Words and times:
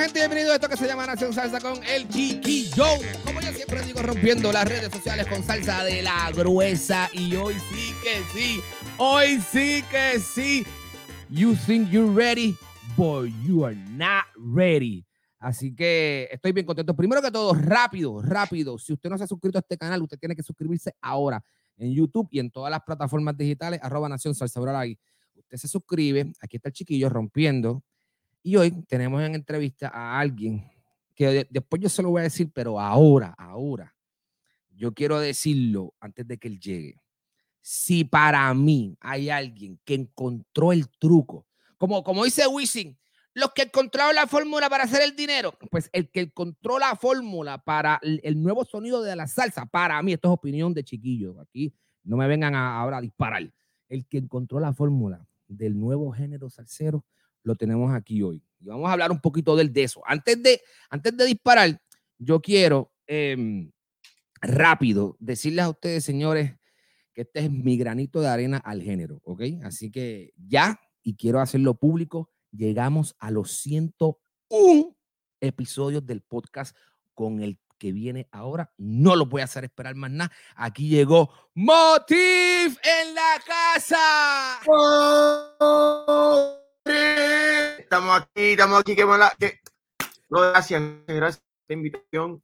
Gente, 0.00 0.20
bienvenido 0.20 0.52
a 0.52 0.54
esto 0.54 0.66
que 0.66 0.78
se 0.78 0.86
llama 0.86 1.04
Nación 1.04 1.30
Salsa 1.34 1.60
con 1.60 1.84
el 1.84 2.08
Chiquillo. 2.08 2.86
Como 3.22 3.38
yo 3.42 3.52
siempre 3.52 3.82
digo, 3.82 4.00
rompiendo 4.00 4.50
las 4.50 4.66
redes 4.66 4.90
sociales 4.90 5.26
con 5.26 5.42
salsa 5.42 5.84
de 5.84 6.00
la 6.00 6.30
gruesa. 6.34 7.10
Y 7.12 7.36
hoy 7.36 7.52
sí 7.70 7.92
que 8.02 8.22
sí, 8.32 8.60
hoy 8.96 9.38
sí 9.42 9.84
que 9.90 10.18
sí. 10.18 10.66
You 11.28 11.54
think 11.66 11.90
you're 11.90 12.14
ready, 12.14 12.56
but 12.96 13.28
you 13.44 13.66
are 13.66 13.76
not 13.76 14.24
ready. 14.36 15.04
Así 15.38 15.74
que 15.74 16.30
estoy 16.32 16.52
bien 16.52 16.64
contento. 16.64 16.96
Primero 16.96 17.20
que 17.20 17.30
todo, 17.30 17.52
rápido, 17.52 18.22
rápido. 18.22 18.78
Si 18.78 18.94
usted 18.94 19.10
no 19.10 19.18
se 19.18 19.24
ha 19.24 19.26
suscrito 19.26 19.58
a 19.58 19.60
este 19.60 19.76
canal, 19.76 20.00
usted 20.00 20.18
tiene 20.18 20.34
que 20.34 20.42
suscribirse 20.42 20.94
ahora 21.02 21.44
en 21.76 21.92
YouTube 21.92 22.26
y 22.30 22.38
en 22.38 22.50
todas 22.50 22.70
las 22.70 22.80
plataformas 22.80 23.36
digitales, 23.36 23.78
arroba 23.82 24.08
Nación 24.08 24.34
Salsa. 24.34 24.60
Usted 24.60 25.56
se 25.58 25.68
suscribe, 25.68 26.32
aquí 26.40 26.56
está 26.56 26.70
el 26.70 26.72
chiquillo 26.72 27.10
rompiendo. 27.10 27.82
Y 28.42 28.56
hoy 28.56 28.70
tenemos 28.86 29.22
en 29.22 29.34
entrevista 29.34 29.88
a 29.88 30.18
alguien 30.18 30.64
que 31.14 31.26
de- 31.28 31.46
después 31.50 31.82
yo 31.82 31.88
se 31.88 32.02
lo 32.02 32.10
voy 32.10 32.20
a 32.20 32.24
decir, 32.24 32.50
pero 32.52 32.80
ahora, 32.80 33.34
ahora, 33.36 33.94
yo 34.70 34.94
quiero 34.94 35.18
decirlo 35.20 35.94
antes 36.00 36.26
de 36.26 36.38
que 36.38 36.48
él 36.48 36.58
llegue. 36.58 36.96
Si 37.60 38.04
para 38.04 38.52
mí 38.54 38.96
hay 39.00 39.28
alguien 39.28 39.78
que 39.84 39.94
encontró 39.94 40.72
el 40.72 40.88
truco, 40.98 41.46
como, 41.76 42.02
como 42.02 42.24
dice 42.24 42.46
Wisin, 42.46 42.96
los 43.34 43.52
que 43.52 43.62
encontraron 43.62 44.14
la 44.14 44.26
fórmula 44.26 44.68
para 44.70 44.84
hacer 44.84 45.02
el 45.02 45.14
dinero, 45.14 45.54
pues 45.70 45.90
el 45.92 46.10
que 46.10 46.20
encontró 46.22 46.78
la 46.78 46.96
fórmula 46.96 47.62
para 47.62 48.00
el, 48.02 48.20
el 48.24 48.42
nuevo 48.42 48.64
sonido 48.64 49.02
de 49.02 49.14
la 49.14 49.26
salsa, 49.26 49.66
para 49.66 50.00
mí, 50.02 50.14
esto 50.14 50.28
es 50.28 50.34
opinión 50.34 50.72
de 50.72 50.82
chiquillo, 50.82 51.38
aquí 51.40 51.74
no 52.02 52.16
me 52.16 52.26
vengan 52.26 52.54
a- 52.54 52.80
ahora 52.80 52.96
a 52.96 53.00
disparar. 53.02 53.52
El 53.88 54.06
que 54.06 54.18
encontró 54.18 54.58
la 54.58 54.72
fórmula 54.72 55.26
del 55.46 55.78
nuevo 55.78 56.10
género 56.12 56.48
salsero, 56.48 57.04
lo 57.42 57.56
tenemos 57.56 57.92
aquí 57.94 58.22
hoy. 58.22 58.42
Y 58.58 58.66
vamos 58.66 58.88
a 58.88 58.92
hablar 58.92 59.10
un 59.10 59.20
poquito 59.20 59.56
del 59.56 59.72
de 59.72 59.84
eso. 59.84 60.02
Antes 60.06 60.42
de, 60.42 60.60
antes 60.90 61.16
de 61.16 61.24
disparar, 61.26 61.80
yo 62.18 62.40
quiero 62.40 62.92
em, 63.06 63.70
rápido 64.40 65.16
decirles 65.18 65.64
a 65.64 65.70
ustedes, 65.70 66.04
señores, 66.04 66.56
que 67.14 67.22
este 67.22 67.40
es 67.40 67.50
mi 67.50 67.76
granito 67.76 68.20
de 68.20 68.28
arena 68.28 68.58
al 68.58 68.82
género, 68.82 69.20
¿ok? 69.24 69.42
Así 69.64 69.90
que 69.90 70.32
ya, 70.36 70.78
y 71.02 71.16
quiero 71.16 71.40
hacerlo 71.40 71.74
público, 71.74 72.30
llegamos 72.52 73.16
a 73.18 73.30
los 73.30 73.52
101 73.58 74.96
episodios 75.40 76.04
del 76.04 76.20
podcast 76.22 76.76
con 77.14 77.40
el 77.40 77.58
que 77.78 77.92
viene 77.92 78.28
ahora. 78.30 78.72
No 78.76 79.16
lo 79.16 79.26
voy 79.26 79.40
a 79.40 79.44
hacer 79.44 79.64
esperar 79.64 79.96
más 79.96 80.12
nada. 80.12 80.30
Aquí 80.54 80.88
llegó 80.88 81.30
Motif 81.54 82.78
en 82.84 83.14
la 83.14 83.40
casa. 83.44 84.60
Estamos 86.84 88.20
aquí, 88.22 88.50
estamos 88.52 88.80
aquí. 88.80 88.96
Que 88.96 89.04
mala, 89.06 89.32
que... 89.38 89.60
No, 90.28 90.40
gracias, 90.40 90.82
gracias 91.06 91.38
por 91.40 91.62
esta 91.62 91.74
invitación. 91.74 92.42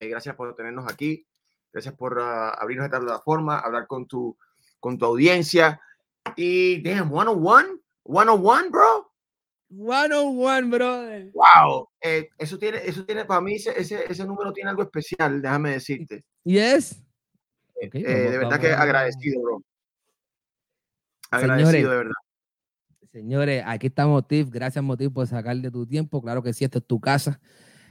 eh, 0.00 0.08
gracias 0.08 0.34
por 0.34 0.54
tenernos 0.54 0.90
aquí. 0.90 1.26
Gracias 1.72 1.94
por 1.94 2.18
ah, 2.20 2.50
abrirnos 2.50 2.86
esta 2.86 3.00
plataforma, 3.00 3.58
hablar 3.58 3.86
con 3.86 4.06
tu, 4.06 4.36
con 4.80 4.98
tu 4.98 5.04
audiencia. 5.06 5.80
Y, 6.36 6.82
damn, 6.82 7.08
101, 7.10 7.80
101, 8.04 8.70
bro. 8.70 9.12
101, 9.68 10.68
brother. 10.70 11.30
Wow. 11.32 11.88
Eh, 12.00 12.28
eso 12.38 12.58
tiene, 12.58 12.78
eso 12.84 13.04
tiene, 13.06 13.24
para 13.24 13.40
mí, 13.40 13.54
ese, 13.54 13.78
ese, 13.80 14.04
ese 14.10 14.24
número 14.26 14.52
tiene 14.52 14.70
algo 14.70 14.82
especial, 14.82 15.40
déjame 15.40 15.70
decirte. 15.72 16.24
Yes. 16.44 16.92
Eh, 17.80 17.90
eh, 17.92 18.00
de 18.02 18.38
verdad 18.38 18.50
vamos 18.50 18.58
que 18.58 18.72
agradecido, 18.72 19.42
bro. 19.42 19.62
Señores, 21.30 21.50
Agradecido, 21.50 21.90
de 21.90 21.96
verdad. 21.96 22.12
Señores, 23.12 23.62
aquí 23.66 23.88
está 23.88 24.06
Motif. 24.06 24.48
Gracias, 24.50 24.82
Motif, 24.82 25.10
por 25.12 25.26
sacar 25.26 25.56
de 25.56 25.70
tu 25.70 25.86
tiempo. 25.86 26.22
Claro 26.22 26.42
que 26.42 26.52
sí, 26.54 26.64
esta 26.64 26.78
es 26.78 26.86
tu 26.86 26.98
casa. 26.98 27.38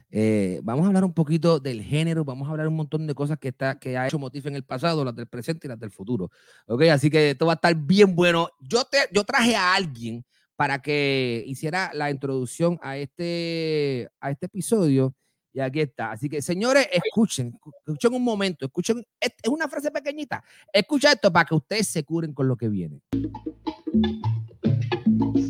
Eh, 0.10 0.60
vamos 0.64 0.84
a 0.84 0.88
hablar 0.88 1.06
un 1.06 1.14
poquito 1.14 1.60
del 1.60 1.82
género, 1.82 2.26
vamos 2.26 2.48
a 2.48 2.52
hablar 2.52 2.68
un 2.68 2.76
montón 2.76 3.08
de 3.08 3.14
cosas 3.14 3.38
que, 3.38 3.50
está, 3.50 3.80
que 3.80 3.98
ha 3.98 4.08
hecho 4.08 4.20
Motif 4.20 4.46
en 4.48 4.56
el 4.56 4.64
pasado, 4.64 5.06
las 5.06 5.16
del 5.16 5.28
presente 5.28 5.68
y 5.68 5.70
las 5.70 5.80
del 5.80 5.92
futuro. 5.92 6.32
Ok, 6.66 6.82
así 6.92 7.10
que 7.10 7.30
esto 7.30 7.46
va 7.46 7.54
a 7.54 7.56
estar 7.56 7.74
bien 7.76 8.14
bueno. 8.16 8.50
Yo, 8.60 8.84
te, 8.84 8.98
yo 9.14 9.24
traje 9.24 9.56
a 9.56 9.74
alguien 9.76 10.26
para 10.56 10.82
que 10.82 11.44
hiciera 11.48 11.92
la 11.94 12.12
introducción 12.12 12.78
a 12.82 12.98
este, 12.98 14.10
a 14.20 14.32
este 14.32 14.48
episodio 14.48 15.16
y 15.54 15.60
aquí 15.60 15.82
está. 15.82 16.12
Así 16.12 16.30
que, 16.30 16.42
señores, 16.42 16.88
escuchen, 16.92 17.54
escu- 17.54 17.72
escuchen 17.86 18.14
un 18.14 18.24
momento, 18.24 18.66
escuchen, 18.66 19.06
es 19.20 19.32
es 19.42 19.50
una 19.50 19.68
frase 19.68 19.92
pequeñita. 19.92 20.44
Escucha 20.74 21.12
esto 21.12 21.32
para 21.32 21.46
que 21.46 21.56
ustedes 21.56 21.88
se 21.88 22.04
curen 22.04 22.34
con 22.34 22.48
lo 22.48 22.58
que 22.58 22.68
viene. 22.68 23.02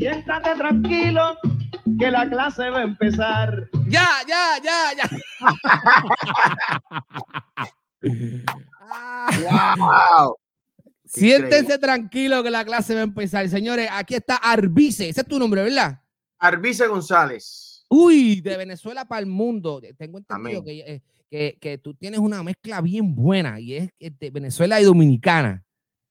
Siéntate 0.01 0.55
tranquilo, 0.55 1.37
que 1.99 2.09
la 2.09 2.27
clase 2.27 2.71
va 2.71 2.79
a 2.79 2.83
empezar. 2.85 3.69
Ya, 3.87 4.07
ya, 4.27 4.57
ya, 4.63 4.93
ya. 4.97 5.07
Wow. 9.77 10.35
Siéntense 11.05 11.77
tranquilo 11.77 12.41
que 12.41 12.49
la 12.49 12.65
clase 12.65 12.95
va 12.95 13.01
a 13.01 13.03
empezar. 13.03 13.47
Señores, 13.47 13.89
aquí 13.91 14.15
está 14.15 14.37
Arbice. 14.37 15.07
Ese 15.07 15.21
es 15.21 15.27
tu 15.27 15.37
nombre, 15.37 15.61
¿verdad? 15.61 16.01
Arbice 16.39 16.87
González. 16.87 17.85
Uy, 17.87 18.41
de 18.41 18.57
Venezuela 18.57 19.05
para 19.05 19.19
el 19.19 19.27
mundo. 19.27 19.79
Tengo 19.99 20.17
entendido 20.17 20.63
que, 20.63 20.79
eh, 20.79 21.01
que, 21.29 21.59
que 21.61 21.77
tú 21.77 21.93
tienes 21.93 22.19
una 22.19 22.41
mezcla 22.41 22.81
bien 22.81 23.13
buena 23.13 23.59
y 23.59 23.75
es 23.75 23.91
de 23.99 24.31
Venezuela 24.31 24.81
y 24.81 24.83
Dominicana. 24.83 25.63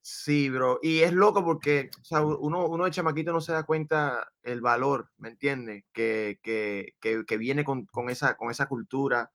Sí, 0.02 0.48
bro. 0.48 0.78
Y 0.82 1.00
es 1.00 1.12
loco 1.12 1.44
porque 1.44 1.90
o 2.00 2.04
sea, 2.04 2.22
uno, 2.22 2.66
uno 2.66 2.84
de 2.84 2.90
chamaquito 2.90 3.32
no 3.32 3.40
se 3.40 3.52
da 3.52 3.64
cuenta 3.64 4.28
el 4.42 4.60
valor, 4.60 5.10
¿me 5.18 5.28
entiendes? 5.28 5.84
Que, 5.92 6.38
que, 6.42 6.94
que, 7.00 7.24
que 7.26 7.36
viene 7.36 7.64
con, 7.64 7.84
con, 7.86 8.08
esa, 8.10 8.36
con 8.36 8.50
esa 8.50 8.66
cultura. 8.66 9.30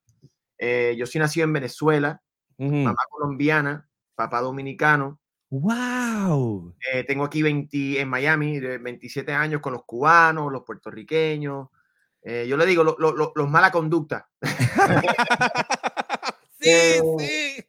Eh, 0.58 0.96
yo 0.98 1.06
soy 1.06 1.20
nacido 1.20 1.46
en 1.46 1.54
Venezuela, 1.54 2.22
Ujú. 2.58 2.72
mamá 2.74 3.04
colombiana, 3.10 3.88
papá 4.16 4.42
dominicano. 4.42 5.20
¡Wow! 5.50 6.74
Eh, 6.92 7.04
tengo 7.04 7.24
aquí 7.26 7.44
20, 7.44 8.00
en 8.02 8.10
Miami 8.10 8.60
de 8.60 8.78
27 8.80 9.32
años 9.34 9.62
con 9.62 9.74
los 9.74 9.84
cubanos, 9.86 10.52
los 10.52 10.64
puertorriqueños. 10.64 11.68
Eh, 12.24 12.48
yo 12.50 12.58
le 12.58 12.66
digo, 12.66 12.84
lo- 12.84 12.96
lo- 12.98 13.16
lo- 13.16 13.32
los 13.36 13.50
mala 13.50 13.72
conducta. 13.72 14.28
sí, 16.60 16.60
sí. 17.20 17.64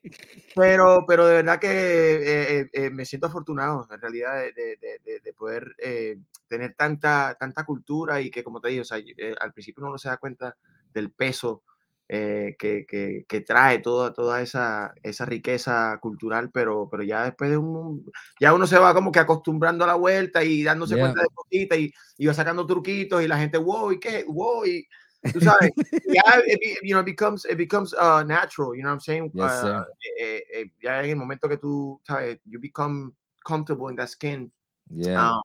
Pero, 0.57 1.05
pero 1.07 1.27
de 1.27 1.35
verdad 1.35 1.61
que 1.61 1.69
eh, 1.69 2.61
eh, 2.61 2.69
eh, 2.73 2.91
me 2.91 3.05
siento 3.05 3.27
afortunado 3.27 3.87
en 3.91 4.01
realidad 4.01 4.37
de, 4.37 4.53
de- 4.55 4.77
de- 4.81 4.99
de- 5.05 5.21
de 5.21 5.33
poder 5.35 5.75
eh, 5.79 6.17
tener 6.49 6.73
tanta, 6.75 7.37
tanta 7.39 7.65
cultura 7.67 8.23
y 8.23 8.31
que 8.31 8.43
como 8.43 8.59
te 8.63 8.69
digo, 8.71 8.81
o 8.81 8.85
sea, 8.87 8.99
al 9.41 9.53
principio 9.53 9.83
uno 9.83 9.93
no 9.93 9.99
se 9.99 10.09
da 10.09 10.17
cuenta 10.17 10.57
del 10.95 11.13
peso 11.13 11.63
eh, 12.09 12.57
que, 12.59 12.87
que- 12.89 13.27
que 13.29 13.41
trae 13.43 13.81
toda, 13.81 14.15
toda 14.15 14.41
esa, 14.41 14.95
esa 15.03 15.27
riqueza 15.27 15.99
cultural, 16.01 16.51
pero, 16.51 16.89
pero 16.91 17.03
ya 17.03 17.25
después 17.25 17.51
de 17.51 17.59
un, 17.59 18.11
ya 18.41 18.55
uno 18.55 18.67
se 18.67 18.79
va 18.79 18.95
como 18.95 19.13
que 19.13 19.19
acostumbrando 19.19 19.85
a 19.85 19.89
la 19.89 19.95
vuelta 19.97 20.43
y 20.43 20.63
dándose 20.63 20.95
Yeah. 20.95 21.01
cuenta 21.03 21.21
de 21.23 21.29
cositas 21.35 21.79
y, 21.79 21.93
y 22.17 22.27
va 22.27 22.33
sacando 22.35 22.65
truquitos 22.67 23.23
y 23.23 23.29
la 23.29 23.37
gente, 23.39 23.59
wow, 23.59 23.93
¿y 23.93 24.01
qué? 24.01 24.25
Wow, 24.27 24.65
y 24.65 24.87
tú 25.33 25.41
sabes, 25.41 25.71
ya, 26.07 26.23
it, 26.47 26.83
you 26.83 26.95
know, 26.95 27.01
it 27.01 27.07
becomes, 27.07 27.45
it 27.45 27.57
becomes 27.57 27.95
uh, 27.95 28.23
natural, 28.25 28.75
you 28.75 28.83
know 28.83 28.91
what 28.91 28.95
I'm 28.95 29.01
saying? 29.01 29.31
Yes, 29.35 29.61
sir. 29.61 29.77
Uh, 29.77 29.85
eh, 30.21 30.41
eh, 30.55 30.71
ya 30.83 31.03
en 31.03 31.11
el 31.11 31.17
momento 31.17 31.49
que 31.49 31.57
tú, 31.57 32.01
sabes, 32.07 32.39
you 32.45 32.59
become 32.61 33.15
comfortable 33.45 33.89
in 33.89 33.97
that 33.97 34.09
skin. 34.09 34.51
Yeah. 34.91 35.37
um, 35.37 35.43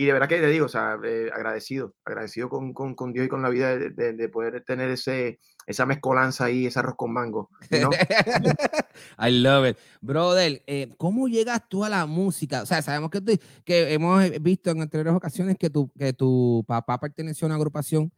y 0.00 0.06
de 0.06 0.14
verdad 0.14 0.28
que 0.28 0.40
te 0.40 0.46
digo, 0.46 0.64
o 0.64 0.68
sea, 0.70 0.98
eh, 1.04 1.30
agradecido, 1.30 1.94
agradecido 2.06 2.48
con, 2.48 2.72
con, 2.72 2.94
con, 2.94 3.12
Dios 3.12 3.26
y 3.26 3.28
con 3.28 3.42
la 3.42 3.50
vida 3.50 3.76
de, 3.76 3.90
de, 3.90 4.14
de, 4.14 4.28
poder 4.30 4.64
tener 4.64 4.88
ese, 4.88 5.40
esa 5.66 5.84
mezcolanza 5.84 6.46
ahí, 6.46 6.64
ese 6.64 6.78
arroz 6.78 6.94
con 6.96 7.12
mango. 7.12 7.50
Know? 7.68 7.90
I 9.18 9.30
love 9.30 9.68
it. 9.68 9.76
Brother, 10.00 10.62
eh, 10.66 10.94
¿cómo 10.96 11.28
llegas 11.28 11.68
tú 11.68 11.84
a 11.84 11.90
la 11.90 12.06
música? 12.06 12.62
O 12.62 12.66
sea, 12.66 12.80
sabemos 12.80 13.10
que, 13.10 13.20
tú, 13.20 13.38
que 13.62 13.92
hemos 13.92 14.24
visto 14.40 14.70
en 14.70 14.80
anteriores 14.80 15.12
ocasiones 15.12 15.58
que 15.58 15.68
tu, 15.68 15.90
que 15.92 16.14
tu 16.14 16.64
papá 16.66 16.98
perteneció 16.98 17.44
a 17.44 17.48
una 17.48 17.56
agrupación 17.56 18.10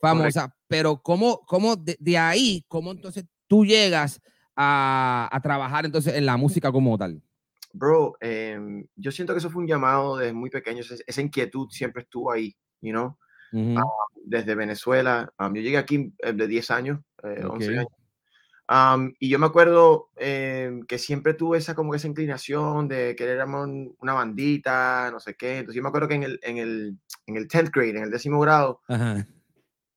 famosa, 0.00 0.40
Correcto. 0.42 0.64
pero 0.68 1.02
¿cómo, 1.02 1.40
cómo 1.46 1.76
de, 1.76 1.96
de, 2.00 2.18
ahí, 2.18 2.64
cómo 2.68 2.92
entonces 2.92 3.24
tú 3.46 3.64
llegas 3.64 4.20
a, 4.56 5.28
a 5.30 5.40
trabajar 5.40 5.84
entonces 5.84 6.14
en 6.14 6.26
la 6.26 6.36
música 6.36 6.70
como 6.72 6.96
tal? 6.98 7.22
bro, 7.72 8.16
eh, 8.20 8.58
yo 8.96 9.12
siento 9.12 9.32
que 9.32 9.38
eso 9.38 9.50
fue 9.50 9.62
un 9.62 9.68
llamado 9.68 10.16
desde 10.16 10.32
muy 10.32 10.50
pequeño, 10.50 10.80
esa, 10.80 10.94
esa 11.06 11.20
inquietud 11.20 11.68
siempre 11.70 12.02
estuvo 12.02 12.32
ahí, 12.32 12.56
you 12.80 12.92
know, 12.92 13.16
uh 13.52 13.56
-huh. 13.56 13.84
uh, 13.84 14.20
desde 14.24 14.54
Venezuela. 14.54 15.32
Um, 15.38 15.54
yo 15.54 15.62
llegué 15.62 15.78
aquí 15.78 16.12
eh, 16.18 16.32
de 16.32 16.46
10 16.46 16.70
años, 16.70 17.00
eh, 17.22 17.44
okay. 17.44 17.68
11 17.68 17.78
años. 17.78 17.86
Um, 18.70 19.14
y 19.18 19.30
yo 19.30 19.38
me 19.38 19.46
acuerdo 19.46 20.10
eh, 20.16 20.80
que 20.86 20.98
siempre 20.98 21.32
tuve 21.32 21.56
esa 21.56 21.74
como 21.74 21.94
esa 21.94 22.06
inclinación 22.06 22.86
de 22.86 23.16
querer 23.16 23.42
una 23.46 24.12
bandita, 24.12 25.10
no 25.10 25.20
sé 25.20 25.36
qué. 25.36 25.58
Entonces 25.60 25.76
yo 25.76 25.82
me 25.82 25.88
acuerdo 25.88 26.08
que 26.08 26.16
en 26.16 26.24
el, 26.24 26.38
en 26.42 26.58
el, 26.58 26.98
en 27.26 27.36
el 27.36 27.48
10th 27.48 27.70
grade, 27.72 27.96
en 27.96 28.04
el 28.04 28.10
décimo 28.10 28.38
grado, 28.40 28.82
-huh. 28.86 29.26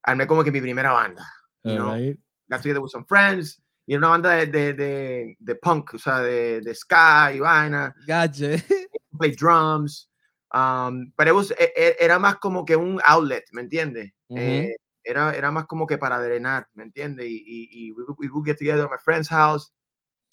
Armé 0.04 0.28
como 0.28 0.44
que 0.44 0.52
mi 0.52 0.62
primera 0.62 0.92
banda. 0.92 1.26
You 1.64 1.76
know? 1.76 1.94
right. 1.94 2.18
Got 2.50 2.62
together 2.62 2.82
with 2.82 2.92
some 2.92 3.06
friends 3.06 3.62
y 3.88 3.94
era 3.94 4.00
una 4.00 4.10
banda 4.10 4.30
de, 4.32 4.48
de, 4.48 4.74
de, 4.74 5.38
de, 5.40 5.56
punk, 5.56 5.96
o 5.96 5.98
sea, 5.98 6.20
de, 6.20 6.62
de 6.62 6.76
ska 6.76 7.34
y 7.34 7.40
vaina. 7.40 7.94
Gotcha. 8.08 8.56
Play 9.18 9.36
drums. 9.36 10.10
Um, 10.54 11.12
pero 11.16 11.36
was, 11.36 11.52
e, 11.58 11.96
era 12.00 12.20
más 12.20 12.36
como 12.38 12.66
que 12.66 12.76
un 12.76 13.02
outlet, 13.06 13.46
¿me 13.52 13.62
entiendes? 13.62 14.12
Uh 14.28 14.36
-huh. 14.36 14.40
eh, 14.40 14.76
era, 15.04 15.34
era 15.34 15.52
más 15.52 15.66
como 15.66 15.88
que 15.88 15.98
para 15.98 16.20
drenar, 16.20 16.68
¿me 16.74 16.84
entiendes? 16.84 17.26
Y, 17.28 17.44
y, 17.46 17.70
y 17.72 17.92
we, 17.92 18.04
we, 18.18 18.28
would 18.30 18.46
get 18.46 18.58
together 18.58 18.86
at 18.86 18.92
my 18.92 18.98
friend's 19.04 19.30
house 19.30 19.74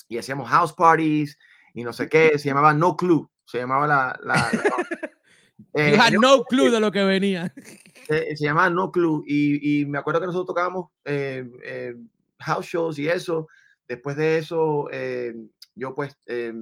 y 0.09 0.19
hacíamos 0.19 0.49
house 0.49 0.73
parties 0.73 1.38
y 1.75 1.85
no 1.85 1.93
sé 1.93 2.09
qué. 2.09 2.38
Se 2.38 2.49
llamaba 2.49 2.75
No 2.75 2.97
Clue. 2.97 3.29
Se 3.44 3.59
llamaba 3.59 3.87
la. 3.87 4.19
la, 4.23 4.35
la 4.35 4.62
eh, 5.75 5.91
you 5.93 6.00
had 6.00 6.12
no 6.12 6.44
clue 6.44 6.70
de 6.70 6.81
lo 6.81 6.91
que 6.91 7.05
venía. 7.05 7.53
Se, 8.08 8.37
se 8.37 8.44
llamaba 8.44 8.70
No 8.70 8.90
Clue. 8.90 9.22
Y, 9.26 9.81
y, 9.81 9.87
me 9.87 9.99
acuerdo 9.99 10.20
que 10.20 10.26
nosotros 10.26 10.46
tocábamos. 10.46 10.90
Eh, 11.05 11.49
eh, 11.64 11.94
house 12.40 12.66
shows 12.66 12.99
y 12.99 13.08
eso. 13.08 13.49
Después 13.87 14.16
de 14.16 14.38
eso, 14.38 14.88
eh, 14.93 15.34
yo 15.75 15.94
pues 15.94 16.16
eh, 16.26 16.52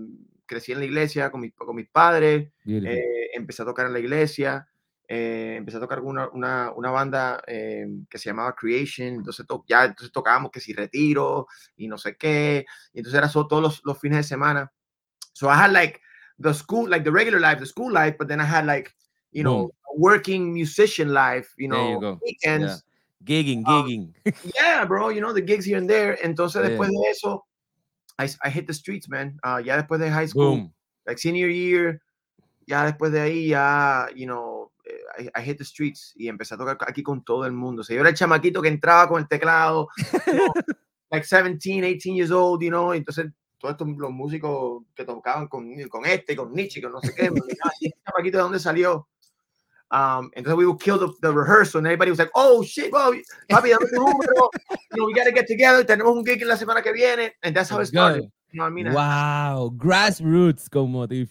crecí 0.46 0.72
en 0.72 0.78
la 0.78 0.84
iglesia 0.84 1.30
con, 1.30 1.40
mi, 1.40 1.50
con 1.50 1.74
mis 1.74 1.88
padres, 1.88 2.52
eh, 2.64 3.30
empecé 3.34 3.62
a 3.62 3.66
tocar 3.66 3.86
en 3.86 3.92
la 3.92 3.98
iglesia, 3.98 4.68
empecé 5.08 5.76
a 5.76 5.80
tocar 5.80 6.00
con 6.00 6.08
una, 6.08 6.28
una, 6.28 6.72
una 6.72 6.90
banda 6.90 7.42
que 7.46 8.18
se 8.18 8.30
llamaba 8.30 8.54
Creation, 8.54 9.08
entonces 9.08 9.46
to 9.46 9.64
ya 9.68 9.84
entonces 9.84 10.12
tocábamos 10.12 10.50
que 10.50 10.60
si 10.60 10.72
retiro 10.72 11.46
y 11.76 11.88
no 11.88 11.98
sé 11.98 12.16
qué, 12.16 12.64
y 12.92 12.98
entonces 12.98 13.18
era 13.18 13.28
solo 13.28 13.48
todos 13.48 13.62
los, 13.62 13.80
los 13.84 13.98
fines 13.98 14.18
de 14.18 14.22
semana. 14.24 14.72
So 15.32 15.48
I 15.48 15.54
had 15.54 15.72
like 15.72 16.00
the 16.38 16.54
school, 16.54 16.88
like 16.88 17.04
the 17.04 17.10
regular 17.10 17.40
life, 17.40 17.58
the 17.58 17.66
school 17.66 17.92
life, 17.92 18.16
but 18.18 18.28
then 18.28 18.40
I 18.40 18.46
had 18.46 18.66
like, 18.66 18.94
you 19.32 19.42
know, 19.42 19.70
working 19.94 20.52
musician 20.52 21.12
life, 21.12 21.54
you 21.58 21.68
know, 21.68 22.00
you 22.00 22.20
weekends. 22.22 22.72
Yeah 22.72 22.76
gigging, 23.26 23.64
gigging. 23.64 24.14
Um, 24.24 24.32
yeah, 24.54 24.84
bro, 24.86 25.10
you 25.10 25.20
know, 25.20 25.34
the 25.34 25.42
gigs 25.42 25.66
here 25.66 25.76
and 25.76 25.90
there. 25.90 26.16
Entonces, 26.22 26.62
yeah. 26.62 26.70
después 26.70 26.88
de 26.88 27.10
eso, 27.10 27.44
I, 28.18 28.28
I, 28.42 28.48
hit 28.48 28.66
the 28.66 28.72
streets, 28.72 29.08
man. 29.08 29.38
Uh, 29.42 29.58
ya 29.58 29.76
después 29.76 30.00
de 30.00 30.10
high 30.10 30.26
school, 30.26 30.56
Boom. 30.56 30.72
like 31.06 31.18
senior 31.18 31.50
year, 31.50 32.00
ya 32.66 32.90
después 32.90 33.12
de 33.12 33.20
ahí, 33.20 33.48
ya, 33.48 34.08
you 34.14 34.26
know, 34.26 34.70
I, 35.18 35.28
I, 35.34 35.42
hit 35.42 35.58
the 35.58 35.64
streets 35.64 36.14
y 36.16 36.28
empecé 36.28 36.54
a 36.54 36.58
tocar 36.58 36.78
aquí 36.86 37.02
con 37.02 37.22
todo 37.24 37.44
el 37.44 37.52
mundo. 37.52 37.82
O 37.82 37.84
sea, 37.84 37.94
yo 37.94 38.00
era 38.00 38.10
el 38.10 38.16
chamaquito 38.16 38.62
que 38.62 38.68
entraba 38.68 39.08
con 39.08 39.20
el 39.20 39.28
teclado, 39.28 39.88
you 40.26 40.32
know, 40.32 40.52
like 41.10 41.26
17, 41.26 41.84
18 41.84 42.14
years 42.14 42.30
old, 42.30 42.62
you 42.62 42.70
know, 42.70 42.94
entonces 42.94 43.26
todos 43.58 43.72
estos 43.72 43.88
los 43.96 44.10
músicos 44.10 44.84
que 44.94 45.04
tocaban 45.04 45.48
con, 45.48 45.74
con 45.88 46.06
este, 46.06 46.36
con 46.36 46.52
Nietzsche, 46.52 46.80
con 46.80 46.92
no 46.92 47.00
sé 47.00 47.14
qué, 47.14 47.30
¿y 47.80 47.86
este 47.88 48.00
chamaquito 48.04 48.38
de 48.38 48.42
dónde 48.42 48.58
salió? 48.58 49.08
Um, 49.90 50.30
entonces 50.34 50.56
we 50.56 50.66
would 50.66 50.80
kill 50.80 50.98
the, 50.98 51.12
the, 51.22 51.32
rehearsal 51.32 51.78
and 51.78 51.86
everybody 51.86 52.10
was 52.10 52.18
like, 52.18 52.30
oh 52.34 52.64
shit, 52.64 52.90
bro, 52.90 53.12
papi, 53.48 53.70
dame 53.70 53.86
tu 53.88 53.96
número. 53.96 54.50
you 54.90 54.96
know, 54.96 55.06
we 55.06 55.14
gotta 55.14 55.30
get 55.30 55.46
together. 55.46 55.84
Tenemos 55.84 56.16
un 56.16 56.24
gig 56.24 56.42
en 56.42 56.48
la 56.48 56.56
semana 56.56 56.82
que 56.82 56.92
viene. 56.92 57.32
And 57.42 57.54
that's 57.54 57.70
how 57.70 57.78
it 57.78 57.86
started. 57.86 58.24
You 58.52 58.58
know 58.58 58.64
what 58.64 58.70
I 58.70 58.74
mean? 58.74 58.92
Wow, 58.92 59.70
grassroots 59.76 60.68
como 60.68 61.06
Yeah, 61.06 61.26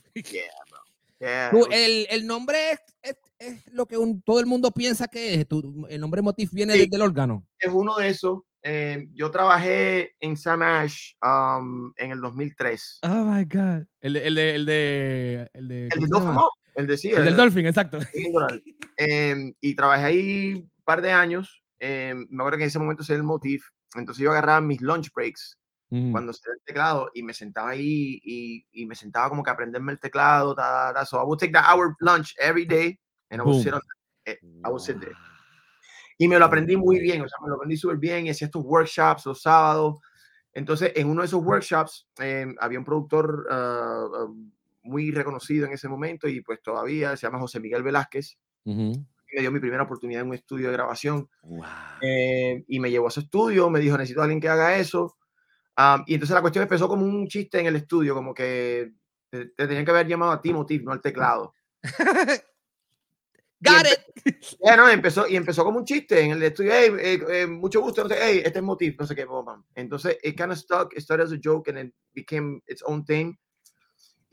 bro. 0.69 0.79
Yeah. 1.19 1.49
Tú, 1.51 1.67
el, 1.69 2.07
el 2.09 2.25
nombre 2.25 2.71
es, 2.71 2.79
es, 3.01 3.15
es 3.39 3.73
lo 3.73 3.85
que 3.87 3.97
un, 3.97 4.21
todo 4.21 4.39
el 4.39 4.45
mundo 4.45 4.71
piensa 4.71 5.07
que 5.07 5.33
es. 5.33 5.47
Tu, 5.47 5.85
el 5.89 5.99
nombre 5.99 6.21
Motif 6.21 6.51
viene 6.53 6.73
sí, 6.73 6.79
desde 6.79 6.95
el 6.95 7.01
órgano. 7.01 7.45
Es 7.59 7.73
uno 7.73 7.97
de 7.97 8.09
esos. 8.09 8.39
Eh, 8.63 9.07
yo 9.13 9.29
trabajé 9.31 10.15
en 10.19 10.37
Samash 10.37 11.13
um, 11.21 11.91
en 11.97 12.11
el 12.11 12.21
2003. 12.21 12.99
Oh 13.03 13.25
my 13.25 13.43
God. 13.43 13.85
El, 13.99 14.15
el, 14.15 14.35
de. 14.35 14.55
El 14.55 14.65
de. 14.65 15.49
El 15.53 15.67
de, 15.67 15.87
el 15.87 15.99
de 15.99 16.07
el, 16.75 16.87
de, 16.87 16.97
sí, 16.97 17.09
el, 17.09 17.19
el 17.19 17.25
del 17.25 17.35
Dolphin, 17.37 17.65
exacto. 17.65 17.99
Eh, 18.97 19.53
y 19.59 19.75
trabajé 19.75 20.03
ahí 20.05 20.53
un 20.53 20.71
par 20.83 21.01
de 21.01 21.11
años. 21.11 21.63
Eh, 21.79 22.13
me 22.29 22.43
acuerdo 22.43 22.57
que 22.57 22.63
en 22.63 22.69
ese 22.69 22.79
momento 22.79 23.03
era 23.07 23.17
el 23.17 23.23
Motif. 23.23 23.65
Entonces 23.95 24.23
yo 24.23 24.31
agarraba 24.31 24.61
mis 24.61 24.81
lunch 24.81 25.11
breaks 25.13 25.57
mm. 25.89 26.11
cuando 26.11 26.33
se 26.33 26.49
el 26.49 26.61
teclado 26.65 27.09
y 27.13 27.23
me 27.23 27.33
sentaba 27.33 27.71
ahí 27.71 28.19
y, 28.23 28.65
y, 28.71 28.85
me 28.85 28.95
sentaba 28.95 29.29
como 29.29 29.43
que 29.43 29.51
aprenderme 29.51 29.91
el 29.91 29.99
teclado. 29.99 30.55
Ta, 30.55 30.93
ta, 30.93 31.05
so 31.05 31.19
I 31.21 31.25
would 31.25 31.39
take 31.39 31.53
the 31.53 31.59
hour 31.59 31.95
lunch 31.99 32.33
every 32.39 32.65
day 32.65 32.97
and 33.29 33.41
I 33.41 33.45
would, 33.45 33.61
sit, 33.61 33.73
on, 33.73 33.81
I 34.27 34.69
would 34.69 34.81
sit 34.81 34.99
there. 34.99 35.15
Y 36.17 36.27
me 36.27 36.39
lo 36.39 36.45
aprendí 36.45 36.77
muy 36.77 36.99
bien, 36.99 37.21
o 37.21 37.27
sea, 37.27 37.37
me 37.41 37.49
lo 37.49 37.55
aprendí 37.55 37.75
súper 37.75 37.97
bien 37.97 38.25
y 38.25 38.29
hacía 38.29 38.45
estos 38.45 38.63
workshops 38.63 39.25
los 39.25 39.41
sábados. 39.41 39.99
Entonces, 40.53 40.93
en 40.95 41.09
uno 41.09 41.21
de 41.21 41.27
esos 41.27 41.43
workshops 41.43 42.07
eh, 42.19 42.47
había 42.59 42.79
un 42.79 42.85
productor 42.85 43.45
uh, 43.51 44.51
muy 44.85 45.11
reconocido 45.11 45.65
en 45.65 45.73
ese 45.73 45.87
momento 45.87 46.27
y 46.27 46.41
pues 46.41 46.61
todavía 46.61 47.15
se 47.17 47.27
llama 47.27 47.39
José 47.39 47.59
Miguel 47.59 47.83
Velázquez. 47.83 48.37
Uh 48.63 48.73
-huh. 48.73 49.05
Me 49.33 49.41
dio 49.41 49.51
mi 49.51 49.59
primera 49.59 49.83
oportunidad 49.83 50.21
en 50.21 50.29
un 50.29 50.35
estudio 50.35 50.67
de 50.67 50.73
grabación 50.73 51.29
wow. 51.43 51.63
eh, 52.01 52.63
y 52.67 52.79
me 52.79 52.89
llevó 52.89 53.07
a 53.07 53.11
su 53.11 53.19
estudio, 53.19 53.69
me 53.69 53.79
dijo, 53.79 53.97
necesito 53.97 54.21
a 54.21 54.23
alguien 54.23 54.39
que 54.39 54.47
haga 54.47 54.77
eso. 54.77 55.17
Um, 55.77 56.03
y 56.07 56.13
entonces 56.13 56.33
la 56.33 56.41
cuestión 56.41 56.63
empezó 56.63 56.87
como 56.87 57.05
un 57.05 57.27
chiste 57.27 57.59
en 57.59 57.65
el 57.65 57.75
estudio, 57.75 58.13
como 58.13 58.33
que 58.33 58.93
te, 59.29 59.47
te 59.47 59.67
tenían 59.67 59.83
que 59.83 59.91
haber 59.91 60.07
llamado 60.07 60.31
a 60.31 60.41
ti 60.41 60.53
Motif, 60.53 60.83
no 60.83 60.93
al 60.93 61.01
teclado. 61.01 61.53
Got 63.61 63.87
it. 63.87 63.99
Yeah, 64.63 64.75
no, 64.75 64.89
empezó, 64.89 65.27
y 65.27 65.35
empezó 65.35 65.63
como 65.63 65.79
un 65.79 65.85
chiste 65.85 66.19
en 66.19 66.31
el 66.31 66.43
estudio, 66.43 66.71
hey, 66.73 66.91
eh, 66.99 67.19
eh, 67.29 67.47
mucho 67.47 67.81
gusto, 67.81 68.03
no 68.03 68.09
sé, 68.09 68.17
hey, 68.19 68.41
este 68.43 68.59
es 68.59 68.63
Motif, 68.63 68.95
no 68.99 69.05
sé 69.05 69.15
qué, 69.15 69.25
entonces 69.75 70.17
it 70.23 70.35
kind 70.37 70.51
of 70.51 70.57
stuck, 70.57 70.93
it 70.93 71.01
started 71.01 71.25
as 71.25 71.31
a 71.31 71.39
joke 71.41 71.69
and 71.69 71.79
it 71.79 71.93
became 72.13 72.61
its 72.67 72.81
own 72.85 73.03
thing. 73.05 73.37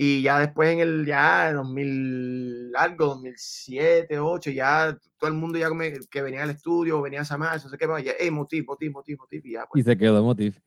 Y 0.04 0.20
ya 0.20 0.40
después 0.40 0.72
en 0.72 0.80
el 0.80 1.06
ya 1.06 1.52
2000 1.52 2.72
algo, 2.76 3.06
2007, 3.06 4.16
2008, 4.16 4.50
ya 4.50 4.98
todo 5.16 5.30
el 5.30 5.36
mundo 5.36 5.60
ya 5.60 5.68
que 6.10 6.22
venía 6.22 6.42
al 6.42 6.50
estudio, 6.50 7.00
venía 7.00 7.20
a 7.20 7.24
Samás, 7.24 7.62
no 7.62 7.70
sé 7.70 7.78
qué, 7.78 7.86
ya, 8.04 8.10
hey, 8.18 8.32
Motif, 8.32 8.66
Motif, 8.66 8.92
Motif, 8.92 9.16
Motif, 9.16 9.46
y 9.46 9.52
ya. 9.52 9.64
Pues. 9.70 9.84
Y 9.84 9.88
se 9.88 9.96
quedó 9.96 10.20
Motif. 10.24 10.58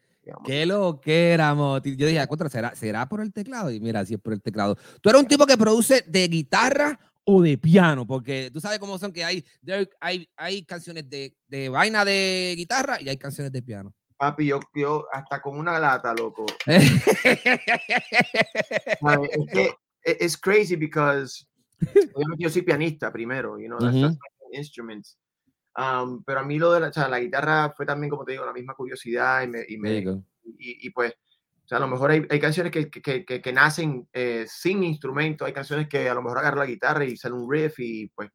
Qué 0.46 0.66
lo 0.66 1.02
que 1.02 1.34
era, 1.34 1.54
Motif. 1.54 1.98
Yo 1.98 2.08
dije, 2.08 2.26
contra, 2.28 2.48
¿será, 2.48 2.76
¿será 2.76 3.10
por 3.10 3.20
el 3.20 3.34
teclado? 3.34 3.72
Y 3.72 3.82
mira, 3.82 4.06
si 4.06 4.14
es 4.14 4.22
por 4.22 4.32
el 4.32 4.42
teclado. 4.42 4.78
Tú 5.02 5.10
eres 5.10 5.22
un 5.22 5.28
tipo 5.28 5.46
que 5.46 5.58
produce 5.58 6.06
de 6.08 6.30
guitarra 6.30 6.98
o 7.26 7.42
de 7.42 7.58
piano, 7.58 8.08
porque 8.08 8.50
tú 8.54 8.62
sabes 8.62 8.80
cómo 8.80 8.98
son 8.98 9.12
que 9.12 9.26
hay, 9.26 9.44
hay, 10.00 10.30
hay 10.38 10.64
canciones 10.64 11.10
de, 11.10 11.36
de 11.50 11.68
vaina 11.68 12.06
de 12.06 12.54
guitarra 12.56 13.02
y 13.02 13.10
hay 13.10 13.18
canciones 13.18 13.52
de 13.52 13.62
piano. 13.62 13.94
Papi, 14.26 14.48
yo, 14.48 14.60
yo 14.74 15.06
hasta 15.12 15.40
con 15.40 15.60
una 15.60 15.78
lata, 15.80 16.12
loco. 16.16 16.48
es 16.66 17.04
que 19.52 19.72
es 20.02 20.38
crazy 20.38 20.76
because 20.76 21.46
yo 22.40 22.50
soy 22.50 22.64
pianista 22.64 23.12
primero, 23.12 23.60
you 23.60 23.68
know, 23.68 23.78
that's, 23.78 24.02
that's 24.02 24.18
instruments. 24.52 25.20
Um, 25.78 26.24
pero 26.24 26.40
a 26.40 26.44
mí 26.44 26.58
lo 26.58 26.72
de 26.72 26.80
la, 26.80 26.88
o 26.88 26.94
sea, 26.94 27.08
la 27.08 27.20
guitarra 27.20 27.72
fue 27.78 27.86
también, 27.86 28.10
como 28.10 28.26
te 28.26 28.32
digo, 28.32 28.46
la 28.46 28.54
misma 28.54 28.74
curiosidad 28.74 29.44
y, 29.44 29.48
me, 29.48 29.64
y, 29.68 29.78
me, 29.78 30.00
y, 30.00 30.88
y 30.88 30.90
pues, 30.90 31.12
o 31.12 31.68
sea, 31.68 31.78
a 31.78 31.82
lo 31.82 31.88
mejor 31.88 32.10
hay, 32.10 32.26
hay 32.28 32.40
canciones 32.40 32.72
que, 32.72 32.90
que, 32.90 33.26
que, 33.26 33.42
que 33.42 33.54
nacen 33.54 34.08
eh, 34.12 34.46
sin 34.48 34.84
instrumento, 34.84 35.46
hay 35.46 35.54
canciones 35.54 35.88
que 35.88 36.10
a 36.10 36.16
lo 36.16 36.24
mejor 36.24 36.40
agarro 36.40 36.60
la 36.60 36.66
guitarra 36.66 37.06
y 37.06 37.16
sale 37.16 37.36
un 37.36 37.52
riff 37.52 37.78
y 37.78 38.08
pues 38.08 38.32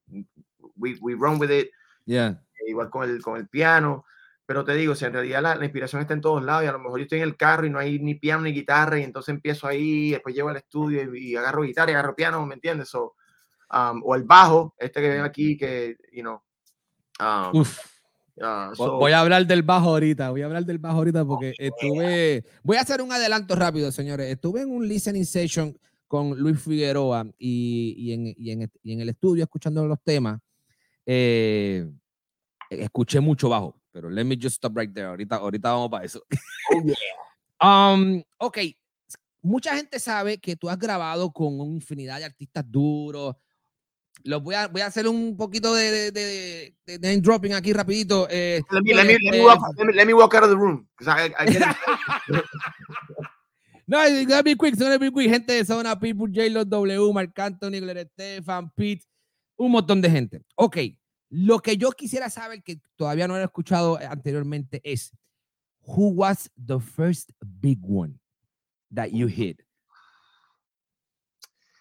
we, 0.77 0.97
we 1.01 1.15
run 1.15 1.41
with 1.41 1.51
it. 1.51 1.69
Yeah. 2.05 2.41
Igual 2.69 2.91
con 2.91 3.11
el, 3.11 3.21
con 3.21 3.39
el 3.39 3.49
piano. 3.49 4.05
Pero 4.51 4.65
te 4.65 4.75
digo, 4.75 4.97
sea, 4.97 5.07
en 5.07 5.15
realidad 5.15 5.43
la, 5.43 5.55
la, 5.55 5.65
inspiración 5.65 6.03
está 6.03 6.13
en 6.13 6.21
todos 6.21 6.43
lados 6.43 6.65
y 6.65 6.67
a 6.67 6.73
lo 6.73 6.81
mejor 6.81 6.99
yo 6.99 7.05
estoy 7.05 7.19
en 7.19 7.25
el 7.29 7.37
carro 7.37 7.67
y 7.67 7.71
no 7.71 7.79
hay 7.79 8.01
ni 8.01 8.17
piano 8.17 8.43
ni 8.43 8.51
guitarra 8.51 8.99
y 8.99 9.05
entonces 9.05 9.33
empiezo 9.33 9.69
ahí, 9.69 10.11
después 10.11 10.35
llego 10.35 10.49
al 10.49 10.57
estudio 10.57 11.15
y, 11.15 11.29
y 11.31 11.37
agarro 11.37 11.63
guitarra 11.63 11.93
y 11.93 11.95
agarro 11.95 12.17
piano, 12.17 12.45
¿me 12.45 12.55
entiendes? 12.55 12.89
So, 12.89 13.15
um, 13.73 14.03
o 14.05 14.17
el 14.17 14.25
bajo, 14.25 14.75
este 14.77 15.01
que 15.01 15.09
ven 15.09 15.21
aquí, 15.21 15.57
que, 15.57 15.97
you 16.13 16.23
know. 16.23 16.43
Um, 17.21 17.61
Uf. 17.61 17.79
Uh, 18.39 18.75
so, 18.75 18.97
voy 18.97 19.13
a 19.13 19.21
hablar 19.21 19.47
del 19.47 19.63
bajo 19.63 19.91
ahorita, 19.91 20.31
voy 20.31 20.43
a 20.43 20.47
hablar 20.47 20.65
del 20.65 20.79
bajo 20.79 20.97
ahorita 20.99 21.25
porque 21.25 21.55
estuve, 21.57 22.45
voy 22.65 22.77
a 22.77 22.81
hacer 22.81 23.03
un 23.03 23.13
adelanto 23.13 23.55
rápido, 23.55 23.93
señores. 23.93 24.33
Estuve 24.33 24.63
en 24.63 24.71
un 24.73 24.89
listening 24.89 25.27
session 25.27 25.79
con 26.09 26.37
Luis 26.37 26.61
Figueroa 26.61 27.25
y, 27.39 27.95
y 27.97 28.13
en, 28.15 28.35
y 28.37 28.51
en- 28.51 28.73
y 28.83 28.93
en 28.95 29.01
el 29.01 29.11
estudio 29.11 29.45
escuchando 29.45 29.87
los 29.87 30.03
temas, 30.03 30.41
eh, 31.07 31.89
escuché 32.69 33.21
mucho 33.21 33.49
bajo, 33.49 33.80
pero 33.93 34.09
let 34.11 34.25
me 34.25 34.37
just 34.37 34.57
stop 34.57 34.77
right 34.77 34.93
there. 34.93 35.07
Ahorita, 35.09 35.37
ahorita 35.37 35.73
vamos 35.73 35.91
para 35.91 36.05
eso. 36.05 36.23
Um, 37.63 38.23
ok, 38.39 38.59
mucha 39.43 39.77
gente 39.77 39.99
sabe 39.99 40.39
que 40.39 40.57
tú 40.57 40.71
has 40.71 40.79
grabado 40.79 41.31
con 41.31 41.61
una 41.61 41.75
infinidad 41.75 42.17
de 42.19 42.25
artistas 42.25 42.65
duros. 42.67 43.37
Los 44.25 44.43
voy 44.43 44.55
a, 44.55 44.67
voy 44.69 44.81
a 44.81 44.87
hacer 44.87 45.07
un 45.07 45.37
poquito 45.37 45.75
de, 45.75 45.91
de, 45.91 46.11
de- 46.11 46.75
de 46.87 46.99
name 46.99 47.21
dropping 47.21 47.53
aquí 47.53 47.75
rapidito. 47.75 48.27
eh, 48.31 48.63
Let 48.71 48.81
me, 48.83 48.95
let 48.95 49.05
me, 49.05 49.13
let 49.21 49.31
me 49.33 49.39
eh, 49.39 49.45
walk, 49.45 49.61
let 49.77 49.85
me, 49.87 49.93
let 49.93 50.07
me 50.07 50.15
walk 50.15 50.35
out 50.35 50.45
of 50.45 50.49
the 50.51 50.57
room. 50.57 50.89
I, 51.07 51.35
I 51.39 51.47
get. 51.53 51.63
No, 53.87 53.99
it's 54.05 54.25
gonna 54.27 54.43
be 54.43 54.55
quick, 54.55 54.75
it's 54.75 54.83
gonna 54.83 54.99
be 54.99 55.11
quick. 55.11 55.29
Gente 55.29 55.53
de 55.53 55.65
Zona 55.65 55.97
People, 55.99 56.29
J-Lo 56.29 56.65
W, 56.65 57.13
Marc 57.13 57.37
Anthony, 57.39 57.81
Gloria 57.81 58.03
Estefan, 58.03 58.71
Pete, 58.75 59.05
un 59.59 59.73
montón 59.73 60.01
de 60.01 60.09
gente. 60.09 60.43
Ok, 60.55 60.77
lo 61.31 61.61
que 61.61 61.77
yo 61.77 61.93
quisiera 61.93 62.29
saber, 62.29 62.63
que 62.63 62.81
todavía 62.97 63.27
no 63.29 63.37
he 63.37 63.43
escuchado 63.43 63.99
anteriormente, 63.99 64.81
es 64.85 65.13
Who 65.83 66.11
was 66.11 66.51
the 66.57 66.79
first 66.79 67.31
big 67.41 67.79
one 67.83 68.21
that 68.95 69.09
you 69.09 69.29
hit? 69.29 69.63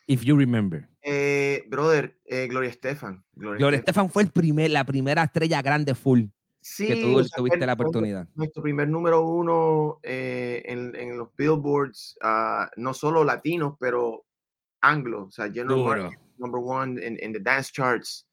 If 0.08 0.24
you 0.24 0.36
remember. 0.36 0.88
Eh, 1.02 1.64
brother, 1.68 2.18
eh, 2.26 2.48
Gloria 2.48 2.70
Estefan. 2.70 3.24
Gloria, 3.34 3.60
Gloria 3.60 3.80
Estefan. 3.80 4.10
Fue 4.10 4.24
el 4.24 4.32
primer, 4.32 4.72
la 4.72 4.86
primera 4.86 5.24
estrella 5.24 5.62
grande 5.62 5.94
full 5.96 6.26
Sí, 6.62 6.88
que 6.88 7.02
tú 7.02 7.18
o 7.18 7.24
sea, 7.24 7.38
tuviste 7.38 7.66
la 7.66 7.74
oportunidad. 7.74 8.28
Nuestro 8.36 8.62
primer 8.62 8.90
número 8.90 9.26
uno 9.26 10.00
eh, 10.04 10.62
en, 10.66 10.96
en 10.96 11.18
los 11.18 11.30
billboards, 11.38 12.18
ah, 12.22 12.70
no 12.76 12.94
solo 12.94 13.24
latinos, 13.24 13.76
pero 13.80 14.26
anglo. 14.82 15.26
O 15.26 15.32
sea, 15.32 15.50
General. 15.52 15.84
Market, 15.84 16.20
number 16.38 16.62
one 16.64 17.06
en 17.06 17.18
en 17.22 17.34
the 17.34 17.40
dance 17.40 17.72
charts. 17.72 18.28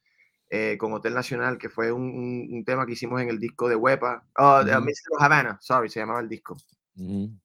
Eh, 0.49 0.77
con 0.79 0.93
Hotel 0.93 1.15
Nacional, 1.15 1.59
que 1.59 1.69
fue 1.69 1.91
un, 1.93 2.03
un- 2.03 2.49
un 2.53 2.65
tema 2.65 2.87
que 2.87 2.93
hicimos 2.93 3.21
en 3.21 3.29
el 3.29 3.39
disco 3.39 3.69
de 3.69 3.77
Huepa. 3.77 4.25
ah, 4.37 4.63
de. 4.65 4.79
Mr. 4.79 4.93
Havana, 5.19 5.59
sorry, 5.61 5.89
se 5.89 6.01
llamaba 6.01 6.21
el 6.21 6.29
disco. 6.29 6.57
Um, 6.97 7.37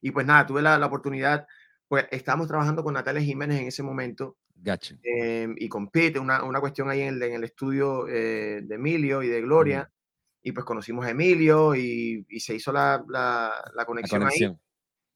y 0.00 0.10
pues 0.10 0.24
nada, 0.26 0.46
tuve 0.46 0.62
la, 0.62 0.78
la 0.78 0.86
oportunidad, 0.86 1.46
pues 1.88 2.06
estábamos 2.10 2.46
trabajando 2.48 2.84
con 2.84 2.94
Natalia 2.94 3.22
Jiménez 3.22 3.60
en 3.60 3.66
ese 3.68 3.82
momento 3.82 4.36
Gotcha. 4.54 4.94
em, 5.02 5.54
y 5.58 5.68
con 5.68 5.88
Pete, 5.88 6.18
una, 6.18 6.44
una 6.44 6.60
cuestión 6.60 6.88
ahí 6.90 7.00
en 7.02 7.14
el, 7.14 7.22
en 7.22 7.32
el 7.34 7.44
estudio 7.44 8.06
eh, 8.08 8.60
de 8.62 8.74
Emilio 8.74 9.22
y 9.22 9.28
de 9.28 9.40
Gloria. 9.40 9.90
Y 10.42 10.52
pues 10.52 10.64
conocimos 10.64 11.04
a 11.04 11.10
Emilio 11.10 11.74
y, 11.74 12.24
y 12.28 12.40
se 12.40 12.54
hizo 12.54 12.70
la, 12.72 13.02
la, 13.08 13.52
la 13.66 13.72
La 13.74 13.84
conexión, 13.84 14.20
ahí. 14.22 14.26
conexión. 14.26 14.60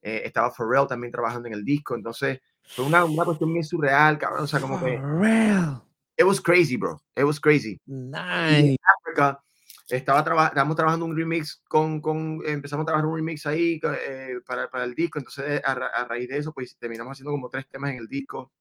Eh, 0.03 0.23
estaba 0.25 0.51
Pharrell 0.51 0.87
también 0.89 1.13
trabajando 1.13 1.47
en 1.47 1.55
el 1.55 1.65
disco. 1.65 1.95
Entonces 1.95 2.41
fue 2.75 2.85
una, 2.85 3.05
una 3.05 3.25
cuestión 3.25 3.53
bien 3.53 3.65
surreal, 3.65 4.19
cabrón. 4.19 4.43
O 4.43 4.47
sea, 4.49 4.61
como 4.61 4.81
que. 4.83 4.99
Pharrell. 4.99 5.77
It 6.23 6.27
was 6.27 6.41
crazy, 6.41 6.77
bro. 6.77 7.01
It 7.17 7.25
was 7.25 7.41
crazy. 7.41 7.81
Nice. 7.85 8.77
África, 9.01 9.43
estaba 9.89 10.23
traba- 10.23 10.47
estábamos 10.47 10.77
trabajando 10.77 11.05
un 11.05 11.17
remix 11.17 11.61
con, 11.67 12.01
con 12.01 12.41
empezamos 12.47 12.85
a 12.85 12.87
trabajar 12.87 13.07
un 13.09 13.17
remix 13.17 13.45
ahí 13.47 13.81
eh, 14.07 14.37
para, 14.47 14.71
para 14.71 14.85
el 14.85 14.95
disco, 14.95 15.19
entonces 15.19 15.61
a, 15.65 15.75
ra- 15.75 15.89
a 15.89 16.05
raíz 16.05 16.29
de 16.29 16.39
eso 16.39 16.53
pues 16.53 16.77
terminamos 16.79 17.13
haciendo 17.13 17.33
como 17.33 17.49
tres 17.51 17.67
temas 17.69 17.91
en 17.91 17.99
el 17.99 18.07
disco 18.07 18.53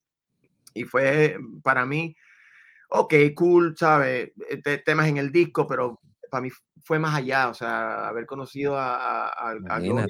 y 0.74 0.84
fue 0.86 1.38
para 1.62 1.86
mí, 1.86 2.16
ok, 2.90 3.14
cool, 3.36 3.76
¿sabes? 3.78 4.32
Eh, 4.50 4.62
te- 4.64 4.80
temas 4.80 5.08
en 5.08 5.18
el 5.18 5.32
disco, 5.32 5.68
pero 5.68 6.00
para 6.32 6.42
mí 6.42 6.50
fue 6.84 6.98
más 6.98 7.14
allá, 7.16 7.50
o 7.50 7.54
sea, 7.54 8.08
haber 8.08 8.26
conocido 8.26 8.76
a, 8.76 8.96
a, 8.96 9.28
a- 9.28 9.52
a 9.52 9.80
Gloria, 9.80 10.08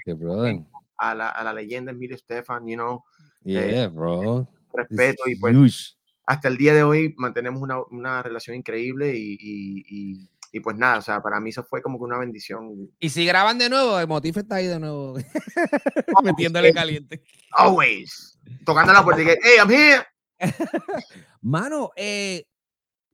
la, 0.99 1.43
la 1.43 1.53
leyenda 1.53 1.91
Emilio 1.91 2.15
Estefan, 2.15 2.65
you 2.65 2.75
know, 2.75 3.03
Yeah, 3.43 3.87
bro. 3.89 4.47
This 4.71 4.87
respeto 4.89 5.23
y 5.27 5.33
is 5.33 5.39
pues 5.41 5.55
huge. 5.55 5.97
Hasta 6.31 6.47
el 6.47 6.57
día 6.57 6.73
de 6.73 6.83
hoy 6.83 7.13
mantenemos 7.17 7.61
una, 7.61 7.79
una 7.91 8.23
relación 8.23 8.55
increíble 8.55 9.15
y, 9.15 9.33
y, 9.39 9.85
y- 9.87 10.29
y, 10.53 10.59
pues 10.59 10.75
nada, 10.75 10.97
o 10.97 11.01
sea, 11.01 11.21
para 11.21 11.39
mí 11.39 11.49
eso 11.51 11.63
fue 11.63 11.81
como 11.81 11.97
que 11.97 12.03
una 12.03 12.17
bendición. 12.17 12.91
Y 12.99 13.07
si 13.07 13.25
graban 13.25 13.57
de 13.57 13.69
nuevo, 13.69 13.97
el 13.97 14.05
Motif 14.05 14.35
está 14.35 14.55
ahí 14.55 14.67
de 14.67 14.81
nuevo. 14.81 15.15
Metiéndole 16.25 16.73
caliente. 16.73 17.23
Always. 17.51 18.37
Tocando 18.65 18.91
la 18.91 19.01
puerta 19.01 19.21
y 19.21 19.25
que, 19.27 19.37
hey, 19.41 19.53
I'm 19.59 19.71
here. 19.71 20.03
Mano, 21.41 21.91
eh, 21.95 22.45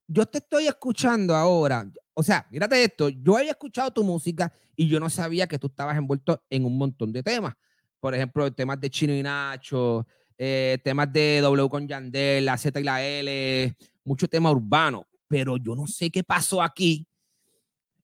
yo 0.07 0.25
te 0.25 0.39
estoy 0.39 0.67
escuchando 0.67 1.35
ahora. 1.35 1.87
O 2.15 2.23
sea, 2.23 2.47
mírate 2.49 2.83
esto. 2.83 3.09
Yo 3.09 3.37
había 3.37 3.51
escuchado 3.51 3.91
tu 3.91 4.03
música 4.03 4.51
y 4.75 4.87
yo 4.87 4.99
no 4.99 5.07
sabía 5.09 5.45
que 5.47 5.59
tú 5.59 5.67
estabas 5.67 5.95
envuelto 5.95 6.43
en 6.49 6.65
un 6.65 6.75
montón 6.77 7.11
de 7.13 7.21
temas. 7.21 7.53
Por 7.99 8.15
ejemplo, 8.15 8.51
temas 8.51 8.79
de 8.79 8.89
Chino 8.89 9.13
y 9.13 9.21
Nacho, 9.21 10.07
eh, 10.37 10.77
temas 10.83 11.11
de 11.11 11.39
W 11.41 11.69
con 11.69 11.87
Yandel, 11.87 12.45
la 12.45 12.57
Z 12.57 12.79
y 12.79 12.83
la 12.83 13.03
L, 13.03 13.75
mucho 14.03 14.27
tema 14.27 14.51
urbano. 14.51 15.07
Pero 15.27 15.57
yo 15.57 15.75
no 15.75 15.87
sé 15.87 16.09
qué 16.09 16.23
pasó 16.23 16.61
aquí. 16.61 17.07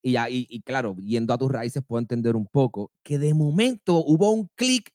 Y, 0.02 0.62
claro, 0.64 0.98
yendo 0.98 1.34
a 1.34 1.38
tus 1.38 1.50
raíces 1.50 1.82
puedo 1.88 2.02
entender 2.02 2.36
un 2.36 2.46
poco 2.46 2.92
que 3.04 3.18
de 3.18 3.34
momento 3.34 4.04
hubo 4.04 4.32
un 4.32 4.50
clic 4.56 4.94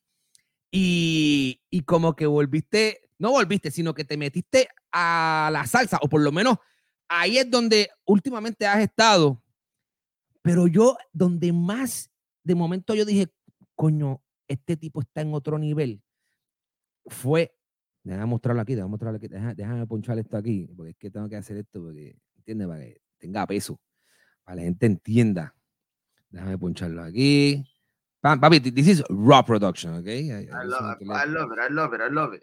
y, 0.71 1.63
y 1.71 1.81
como 1.81 2.15
que 2.15 2.27
volviste, 2.27 3.09
no 3.19 3.31
volviste, 3.31 3.71
sino 3.71 3.95
que 3.95 4.05
te 4.05 4.19
metiste 4.19 4.69
a 4.93 5.49
la 5.51 5.67
salsa, 5.67 5.99
o 6.03 6.09
por 6.11 6.21
lo 6.21 6.31
menos 6.31 6.59
ahí 7.09 7.39
es 7.39 7.51
donde 7.51 7.89
últimamente 8.05 8.67
has 8.67 8.81
estado. 8.81 9.43
Pero 10.43 10.67
yo, 10.67 10.97
donde 11.13 11.55
más 11.55 12.11
de 12.45 12.55
momento 12.55 12.95
yo 12.95 13.05
dije, 13.05 13.29
coño, 13.75 14.23
este 14.47 14.77
tipo 14.77 15.01
está 15.01 15.21
en 15.21 15.35
otro 15.35 15.59
nivel, 15.59 16.03
fue, 17.09 17.53
déjame 18.03 18.27
mostrarlo 18.27 18.63
aquí, 18.63 18.75
déjame 18.75 18.91
mostrarlo 18.91 19.17
aquí, 19.19 19.29
deja- 19.29 19.55
déjame 19.55 19.87
ponchar 19.87 20.19
esto 20.19 20.37
aquí, 20.37 20.69
porque 20.77 20.91
es 20.93 20.97
que 20.97 21.11
tengo 21.11 21.29
que 21.29 21.37
hacer 21.37 21.57
esto, 21.59 21.81
porque, 21.83 22.17
¿entiendes? 22.37 22.69
Para 22.69 22.81
que 22.85 23.01
tenga 23.19 23.47
peso, 23.47 23.81
para 24.45 24.57
que 24.57 24.61
la 24.61 24.65
gente 24.67 24.87
entienda. 24.87 25.55
Déjame 26.31 26.59
poncharlo 26.59 27.03
aquí. 27.03 27.65
Pa- 28.21 28.37
Papi, 28.39 28.61
this 28.61 28.89
is 28.89 29.03
raw 29.09 29.43
production, 29.45 29.95
¿ok? 29.95 30.07
I- 30.07 30.31
I 30.31 30.65
love, 30.65 30.99
it, 31.01 31.09
I 31.09 31.27
love 31.27 31.53
it. 31.53 31.59
I 31.61 31.69
love 31.73 31.95
it. 31.95 32.01
I 32.03 32.09
love 32.11 32.35
it. 32.35 32.43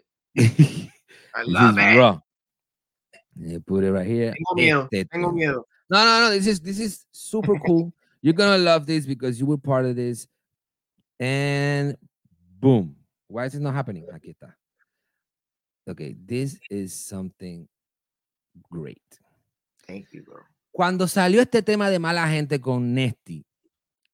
I 1.34 1.44
This 1.44 1.52
love 1.52 1.78
is 1.78 1.84
it. 1.94 1.98
raw. 1.98 2.20
Put 3.66 3.84
it 3.84 3.92
right 3.92 4.06
here. 4.06 4.32
Tengo 4.32 4.54
miedo. 4.54 4.88
Este 4.90 5.04
Tengo 5.10 5.32
miedo. 5.32 5.66
No, 5.88 6.04
no, 6.04 6.20
no. 6.20 6.30
This 6.30 6.46
is 6.46 6.60
this 6.60 6.80
is 6.80 7.06
super 7.12 7.58
cool. 7.66 7.92
You're 8.22 8.32
gonna 8.34 8.56
love 8.58 8.86
this 8.86 9.06
because 9.06 9.38
you 9.38 9.46
were 9.46 9.58
part 9.58 9.84
of 9.84 9.94
this. 9.94 10.26
And 11.20 11.96
boom. 12.58 12.96
Why 13.28 13.46
is 13.46 13.54
it 13.54 13.60
not 13.60 13.74
happening? 13.74 14.06
Aquí 14.12 14.30
está. 14.30 14.56
Okay, 15.88 16.16
this 16.26 16.58
is 16.68 16.92
something 16.94 17.68
great. 18.70 19.02
Thank 19.86 20.12
you, 20.12 20.24
bro. 20.24 20.42
Cuando 20.72 21.06
salió 21.08 21.40
este 21.40 21.62
tema 21.62 21.90
de 21.90 21.98
mala 21.98 22.28
gente 22.28 22.60
con 22.60 22.92
Nesty, 22.92 23.46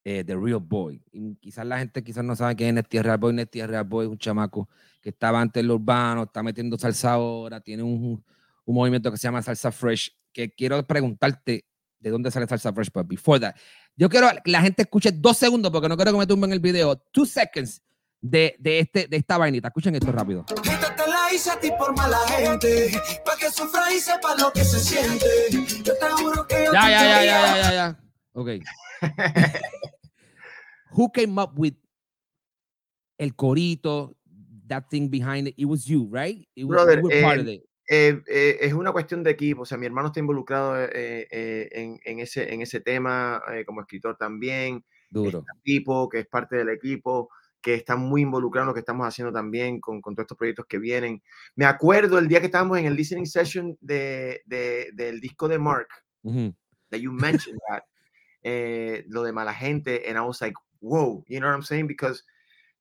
eh, 0.04 0.22
The 0.24 0.36
Real 0.36 0.60
Boy, 0.60 1.02
y 1.10 1.34
quizás 1.36 1.66
la 1.66 1.78
gente 1.78 2.04
quizás 2.04 2.24
no 2.24 2.36
sabe 2.36 2.56
quién 2.56 2.68
es 2.68 2.74
Nesty 2.74 3.00
Real 3.00 3.18
Boy. 3.18 3.32
Nesty 3.32 3.62
Real 3.66 3.84
Boy 3.84 4.06
es 4.06 4.10
un 4.12 4.18
chamaco 4.18 4.68
que 5.00 5.10
estaba 5.10 5.40
antes 5.40 5.60
en 5.60 5.68
lo 5.68 5.74
urbano, 5.74 6.24
está 6.24 6.42
metiendo 6.42 6.78
salsa 6.78 7.14
ahora, 7.14 7.60
tiene 7.60 7.82
un, 7.82 8.24
un 8.64 8.74
movimiento 8.74 9.10
que 9.10 9.16
se 9.16 9.24
llama 9.24 9.42
Salsa 9.42 9.72
Fresh, 9.72 10.10
que 10.32 10.50
quiero 10.50 10.86
preguntarte 10.86 11.64
de 11.98 12.10
dónde 12.10 12.30
sale 12.30 12.46
Salsa 12.46 12.72
Fresh, 12.72 12.90
but 12.92 13.06
before 13.06 13.40
that, 13.40 13.54
yo 13.96 14.08
quiero 14.08 14.28
que 14.44 14.50
la 14.50 14.62
gente 14.62 14.82
escuche 14.82 15.10
dos 15.12 15.38
segundos 15.38 15.70
porque 15.72 15.88
no 15.88 15.96
quiero 15.96 16.12
que 16.12 16.18
me 16.18 16.26
tumben 16.26 16.52
el 16.52 16.60
video, 16.60 16.96
two 17.12 17.26
seconds 17.26 17.82
de, 18.22 18.54
de, 18.58 18.78
este, 18.78 19.08
de 19.08 19.16
esta 19.16 19.36
vainita. 19.36 19.68
Escuchen 19.68 19.94
esto 19.94 20.12
rápido. 20.12 20.46
Esta 20.48 20.96
te 20.96 21.06
la 21.08 21.34
hice 21.34 21.50
a 21.50 21.60
ti 21.60 21.70
por 21.76 21.94
mala 21.94 22.18
gente, 22.28 22.92
pa' 23.24 23.36
que 23.36 23.50
sufra 23.50 23.92
y 23.92 23.98
sepa 23.98 24.36
lo 24.36 24.52
que 24.52 24.64
se 24.64 24.78
siente. 24.78 25.26
Yo 25.82 25.92
te 25.98 26.10
juro 26.10 26.46
que 26.46 26.64
yo 26.64 26.72
Ya, 26.72 26.84
te 26.84 26.90
ya, 26.90 27.02
ya, 27.02 27.24
ya, 27.24 27.24
ya, 27.24 27.56
ya, 27.56 27.72
ya. 27.72 28.00
Ok. 28.32 28.48
Who 30.92 31.10
came 31.10 31.38
up 31.38 31.58
with 31.58 31.74
el 33.18 33.34
corito, 33.34 34.14
that 34.68 34.88
thing 34.88 35.08
behind 35.08 35.48
it? 35.48 35.54
It 35.58 35.66
was 35.66 35.86
you, 35.86 36.08
right? 36.10 36.46
It 36.54 36.64
was, 36.64 36.76
Brother, 36.76 37.00
you 37.00 37.02
were 37.02 37.22
part 37.22 37.38
eh, 37.38 37.40
of 37.40 37.48
it. 37.48 37.62
Eh, 37.88 38.22
eh, 38.28 38.58
es 38.60 38.72
una 38.72 38.92
cuestión 38.92 39.24
de 39.24 39.32
equipo. 39.32 39.62
O 39.62 39.66
sea, 39.66 39.78
mi 39.78 39.86
hermano 39.86 40.08
está 40.08 40.20
involucrado 40.20 40.80
eh, 40.80 41.26
eh, 41.30 41.68
en, 41.72 41.98
en 42.04 42.20
ese, 42.20 42.52
en 42.54 42.62
ese 42.62 42.80
tema 42.80 43.42
eh, 43.52 43.64
como 43.64 43.80
escritor 43.80 44.16
también. 44.16 44.84
Duro. 45.10 45.40
Está 45.40 45.52
Pipo, 45.62 46.08
que 46.08 46.20
es 46.20 46.26
parte 46.26 46.56
del 46.56 46.68
equipo, 46.68 47.28
que 47.62 47.74
está 47.74 47.96
muy 47.96 48.22
involucrado 48.22 48.64
en 48.64 48.68
lo 48.68 48.74
que 48.74 48.80
estamos 48.80 49.06
haciendo 49.06 49.32
también 49.32 49.80
con, 49.80 50.00
con 50.02 50.14
todos 50.14 50.24
estos 50.24 50.36
proyectos 50.36 50.66
que 50.66 50.78
vienen. 50.78 51.22
Me 51.54 51.64
acuerdo 51.64 52.18
el 52.18 52.28
día 52.28 52.40
que 52.40 52.46
estábamos 52.46 52.78
en 52.78 52.86
el 52.86 52.94
listening 52.96 53.26
session 53.26 53.76
de, 53.80 54.42
de- 54.46 54.90
del 54.94 55.20
disco 55.20 55.48
de 55.48 55.58
Mark, 55.58 55.88
that 56.90 56.98
you 56.98 57.12
mentioned 57.12 57.58
that, 57.70 57.82
eh, 58.42 59.04
lo 59.08 59.22
de 59.22 59.32
mala 59.32 59.54
gente, 59.54 60.02
and 60.08 60.18
I 60.18 60.20
was 60.20 60.40
like, 60.40 60.56
whoa, 60.80 61.24
you 61.28 61.38
know 61.38 61.48
what 61.48 61.54
I'm 61.54 61.62
saying? 61.62 61.86
Because 61.86 62.24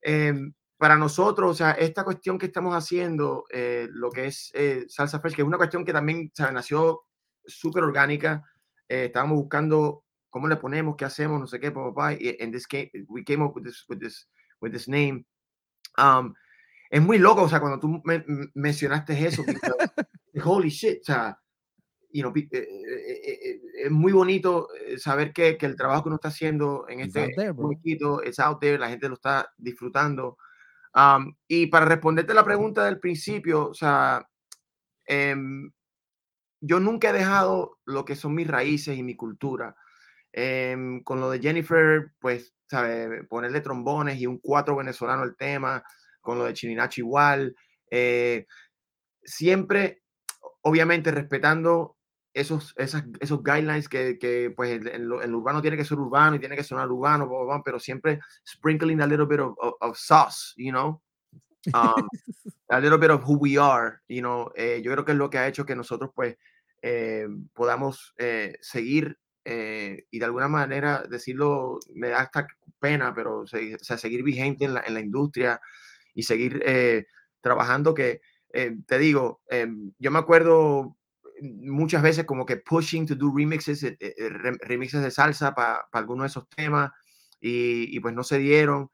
em, 0.02 0.52
para 0.76 0.96
nosotros, 0.96 1.50
o 1.52 1.54
sea, 1.54 1.70
esta 1.72 2.02
cuestión 2.02 2.38
que 2.38 2.46
estamos 2.46 2.74
haciendo, 2.74 3.44
eh, 3.52 3.86
lo 3.92 4.10
que 4.10 4.26
es 4.26 4.50
eh, 4.54 4.84
Salsa 4.88 5.20
Fresh, 5.20 5.36
que 5.36 5.42
es 5.42 5.46
una 5.48 5.56
cuestión 5.56 5.84
que 5.84 5.92
también 5.92 6.32
¿sabe? 6.34 6.52
nació 6.52 7.02
súper 7.46 7.84
orgánica, 7.84 8.42
eh, 8.88 9.04
estábamos 9.06 9.38
buscando 9.38 10.04
cómo 10.28 10.48
le 10.48 10.56
ponemos, 10.56 10.96
qué 10.96 11.04
hacemos, 11.04 11.38
no 11.38 11.46
sé 11.46 11.60
qué, 11.60 11.70
papá, 11.70 12.14
y 12.14 12.36
en 12.40 12.50
this 12.50 12.66
came, 12.66 12.90
we 13.06 13.22
came 13.22 13.44
up 13.44 13.54
with 13.54 13.62
this, 13.64 13.84
with 13.88 13.98
this, 14.00 14.28
with 14.62 14.72
this 14.72 14.88
name. 14.88 15.26
Um, 15.98 16.34
es 16.90 17.02
muy 17.02 17.18
loco, 17.18 17.42
o 17.42 17.48
sea, 17.48 17.60
cuando 17.60 17.78
tú 17.80 18.00
me- 18.04 18.24
me- 18.26 18.48
mencionaste 18.54 19.12
eso, 19.26 19.42
holy 20.44 20.68
shit, 20.70 21.00
o 21.02 21.04
sea, 21.04 21.38
you 22.12 22.22
know, 22.22 22.32
eh, 22.36 22.46
eh, 22.52 23.38
eh, 23.42 23.60
es 23.84 23.90
muy 23.90 24.12
bonito 24.12 24.68
saber 24.98 25.32
que, 25.32 25.56
que 25.56 25.66
el 25.66 25.76
trabajo 25.76 26.02
que 26.04 26.08
uno 26.10 26.16
está 26.16 26.28
haciendo 26.28 26.86
en 26.88 27.00
It's 27.00 27.16
este 27.16 27.34
muñequito 27.62 28.22
es 28.22 28.38
out 28.38 28.60
there, 28.60 28.78
la 28.78 28.88
gente 28.90 29.08
lo 29.08 29.14
está 29.14 29.50
disfrutando. 29.56 30.36
Um, 30.94 31.34
y 31.48 31.68
para 31.68 31.86
responderte 31.86 32.34
la 32.34 32.44
pregunta 32.44 32.84
del 32.84 33.00
principio, 33.00 33.68
o 33.70 33.74
sea, 33.74 34.28
em, 35.06 35.70
yo 36.60 36.80
nunca 36.80 37.08
he 37.10 37.12
dejado 37.14 37.78
lo 37.86 38.04
que 38.04 38.14
son 38.14 38.34
mis 38.34 38.46
raíces 38.46 38.96
y 38.98 39.02
mi 39.02 39.16
cultura. 39.16 39.74
Em, 40.32 41.02
con 41.02 41.18
lo 41.20 41.30
de 41.30 41.40
Jennifer, 41.40 42.12
pues, 42.18 42.54
¿sabe? 42.72 43.24
Ponerle 43.24 43.60
trombones 43.60 44.18
y 44.18 44.26
un 44.26 44.38
cuatro 44.38 44.74
venezolano 44.76 45.22
al 45.22 45.36
tema, 45.36 45.84
con 46.22 46.38
lo 46.38 46.44
de 46.44 46.54
Chininacho 46.54 47.02
igual. 47.02 47.54
eh, 47.90 48.46
siempre, 49.22 50.02
obviamente, 50.62 51.10
respetando 51.10 51.96
esos, 52.34 52.72
esas, 52.78 53.04
esos 53.20 53.42
guidelines 53.42 53.88
que, 53.90 54.18
que, 54.18 54.50
pues, 54.56 54.80
el, 54.80 54.88
el- 54.88 55.34
urbano 55.34 55.60
tiene 55.60 55.76
que 55.76 55.84
ser 55.84 55.98
urbano 55.98 56.36
y 56.36 56.38
tiene 56.40 56.56
que 56.56 56.64
sonar 56.64 56.90
urbano, 56.90 57.28
pero 57.62 57.78
siempre 57.78 58.20
sprinkling 58.48 59.02
a 59.02 59.06
little 59.06 59.26
bit 59.26 59.40
of, 59.40 59.54
of- 59.58 59.74
of 59.80 59.96
sauce, 59.98 60.54
you 60.56 60.72
know? 60.72 61.02
Um, 61.74 62.08
a 62.70 62.80
little 62.80 62.98
bit 62.98 63.10
of 63.10 63.22
who 63.22 63.36
we 63.38 63.58
are, 63.58 64.00
you 64.08 64.22
know, 64.22 64.50
eh, 64.56 64.80
yo 64.82 64.92
creo 64.92 65.04
que 65.04 65.12
es 65.12 65.18
lo 65.18 65.28
que 65.28 65.38
ha 65.38 65.46
hecho 65.46 65.66
que 65.66 65.76
nosotros 65.76 66.10
pues 66.14 66.36
eh, 66.80 67.28
podamos 67.52 68.14
eh, 68.16 68.56
seguir 68.62 69.18
eh, 69.44 70.06
y 70.10 70.18
de 70.18 70.24
alguna 70.24 70.48
manera 70.48 71.02
decirlo 71.08 71.78
me 71.94 72.08
da 72.08 72.20
hasta 72.20 72.46
pena, 72.80 73.14
pero 73.14 73.40
o 73.40 73.46
sea, 73.46 73.98
seguir 73.98 74.22
vigente 74.22 74.64
en 74.64 74.74
la, 74.74 74.82
en 74.86 74.94
la 74.94 75.00
industria 75.00 75.60
y 76.14 76.22
seguir 76.24 76.62
eh, 76.66 77.06
trabajando 77.40 77.94
que 77.94 78.20
eh, 78.52 78.76
te 78.86 78.98
digo, 78.98 79.42
em, 79.48 79.92
yo 79.98 80.10
me 80.10 80.18
acuerdo 80.18 80.96
muchas 81.42 82.02
veces 82.02 82.24
como 82.24 82.46
que 82.46 82.58
pushing 82.58 83.06
to 83.06 83.14
do 83.16 83.32
remixes, 83.34 83.82
eh, 83.84 83.96
eh, 84.00 84.28
re- 84.28 84.58
remixes 84.60 85.02
de 85.02 85.10
salsa 85.10 85.54
para 85.54 85.86
algunos 85.92 86.24
de 86.24 86.28
esos 86.28 86.48
temas 86.50 86.90
y, 87.40 87.94
y 87.96 88.00
pues 88.00 88.14
no 88.14 88.22
se 88.24 88.38
dieron. 88.38 88.90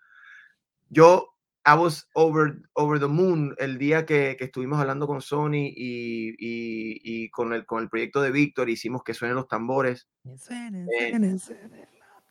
Yo 0.88 1.34
I 1.68 1.74
was 1.74 2.06
over, 2.14 2.62
over 2.76 2.98
the 2.98 3.08
moon 3.08 3.54
el 3.58 3.76
día 3.76 4.06
que, 4.06 4.36
que 4.38 4.46
estuvimos 4.46 4.80
hablando 4.80 5.06
con 5.06 5.20
Sony 5.20 5.68
y, 5.76 6.34
y, 6.38 7.00
y 7.04 7.28
con, 7.28 7.52
el, 7.52 7.66
con 7.66 7.82
el 7.82 7.90
proyecto 7.90 8.22
de 8.22 8.30
Víctor, 8.30 8.70
hicimos 8.70 9.02
que 9.02 9.12
suenen 9.12 9.36
los 9.36 9.48
tambores. 9.48 10.08
Eh, 10.24 11.12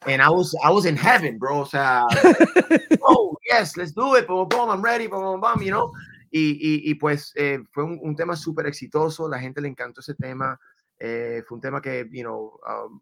and 0.08 0.22
I 0.22 0.29
was, 0.29 0.56
I 0.63 0.72
was 0.72 0.86
in 0.86 0.98
heaven, 0.98 1.38
bro. 1.38 1.62
O 1.62 1.65
sea, 1.65 2.06
oh, 3.03 3.38
yes, 3.48 3.77
let's 3.77 3.94
do 3.94 4.15
it. 4.15 4.27
Boom, 4.27 4.48
boom, 4.50 4.70
I'm 4.70 4.82
ready, 4.82 5.06
boom, 5.06 5.22
boom, 5.22 5.41
boom, 5.41 5.62
you 5.62 5.72
know. 5.72 5.91
Y, 6.32 6.58
y, 6.60 6.91
y 6.91 6.96
pues 6.96 7.32
eh, 7.36 7.60
fue 7.72 7.84
un, 7.84 8.00
un 8.01 8.15
tema 8.15 8.36
súper 8.36 8.65
exitoso. 8.65 9.29
La 9.29 9.39
gente 9.39 9.62
le 9.62 9.67
encantó 9.67 10.01
ese 10.01 10.15
tema. 10.15 10.60
Eh, 11.00 11.44
fue 11.48 11.58
un 11.58 11.62
tema 11.62 11.79
que, 11.79 12.08
you 12.12 12.24
know, 12.24 12.60
um, 12.67 13.01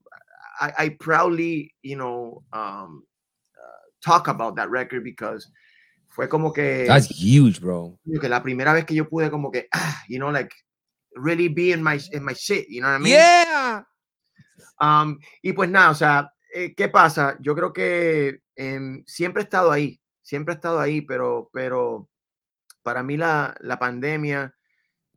I, 0.59 0.85
I 0.85 0.89
proudly, 0.89 1.73
you 1.81 1.95
know, 1.95 2.43
um, 2.51 3.03
uh, 3.57 3.89
talk 4.01 4.27
about 4.27 4.55
that 4.57 4.69
record 4.69 5.03
because 5.03 5.49
fue 6.15 6.29
como 6.29 6.53
que 6.53 6.85
That's 6.87 7.09
huge, 7.09 7.59
bro. 7.59 7.99
Que 8.21 8.29
la 8.29 8.41
primera 8.41 8.71
vez 8.71 8.85
que 8.85 8.95
yo 8.95 9.09
pude 9.09 9.29
como 9.29 9.51
que, 9.51 9.67
ah, 9.73 10.01
you 10.07 10.17
know, 10.17 10.31
like 10.31 10.55
really 11.13 11.49
be 11.49 11.73
in 11.73 11.83
my, 11.83 11.99
in 12.13 12.23
my 12.23 12.33
shit, 12.33 12.67
you 12.69 12.79
know 12.79 12.89
what 12.89 13.01
I 13.01 13.03
mean? 13.03 13.13
Yeah. 13.13 13.85
Um, 14.79 15.19
y 15.41 15.51
pues 15.51 15.69
nada, 15.69 15.89
o 15.89 15.95
sea, 15.95 16.31
eh, 16.53 16.73
¿qué 16.73 16.87
pasa? 16.87 17.37
Yo 17.41 17.53
creo 17.53 17.73
que 17.73 18.39
em, 18.55 19.03
siempre 19.05 19.41
he 19.41 19.43
estado 19.43 19.73
ahí, 19.73 20.01
siempre 20.21 20.53
he 20.53 20.55
estado 20.55 20.79
ahí, 20.79 21.01
pero, 21.01 21.49
pero 21.51 22.09
para 22.81 23.03
mí 23.03 23.17
la, 23.17 23.53
la 23.59 23.77
pandemia 23.77 24.55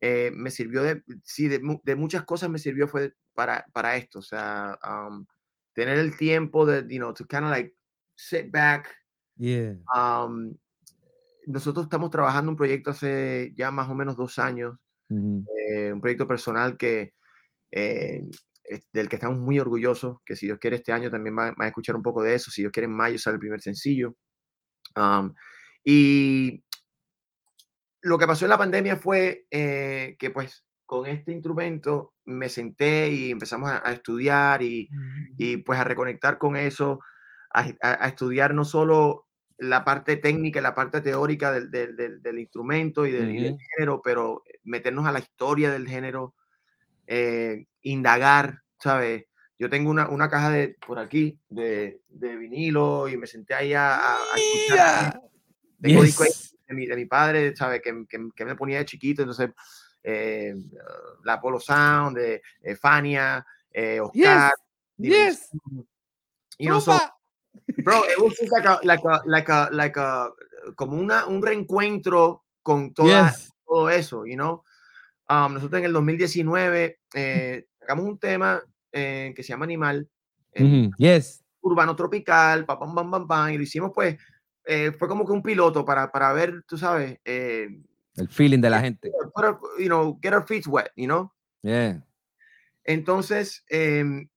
eh, 0.01 0.33
me 0.35 0.51
sirvió 0.51 0.83
de, 0.83 1.05
sí, 1.23 1.47
de, 1.47 1.61
de 1.85 1.95
muchas 1.95 2.25
cosas 2.25 2.51
me 2.51 2.59
sirvió 2.59 2.89
fue 2.89 3.15
para, 3.35 3.65
para 3.73 3.97
esto, 3.97 4.19
o 4.19 4.23
sea, 4.23 4.77
um, 4.85 5.25
tener 5.75 5.97
el 5.99 6.17
tiempo 6.17 6.67
de, 6.67 6.83
you 6.93 6.99
know, 6.99 7.15
to 7.15 7.25
kind 7.25 7.45
of 7.45 7.51
like 7.51 7.73
sit 8.17 8.51
back, 8.51 8.97
Yeah. 9.37 9.75
um, 9.95 10.59
nosotros 11.49 11.85
estamos 11.87 12.11
trabajando 12.11 12.51
un 12.51 12.57
proyecto 12.57 12.91
hace 12.91 13.53
ya 13.57 13.71
más 13.71 13.89
o 13.89 13.95
menos 13.95 14.17
dos 14.17 14.39
años, 14.39 14.77
Mhm. 15.11 15.47
eh, 15.71 15.93
un 15.93 16.01
proyecto 16.01 16.27
personal 16.29 16.77
que, 16.77 17.15
eh, 17.73 18.23
del 18.93 19.09
que 19.09 19.17
estamos 19.17 19.39
muy 19.39 19.59
orgullosos, 19.59 20.19
que 20.27 20.37
si 20.37 20.47
Dios 20.47 20.59
quiere 20.59 20.77
este 20.77 20.93
año 20.93 21.11
también 21.11 21.37
va, 21.37 21.53
va 21.53 21.65
a 21.65 21.69
escuchar 21.69 21.97
un 21.97 22.03
poco 22.03 22.23
de 22.23 22.35
eso, 22.35 22.51
si 22.51 22.63
Dios 22.63 22.73
quiere 22.73 22.85
en 22.87 22.93
mayo 22.97 23.19
sale 23.19 23.35
el 23.37 23.41
primer 23.41 23.61
sencillo. 23.63 24.15
Um, 24.97 25.35
y 25.85 26.63
lo 28.03 28.19
que 28.19 28.27
pasó 28.27 28.45
en 28.45 28.51
la 28.51 28.59
pandemia 28.59 28.97
fue 28.97 29.47
eh, 29.51 30.17
que 30.19 30.31
pues 30.31 30.65
con 30.87 31.07
este 31.07 31.33
instrumento 31.33 32.15
me 32.25 32.49
senté 32.49 33.11
y 33.11 33.31
empezamos 33.31 33.71
a, 33.71 33.87
a 33.87 33.93
estudiar 33.93 34.63
y, 34.63 34.89
y 35.37 35.59
pues 35.59 35.79
a 35.79 35.85
reconectar 35.85 36.39
con 36.39 36.57
eso, 36.57 37.01
a, 37.53 37.61
a- 37.83 38.05
a 38.05 38.09
estudiar 38.09 38.55
no 38.55 38.65
solo 38.65 39.28
la 39.59 39.85
parte 39.85 40.17
técnica, 40.17 40.61
y 40.61 40.63
la 40.63 40.75
parte 40.75 41.01
teórica 41.01 41.53
del, 41.53 41.71
del- 41.71 41.97
del- 41.97 42.23
del 42.23 42.39
instrumento 42.39 43.05
y 43.07 43.13
del, 43.13 43.31
y 43.31 43.43
del 43.43 43.57
género, 43.77 44.01
pero 44.03 44.43
meternos 44.65 45.07
a 45.07 45.13
la 45.13 45.19
historia 45.19 45.71
del 45.73 45.87
género, 45.89 46.35
eh, 47.07 47.67
indagar, 47.83 48.63
¿sabes? 48.79 49.25
Yo 49.59 49.69
tengo 49.69 49.91
una, 49.91 50.09
una 50.09 50.29
caja 50.31 50.51
de 50.51 50.77
por 50.87 50.99
aquí 51.01 51.39
de, 51.49 52.01
de 52.09 52.37
vinilo 52.37 53.09
y 53.09 53.17
me 53.17 53.27
senté 53.27 53.55
ahí 53.55 53.75
a, 53.75 53.97
a- 53.97 54.15
a 54.17 54.37
escuchar. 54.37 55.21
Tengo 55.81 56.03
discos 56.03 56.27
Yes. 56.29 56.57
de 56.69 56.75
mi, 56.75 56.87
de 56.87 56.97
mi 56.97 57.07
padre, 57.07 57.57
¿sabes? 57.57 57.81
Que, 57.83 58.05
que, 58.09 58.29
que 58.37 58.45
me 58.45 58.55
ponía 58.55 58.79
de 58.79 58.85
chiquito, 58.85 59.23
entonces 59.23 59.51
eh, 60.05 60.55
uh, 60.55 61.25
la 61.25 61.41
Polo 61.41 61.59
Sound, 61.59 62.17
de 62.17 62.43
eh, 62.63 62.77
Fania, 62.77 63.45
eh, 63.73 63.99
Oscar, 64.01 64.53
Yes. 64.99 65.51
know, 66.59 66.81
so, 66.81 66.93
Rumba. 66.93 67.18
Bro, 67.79 68.03
it 68.05 68.19
was 68.19 68.37
just 68.39 68.53
like 68.53 68.67
a, 68.67 68.79
like 68.83 69.03
a, 69.05 69.21
like 69.27 69.49
a, 69.53 69.69
like 69.73 69.97
a, 69.99 70.31
como 70.77 70.97
una, 70.97 71.27
un 71.27 71.43
reencuentro 71.43 72.45
con 72.63 72.93
toda, 72.95 73.31
Yes. 73.31 73.53
todo 73.67 73.91
eso, 73.91 74.25
you 74.27 74.35
know. 74.37 74.63
Um, 75.29 75.55
nosotros 75.55 75.79
en 75.81 75.85
el 75.87 75.93
2019 75.93 77.01
eh, 77.15 77.67
sacamos 77.81 78.05
un 78.07 78.19
tema 78.19 78.63
eh, 78.93 79.33
que 79.37 79.43
se 79.43 79.49
llama 79.51 79.65
Animal, 79.65 80.09
eh, 80.53 80.63
Mhm. 80.65 80.91
Yes. 80.99 81.45
urbano 81.61 81.95
tropical, 81.95 82.65
pa, 82.65 82.79
pam, 82.79 82.95
pam, 82.95 83.11
pam, 83.11 83.27
pam, 83.29 83.51
y 83.51 83.57
lo 83.59 83.63
hicimos 83.63 83.91
pues, 83.95 84.17
eh, 84.65 84.93
fue 84.99 85.09
como 85.09 85.27
que 85.27 85.33
un 85.33 85.43
piloto 85.43 85.85
para, 85.85 86.11
para 86.11 86.33
ver, 86.33 86.63
tú 86.67 86.79
sabes, 86.79 87.19
eh, 87.25 87.69
El 88.17 88.29
feeling 88.29 88.61
de 88.61 88.71
la 88.71 88.81
gente. 88.81 89.11
put 89.35 89.45
our- 89.45 89.59
you 89.79 89.87
know, 89.87 90.19
get 90.23 90.33
our 90.33 90.47
feet 90.47 90.67
wet, 90.67 90.91
you 90.97 91.07
know. 91.07 91.31
Yeah. 91.63 92.03
Entonces, 92.85 93.65
em, 93.69 94.29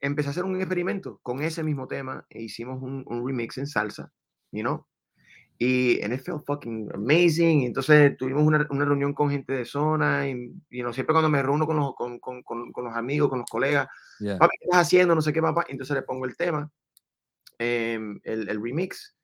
empecé 0.00 0.28
a 0.28 0.30
hacer 0.32 0.44
un 0.44 0.56
experimento 0.56 1.18
con 1.22 1.42
ese 1.42 1.62
mismo 1.62 1.86
tema 1.86 2.26
e 2.30 2.42
hicimos 2.42 2.82
un, 2.82 3.04
un 3.06 3.26
remix 3.26 3.58
en 3.58 3.66
salsa, 3.66 4.12
you 4.52 4.62
know. 4.62 4.86
Y 5.62 6.00
and 6.02 6.14
it 6.14 6.22
felt 6.22 6.46
fucking 6.46 6.88
amazing. 6.94 7.60
y 7.60 7.66
Entonces 7.66 8.16
tuvimos 8.16 8.44
una, 8.44 8.66
una 8.70 8.86
reunión 8.86 9.12
con 9.12 9.30
gente 9.30 9.52
de 9.52 9.66
zona 9.66 10.26
y, 10.26 10.32
you 10.70 10.80
know, 10.82 10.92
siempre 10.92 11.12
cuando 11.12 11.28
me 11.28 11.42
reúno 11.42 11.66
con 11.66 11.76
los, 11.76 11.94
con, 11.94 12.18
con, 12.18 12.42
con, 12.42 12.72
con 12.72 12.84
los 12.84 12.96
amigos, 12.96 13.28
con 13.28 13.40
los 13.40 13.48
colegas, 13.50 13.86
Yeah. 14.20 14.36
papi, 14.38 14.54
¿qué 14.58 14.64
estás 14.66 14.80
haciendo? 14.86 15.14
No 15.14 15.22
sé 15.22 15.32
qué, 15.32 15.40
papá. 15.40 15.64
Entonces 15.68 15.94
le 15.96 16.02
pongo 16.02 16.26
el 16.26 16.36
tema, 16.36 16.70
em, 17.58 18.20
el, 18.24 18.48
el 18.48 18.62
remix. 18.62 19.16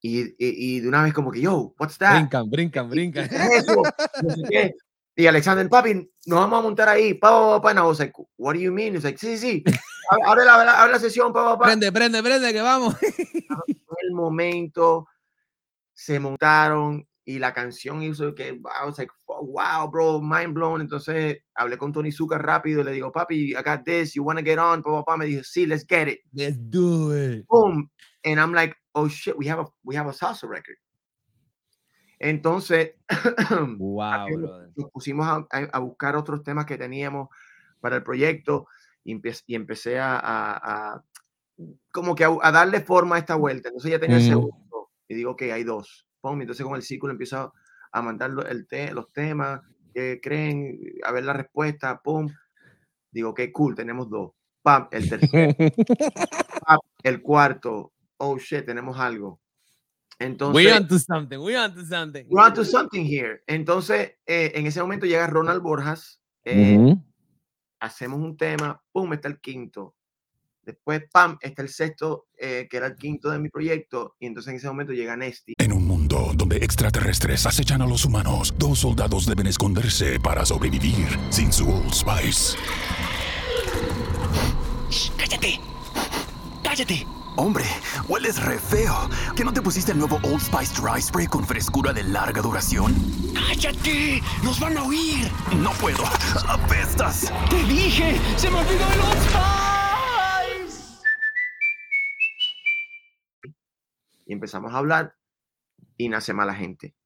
Y, 0.00 0.20
y, 0.20 0.34
y 0.38 0.80
de 0.80 0.88
una 0.88 1.02
vez 1.02 1.12
como 1.12 1.30
que, 1.30 1.40
yo, 1.40 1.74
what's 1.78 1.98
that? 1.98 2.14
Brincan, 2.14 2.50
brincan, 2.50 2.88
brincan. 2.90 3.28
¿qué 3.28 3.36
es 3.36 3.50
eso? 3.64 3.82
No 4.22 4.30
sé 4.30 4.42
qué. 4.50 4.74
Y 5.18 5.26
Alexander, 5.26 5.68
papi, 5.68 5.94
nos 6.26 6.38
vamos 6.38 6.60
a 6.60 6.62
montar 6.62 6.88
ahí, 6.88 7.12
pa, 7.14 7.28
pa, 7.28 7.56
pa, 7.56 7.60
pa. 7.62 7.70
And 7.70 7.80
I 7.80 7.82
was 7.82 7.98
like, 7.98 8.12
what 8.36 8.54
do 8.54 8.60
you 8.60 8.70
mean? 8.70 8.94
He's 8.94 9.02
like, 9.02 9.18
sí, 9.18 9.36
sí. 9.36 9.64
Abre 10.24 10.44
la, 10.44 10.64
la- 10.64 10.80
abre 10.80 10.92
la 10.92 10.98
sesión, 11.00 11.32
pa, 11.32 11.42
pa, 11.44 11.58
pa. 11.58 11.64
Prende, 11.64 11.90
prende, 11.90 12.22
prende, 12.22 12.52
que 12.52 12.62
vamos. 12.62 12.94
El 13.02 14.12
momento, 14.12 15.08
se 15.92 16.20
montaron 16.20 17.04
y 17.24 17.40
la 17.40 17.52
canción 17.52 18.00
hizo 18.04 18.32
que, 18.32 18.50
I 18.50 18.86
was 18.86 18.96
like, 18.96 19.10
"Oh, 19.26 19.44
wow, 19.44 19.90
bro, 19.90 20.20
mind 20.22 20.54
blown. 20.54 20.80
Entonces 20.80 21.38
hablé 21.56 21.76
con 21.76 21.92
Tony 21.92 22.12
Zucker 22.12 22.40
rápido 22.40 22.84
le 22.84 22.92
digo, 22.92 23.10
papi, 23.10 23.50
I 23.56 23.62
got 23.64 23.84
this, 23.84 24.14
you 24.14 24.22
wanna 24.22 24.40
get 24.40 24.60
on, 24.60 24.84
pa, 24.84 24.92
pa, 24.92 25.04
pa. 25.04 25.16
Me 25.16 25.26
dijo, 25.26 25.42
sí, 25.42 25.66
let's 25.66 25.84
get 25.84 26.06
it. 26.06 26.20
Let's 26.32 26.56
do 26.70 27.10
it. 27.12 27.44
boom, 27.48 27.90
and 28.24 28.38
I'm 28.38 28.54
like, 28.54 28.76
oh 28.94 29.08
shit, 29.08 29.36
we 29.36 29.48
have 29.48 29.58
a 29.58 29.66
we 29.82 29.96
have 29.96 30.06
a 30.06 30.12
salsa 30.12 30.48
record. 30.48 30.76
Entonces, 32.18 32.94
Wow, 33.78 34.38
nos- 34.38 34.90
pusimos 34.92 35.26
a, 35.26 35.46
a- 35.50 35.78
buscar 35.78 36.16
otros 36.16 36.42
temas 36.42 36.66
que 36.66 36.76
teníamos 36.78 37.28
para 37.80 37.96
el 37.96 38.02
proyecto 38.02 38.66
y, 39.04 39.14
empe- 39.14 39.42
y 39.46 39.54
empecé 39.54 39.98
a, 39.98 40.16
a- 40.18 40.56
a- 40.94 41.04
como 41.92 42.14
que 42.14 42.24
a, 42.24 42.36
a 42.42 42.52
darle 42.52 42.80
forma 42.80 43.16
a 43.16 43.18
esta 43.18 43.34
vuelta. 43.36 43.68
Entonces 43.68 43.90
ya 43.90 43.98
tenía 44.00 44.16
el 44.16 44.22
Ujú. 44.22 44.30
segundo 44.32 44.90
y 45.08 45.14
digo 45.14 45.36
que 45.36 45.52
hay 45.52 45.64
dos. 45.64 46.06
Pum, 46.20 46.40
entonces 46.40 46.64
con 46.66 46.74
el 46.76 46.82
círculo 46.82 47.12
empiezo 47.12 47.52
a 47.92 48.02
mandar 48.02 48.30
el 48.48 48.66
te- 48.66 48.92
los 48.92 49.12
temas 49.12 49.60
que 49.94 50.20
creen, 50.22 50.78
a 51.04 51.12
ver 51.12 51.24
la 51.24 51.32
respuesta, 51.32 52.00
pum. 52.00 52.28
Digo, 53.10 53.32
que 53.34 53.50
cool, 53.52 53.74
tenemos 53.74 54.10
dos. 54.10 54.32
Pam, 54.62 54.88
el 54.90 55.08
tercero, 55.08 55.54
pam, 56.66 56.78
el 57.02 57.22
cuarto, 57.22 57.92
oh 58.18 58.36
shit, 58.38 58.66
tenemos 58.66 58.98
algo. 58.98 59.40
Entonces, 60.18 60.64
We 60.66 60.72
on 60.72 60.88
to 60.88 60.98
something, 60.98 61.38
we 61.38 61.56
on 61.56 61.74
to 61.74 61.84
something. 61.84 62.24
we 62.28 62.34
want 62.34 62.54
to 62.56 62.64
something 62.64 63.04
here. 63.04 63.42
Entonces, 63.46 64.16
eh, 64.26 64.52
en 64.54 64.66
ese 64.66 64.80
momento 64.80 65.06
llega 65.06 65.26
Ronald 65.26 65.62
Borjas, 65.62 66.20
eh, 66.44 66.96
hacemos 67.78 68.18
un 68.20 68.36
tema, 68.36 68.82
pum, 68.92 69.12
está 69.12 69.28
el 69.28 69.40
quinto. 69.40 69.94
Después, 70.62 71.04
pam, 71.10 71.38
está 71.40 71.62
el 71.62 71.70
sexto, 71.70 72.26
eh, 72.36 72.66
que 72.68 72.76
era 72.76 72.88
el 72.88 72.96
quinto 72.96 73.30
de 73.30 73.38
mi 73.38 73.48
proyecto. 73.48 74.16
Y 74.18 74.26
entonces 74.26 74.50
en 74.50 74.56
ese 74.56 74.66
momento 74.66 74.92
llega 74.92 75.16
Nesty. 75.16 75.54
En 75.56 75.72
un 75.72 75.86
mundo 75.86 76.32
donde 76.34 76.58
extraterrestres 76.58 77.46
acechan 77.46 77.80
a 77.80 77.86
los 77.86 78.04
humanos, 78.04 78.52
dos 78.58 78.80
soldados 78.80 79.24
deben 79.24 79.46
esconderse 79.46 80.20
para 80.20 80.44
sobrevivir 80.44 81.06
sin 81.30 81.50
su 81.52 81.70
Old 81.70 81.94
Spice. 81.94 82.58
¡Cállate! 85.16 85.58
¡Cállate! 86.62 87.06
Hombre, 87.40 87.62
hueles 88.08 88.42
re 88.44 88.58
feo. 88.58 89.08
¿Que 89.36 89.44
no 89.44 89.52
te 89.52 89.62
pusiste 89.62 89.92
el 89.92 89.98
nuevo 89.98 90.16
Old 90.24 90.40
Spice 90.40 90.74
Dry 90.82 91.00
Spray 91.00 91.28
con 91.28 91.44
frescura 91.46 91.92
de 91.92 92.02
larga 92.02 92.42
duración? 92.42 92.92
¡Cállate! 93.32 94.20
¡Nos 94.42 94.58
van 94.58 94.76
a 94.76 94.82
oír! 94.82 95.28
No 95.62 95.70
puedo. 95.80 96.02
¡Apestas! 96.48 97.32
¡Te 97.48 97.62
dije! 97.62 98.16
¡Se 98.36 98.50
me 98.50 98.58
olvidó 98.58 98.84
el 98.92 99.00
Old 99.00 99.20
Spice! 99.22 100.98
Y 104.26 104.32
empezamos 104.32 104.74
a 104.74 104.78
hablar 104.78 105.14
y 105.96 106.08
nace 106.08 106.32
mala 106.34 106.54
gente. 106.54 106.96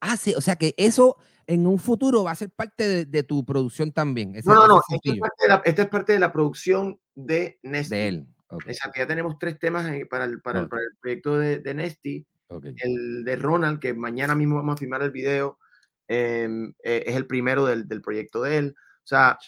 Ah, 0.00 0.16
sí, 0.16 0.34
o 0.36 0.40
sea 0.40 0.54
que 0.54 0.72
eso 0.76 1.16
en 1.48 1.66
un 1.66 1.80
futuro 1.80 2.22
va 2.22 2.30
a 2.30 2.36
ser 2.36 2.50
parte 2.50 2.86
de, 2.86 3.04
de 3.06 3.24
tu 3.24 3.44
producción 3.44 3.90
también. 3.90 4.36
ese- 4.36 4.48
No, 4.48 4.54
no, 4.54 4.68
no. 4.68 4.82
Esto 4.88 5.12
es 5.12 5.18
parte 5.18 5.42
de 5.42 5.48
la, 5.48 5.62
esta 5.64 5.82
es 5.82 5.88
parte 5.88 6.12
de 6.12 6.18
la 6.20 6.32
producción 6.32 7.00
de 7.16 7.58
Nesty. 7.64 7.90
de 7.96 8.06
él. 8.08 8.26
Ok, 8.52 8.64
Exacto, 8.66 8.98
ya 8.98 9.06
tenemos 9.06 9.38
tres 9.38 9.58
temas 9.58 9.86
eh, 9.90 10.06
para 10.06 10.24
el, 10.26 10.40
para 10.42 10.58
el, 10.60 10.64
Ok. 10.66 10.70
para 10.70 10.82
el 10.82 10.96
proyecto 11.00 11.38
de, 11.38 11.58
de 11.60 11.74
Nesty. 11.74 12.26
ok. 12.48 12.66
El 12.76 13.24
de 13.24 13.36
Ronald, 13.36 13.80
que 13.80 13.94
mañana 13.94 14.34
mismo 14.34 14.56
vamos 14.56 14.74
a 14.74 14.76
filmar 14.78 15.02
el 15.02 15.10
video, 15.10 15.58
em, 16.06 16.74
eh, 16.84 17.04
es 17.06 17.16
el 17.16 17.26
primero 17.26 17.64
del, 17.64 17.88
del 17.88 18.02
proyecto 18.02 18.42
de 18.42 18.58
él. 18.58 18.74
O 18.76 19.06
sea, 19.06 19.38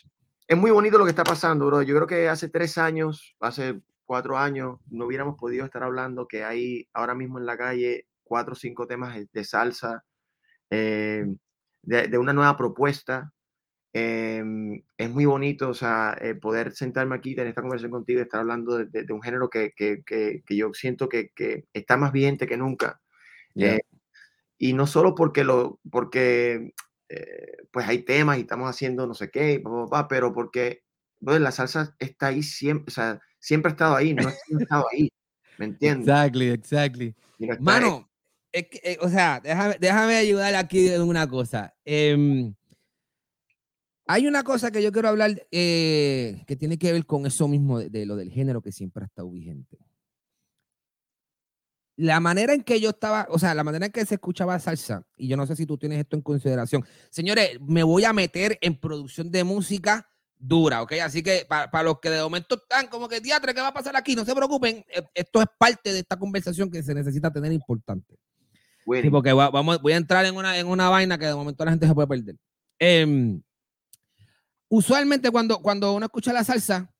es 0.49 0.57
muy 0.57 0.71
bonito 0.71 0.97
lo 0.99 1.05
que 1.05 1.11
está 1.11 1.23
pasando, 1.25 1.67
bro. 1.67 1.83
Yo 1.83 1.95
creo 1.97 2.07
que 2.07 2.29
hace 2.29 2.49
tres 2.49 2.79
años, 2.79 3.37
hace 3.41 3.81
cuatro 4.07 4.39
años, 4.39 4.79
no 4.91 5.05
hubiéramos 5.07 5.37
podido 5.39 5.65
estar 5.67 5.83
hablando 5.83 6.27
que 6.27 6.45
hay 6.45 6.89
ahora 6.95 7.15
mismo 7.15 7.39
en 7.39 7.47
la 7.47 7.57
calle 7.59 8.07
cuatro 8.23 8.53
o 8.53 8.57
cinco 8.57 8.87
temas 8.87 9.15
de- 9.15 9.29
de 9.33 9.45
salsa, 9.45 10.03
em, 10.71 11.37
de, 11.83 12.09
de 12.09 12.19
una 12.19 12.33
nueva 12.33 12.57
propuesta. 12.57 13.33
Em, 13.97 14.83
es 14.99 15.09
muy 15.09 15.25
bonito, 15.25 15.69
o 15.69 15.75
sea, 15.75 16.19
eh, 16.21 16.35
poder 16.35 16.73
sentarme 16.73 17.15
aquí, 17.15 17.37
tener 17.37 17.49
esta 17.51 17.61
conversación 17.63 17.93
contigo, 17.93 18.21
estar 18.21 18.41
hablando 18.41 18.77
de, 18.77 18.87
de- 18.87 19.05
de 19.05 19.13
un 19.13 19.23
género 19.23 19.49
que, 19.49 19.73
que- 19.77 20.03
que- 20.05 20.43
que 20.45 20.57
yo 20.57 20.73
siento 20.75 21.09
que, 21.09 21.29
que 21.31 21.67
está 21.73 21.97
más 21.97 22.11
vigente 22.13 22.49
que 22.49 22.57
nunca. 22.57 23.01
Ya. 23.55 23.77
Eh, 23.77 23.81
y 24.59 24.73
no 24.73 24.89
solo 24.89 25.15
porque 25.15 25.45
lo 25.45 25.79
porque 25.91 26.73
eh, 27.09 27.57
pues 27.71 27.87
hay 27.87 27.99
temas 28.05 28.39
y 28.39 28.41
estamos 28.43 28.69
haciendo 28.69 29.07
no 29.07 29.15
sé 29.15 29.31
qué, 29.31 29.63
pero 30.09 30.33
porque 30.33 30.83
brother, 31.21 31.43
la 31.43 31.53
salsa 31.53 31.95
está 32.01 32.29
ahí 32.29 32.43
siempre, 32.43 32.87
o 32.89 32.91
sea, 32.95 33.21
siempre 33.39 33.71
ha 33.71 33.75
estado 33.75 33.95
ahí, 33.95 34.13
no 34.15 34.27
ha 34.27 34.33
estado 34.61 34.87
ahí, 34.93 35.09
¿me 35.59 35.65
entiendes? 35.67 36.09
Exactly, 36.09 36.49
exactly. 36.51 37.15
No 37.39 37.57
Mano, 37.61 38.11
es 38.51 38.67
que, 38.69 38.81
eh, 38.83 38.99
o 39.01 39.09
sea, 39.09 39.41
déjame, 39.41 39.77
déjame 39.79 40.17
ayudar 40.17 40.55
aquí 40.57 40.89
en 40.89 41.03
una 41.03 41.29
cosa. 41.29 41.75
Em, 41.85 42.55
hay 44.07 44.27
una 44.27 44.43
cosa 44.43 44.71
que 44.71 44.83
yo 44.83 44.93
quiero 44.93 45.09
hablar 45.09 45.47
eh, 45.51 46.43
que 46.47 46.57
tiene 46.57 46.79
que 46.79 46.93
ver 46.93 47.07
con 47.07 47.27
eso 47.27 47.49
mismo 47.49 47.79
de, 47.79 47.89
de 47.91 48.07
lo 48.07 48.17
del 48.17 48.31
género 48.31 48.61
que 48.63 48.73
siempre 48.73 49.05
ha 49.05 49.07
estado 49.07 49.31
vigente. 49.31 49.79
La 51.97 52.19
manera 52.19 52.53
en 52.55 52.63
que 52.65 52.81
yo 52.81 52.91
estaba, 52.91 53.27
o 53.31 53.39
sea, 53.39 53.55
la 53.55 53.63
manera 53.63 53.87
en 53.87 53.93
que 53.93 54.05
se 54.05 54.17
escuchaba 54.17 54.59
salsa, 54.59 55.07
y 55.17 55.29
yo 55.29 55.37
no 55.37 55.47
sé 55.47 55.55
si 55.55 55.65
tú 55.65 55.79
tienes 55.79 56.01
esto 56.01 56.17
en 56.17 56.23
consideración. 56.23 56.85
Señores, 57.09 57.61
me 57.61 57.85
voy 57.85 58.05
a 58.05 58.13
meter 58.13 58.59
en 58.61 58.75
producción 58.81 59.31
de 59.31 59.45
música 59.45 60.09
dura, 60.37 60.83
¿ok? 60.83 60.93
Así 61.05 61.23
que 61.23 61.47
para 61.49 61.83
los 61.85 62.01
que 62.01 62.11
de 62.11 62.21
momento 62.21 62.57
están 62.57 62.89
como 62.89 63.09
que, 63.09 63.21
diatre, 63.21 63.55
¿qué 63.55 63.61
va 63.61 63.69
a 63.69 63.73
pasar 63.75 63.95
aquí? 63.97 64.17
No 64.17 64.25
se 64.25 64.35
preocupen, 64.35 64.85
eh, 64.93 65.03
esto 65.15 65.41
es 65.41 65.47
parte 65.57 65.93
de 65.93 66.01
esta 66.01 66.19
conversación 66.19 66.69
que 66.69 66.83
se 66.83 66.95
necesita 66.95 67.33
tener 67.33 67.53
importante. 67.53 68.17
Sí, 69.05 69.11
porque 69.11 69.33
va- 69.33 69.51
vamos, 69.51 69.81
voy 69.81 69.93
a 69.93 69.97
entrar 69.97 70.27
en 70.27 70.35
una, 70.35 70.59
en 70.59 70.67
una 70.67 70.89
vaina 70.91 71.17
que 71.17 71.27
de 71.27 71.35
momento 71.35 71.65
la 71.65 71.71
gente 71.71 71.87
se 71.87 71.95
puede 71.95 72.09
perder. 72.09 72.37
Em, 72.81 73.41
usualmente 74.69 75.31
cuando, 75.31 75.61
cuando 75.61 75.93
uno 75.93 76.07
escucha 76.07 76.33
la 76.33 76.45
salsa, 76.45 76.91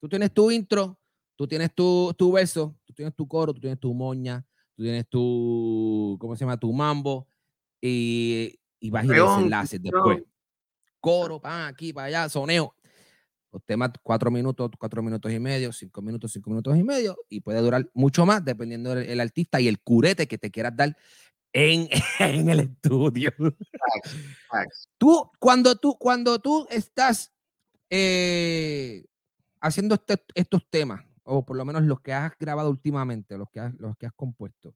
tú 0.00 0.08
tienes 0.08 0.32
tu 0.32 0.50
intro, 0.50 0.98
tú 1.36 1.46
tienes 1.46 1.74
tu, 1.74 2.14
tu 2.16 2.32
verso, 2.32 2.76
tú 2.84 2.92
tienes 2.92 3.14
tu 3.14 3.26
coro, 3.26 3.52
tú 3.52 3.60
tienes 3.60 3.78
tu 3.78 3.92
moña, 3.94 4.44
tú 4.74 4.82
tienes 4.82 5.08
tu, 5.08 6.16
¿cómo 6.20 6.36
se 6.36 6.40
llama? 6.40 6.56
Tu 6.56 6.72
mambo 6.72 7.28
y, 7.80 8.58
y 8.80 8.90
vas 8.90 9.04
y 9.04 9.08
desenlaces 9.08 9.82
después. 9.82 10.22
Coro, 11.00 11.40
pan, 11.40 11.68
aquí, 11.68 11.92
para 11.92 12.06
allá, 12.06 12.28
soneo. 12.28 12.74
Los 13.50 13.62
temas 13.64 13.90
cuatro 14.02 14.30
minutos, 14.30 14.70
cuatro 14.78 15.02
minutos 15.02 15.30
y 15.30 15.38
medio, 15.38 15.72
cinco 15.72 16.00
minutos, 16.00 16.32
cinco 16.32 16.48
minutos 16.48 16.76
y 16.76 16.82
medio, 16.82 17.18
y 17.28 17.40
puede 17.40 17.60
durar 17.60 17.86
mucho 17.92 18.24
más 18.24 18.42
dependiendo 18.42 18.94
del 18.94 19.10
el 19.10 19.20
artista 19.20 19.60
y 19.60 19.68
el 19.68 19.78
curete 19.80 20.26
que 20.26 20.38
te 20.38 20.50
quieras 20.50 20.74
dar 20.74 20.96
en, 21.52 21.88
en 22.18 22.48
el 22.48 22.60
estudio. 22.60 23.32
Facts. 24.48 24.88
Tú, 24.98 25.30
cuando 25.38 25.76
tú, 25.76 25.96
cuando 25.98 26.38
tú 26.38 26.66
estás 26.70 27.32
eh, 27.90 29.04
haciendo 29.60 29.94
este- 29.94 30.24
estos 30.34 30.62
temas, 30.70 31.04
o 31.24 31.44
por 31.44 31.56
lo 31.56 31.64
menos 31.64 31.82
los 31.82 32.00
que 32.00 32.12
has 32.12 32.32
grabado 32.38 32.70
últimamente, 32.70 33.36
los 33.36 33.48
que 33.50 33.60
has, 33.60 33.74
los 33.74 33.96
que 33.96 34.06
has 34.06 34.12
compuesto, 34.14 34.74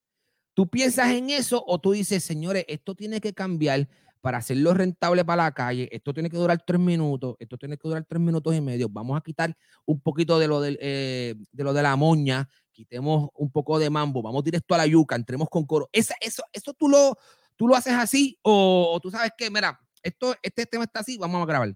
¿tú 0.55 0.69
piensas 0.69 1.11
en 1.11 1.31
eso 1.31 1.62
o 1.67 1.81
tú 1.81 1.93
dices, 1.93 2.23
señores, 2.23 2.65
esto 2.69 2.95
tiene 2.95 3.21
que 3.21 3.33
cambiar 3.33 3.89
para 4.21 4.39
hacerlo 4.39 4.75
rentable 4.75 5.25
para 5.25 5.45
la 5.45 5.53
calle, 5.53 5.89
esto 5.93 6.12
tiene 6.12 6.29
que 6.29 6.37
durar 6.37 6.61
tres 6.67 6.81
minutos, 6.81 7.37
esto 7.39 7.57
tiene 7.57 7.77
que 7.79 7.87
durar 7.87 8.05
tres 8.09 8.21
minutos 8.21 8.55
y 8.57 8.61
medio, 8.61 8.89
vamos 8.89 9.17
a 9.17 9.21
quitar 9.21 9.57
un 9.85 10.01
poquito 10.01 10.39
de 10.41 10.49
lo, 10.49 10.61
del, 10.61 10.79
eh, 10.81 11.37
de, 11.53 11.65
lo 11.65 11.73
de 11.73 11.83
la 11.83 11.95
moña, 11.95 12.49
quitemos 12.77 13.31
un 13.35 13.51
poco 13.51 13.79
de 13.79 13.89
mambo, 13.89 14.21
vamos 14.21 14.45
directo 14.45 14.75
a 14.75 14.79
la 14.79 14.87
yuca, 14.87 15.17
entremos 15.17 15.49
con 15.49 15.65
coro. 15.65 15.89
Esa, 15.93 16.15
eso, 16.21 16.43
eso 16.53 16.75
tú 16.75 16.89
lo, 16.89 17.17
tú 17.57 17.67
lo 17.67 17.75
haces 17.75 17.95
así 17.95 18.39
o, 18.43 18.93
o 18.93 19.01
tú 19.01 19.11
sabes 19.11 19.33
que, 19.37 19.51
mira, 19.51 19.81
esto, 20.03 20.35
este 20.43 20.67
tema 20.67 20.85
está 20.85 21.01
así, 21.01 21.17
vamos 21.17 21.43
a 21.43 21.47
grabar. 21.47 21.75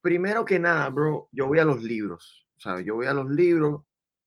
Primero 0.00 0.44
que 0.44 0.60
nada, 0.60 0.88
bro, 0.90 1.28
yo 1.32 1.48
voy 1.48 1.58
a 1.58 1.64
los 1.64 1.82
libros, 1.82 2.46
¿sabes? 2.56 2.86
Yo 2.86 2.94
voy 2.94 3.06
a 3.06 3.12
los 3.14 3.28
libros 3.28 3.82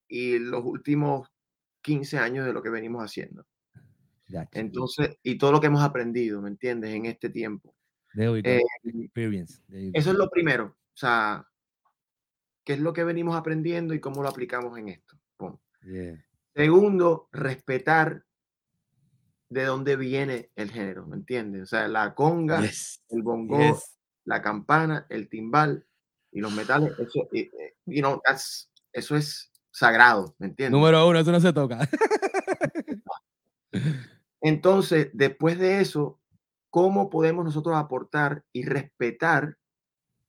y 0.09 0.37
los 0.37 0.65
últimos 0.65 1.29
15 1.81 2.17
años 2.17 2.45
de 2.45 2.53
lo 2.53 2.61
que 2.61 2.69
venimos 2.69 3.03
haciendo. 3.03 3.45
Entonces, 4.51 5.17
y 5.23 5.37
todo 5.37 5.51
lo 5.51 5.59
que 5.59 5.67
hemos 5.67 5.81
aprendido, 5.81 6.41
¿me 6.41 6.49
entiendes? 6.49 6.93
En 6.93 7.05
este 7.05 7.29
tiempo. 7.29 7.75
Eh, 8.15 8.61
Experience. 8.83 9.61
Eso 9.93 10.11
es 10.11 10.17
lo 10.17 10.29
primero. 10.29 10.65
O 10.65 10.97
sea, 10.97 11.47
¿qué 12.63 12.73
es 12.73 12.79
lo 12.79 12.93
que 12.93 13.03
venimos 13.03 13.35
aprendiendo 13.35 13.93
y 13.93 13.99
cómo 13.99 14.21
lo 14.21 14.29
aplicamos 14.29 14.77
en 14.77 14.89
esto? 14.89 15.17
Pum. 15.37 15.57
Yeah. 15.83 16.23
Segundo, 16.55 17.27
respetar 17.31 18.23
de 19.49 19.63
dónde 19.65 19.95
viene 19.95 20.51
el 20.55 20.71
género, 20.71 21.05
¿me 21.07 21.15
entiendes? 21.17 21.63
O 21.63 21.65
sea, 21.65 21.87
la 21.87 22.13
conga, 22.15 22.61
Yes. 22.61 23.03
el 23.09 23.21
bongo, 23.23 23.57
Yes. 23.57 23.97
la 24.25 24.41
campana, 24.41 25.05
el 25.09 25.27
timbal 25.29 25.85
y 26.31 26.39
los 26.39 26.53
metales, 26.53 26.97
eso, 26.99 27.27
eh, 27.33 27.49
eh, 27.59 27.75
you 27.85 28.01
know, 28.01 28.21
that's- 28.25 28.69
eso 28.93 29.15
es 29.15 29.51
sagrado, 29.71 30.35
¿me 30.39 30.47
entiendes? 30.47 30.71
Número 30.71 31.07
uno, 31.07 31.19
eso 31.19 31.31
no 31.31 31.39
se 31.39 31.51
toca. 31.53 31.79
Entonces, 34.41 35.09
después 35.13 35.57
de 35.59 35.81
eso, 35.81 36.19
¿cómo 36.69 37.09
podemos 37.09 37.45
nosotros 37.45 37.75
aportar 37.75 38.43
y 38.53 38.65
respetar 38.65 39.57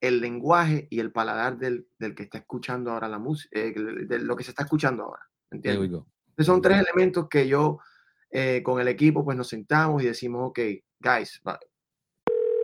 el 0.00 0.20
lenguaje 0.20 0.88
y 0.90 1.00
el 1.00 1.12
paladar 1.12 1.58
del, 1.58 1.88
del 1.98 2.14
que 2.14 2.24
está 2.24 2.38
escuchando 2.38 2.90
ahora 2.90 3.08
la 3.08 3.18
música, 3.18 3.58
de 3.60 4.18
lo 4.20 4.36
que 4.36 4.44
se 4.44 4.50
está 4.50 4.64
escuchando 4.64 5.04
ahora? 5.04 5.28
¿Me 5.52 5.60
There 5.60 5.78
we 5.78 5.84
¿Entiendes? 5.84 6.12
Entonces, 6.30 6.46
son 6.46 6.62
tres 6.62 6.78
elementos 6.80 7.28
que 7.28 7.46
yo 7.46 7.78
eh, 8.30 8.62
con 8.64 8.80
el 8.80 8.88
equipo 8.88 9.24
pues 9.24 9.36
nos 9.36 9.48
sentamos 9.48 10.02
y 10.02 10.06
decimos, 10.06 10.48
ok, 10.48 10.58
guys, 11.00 11.40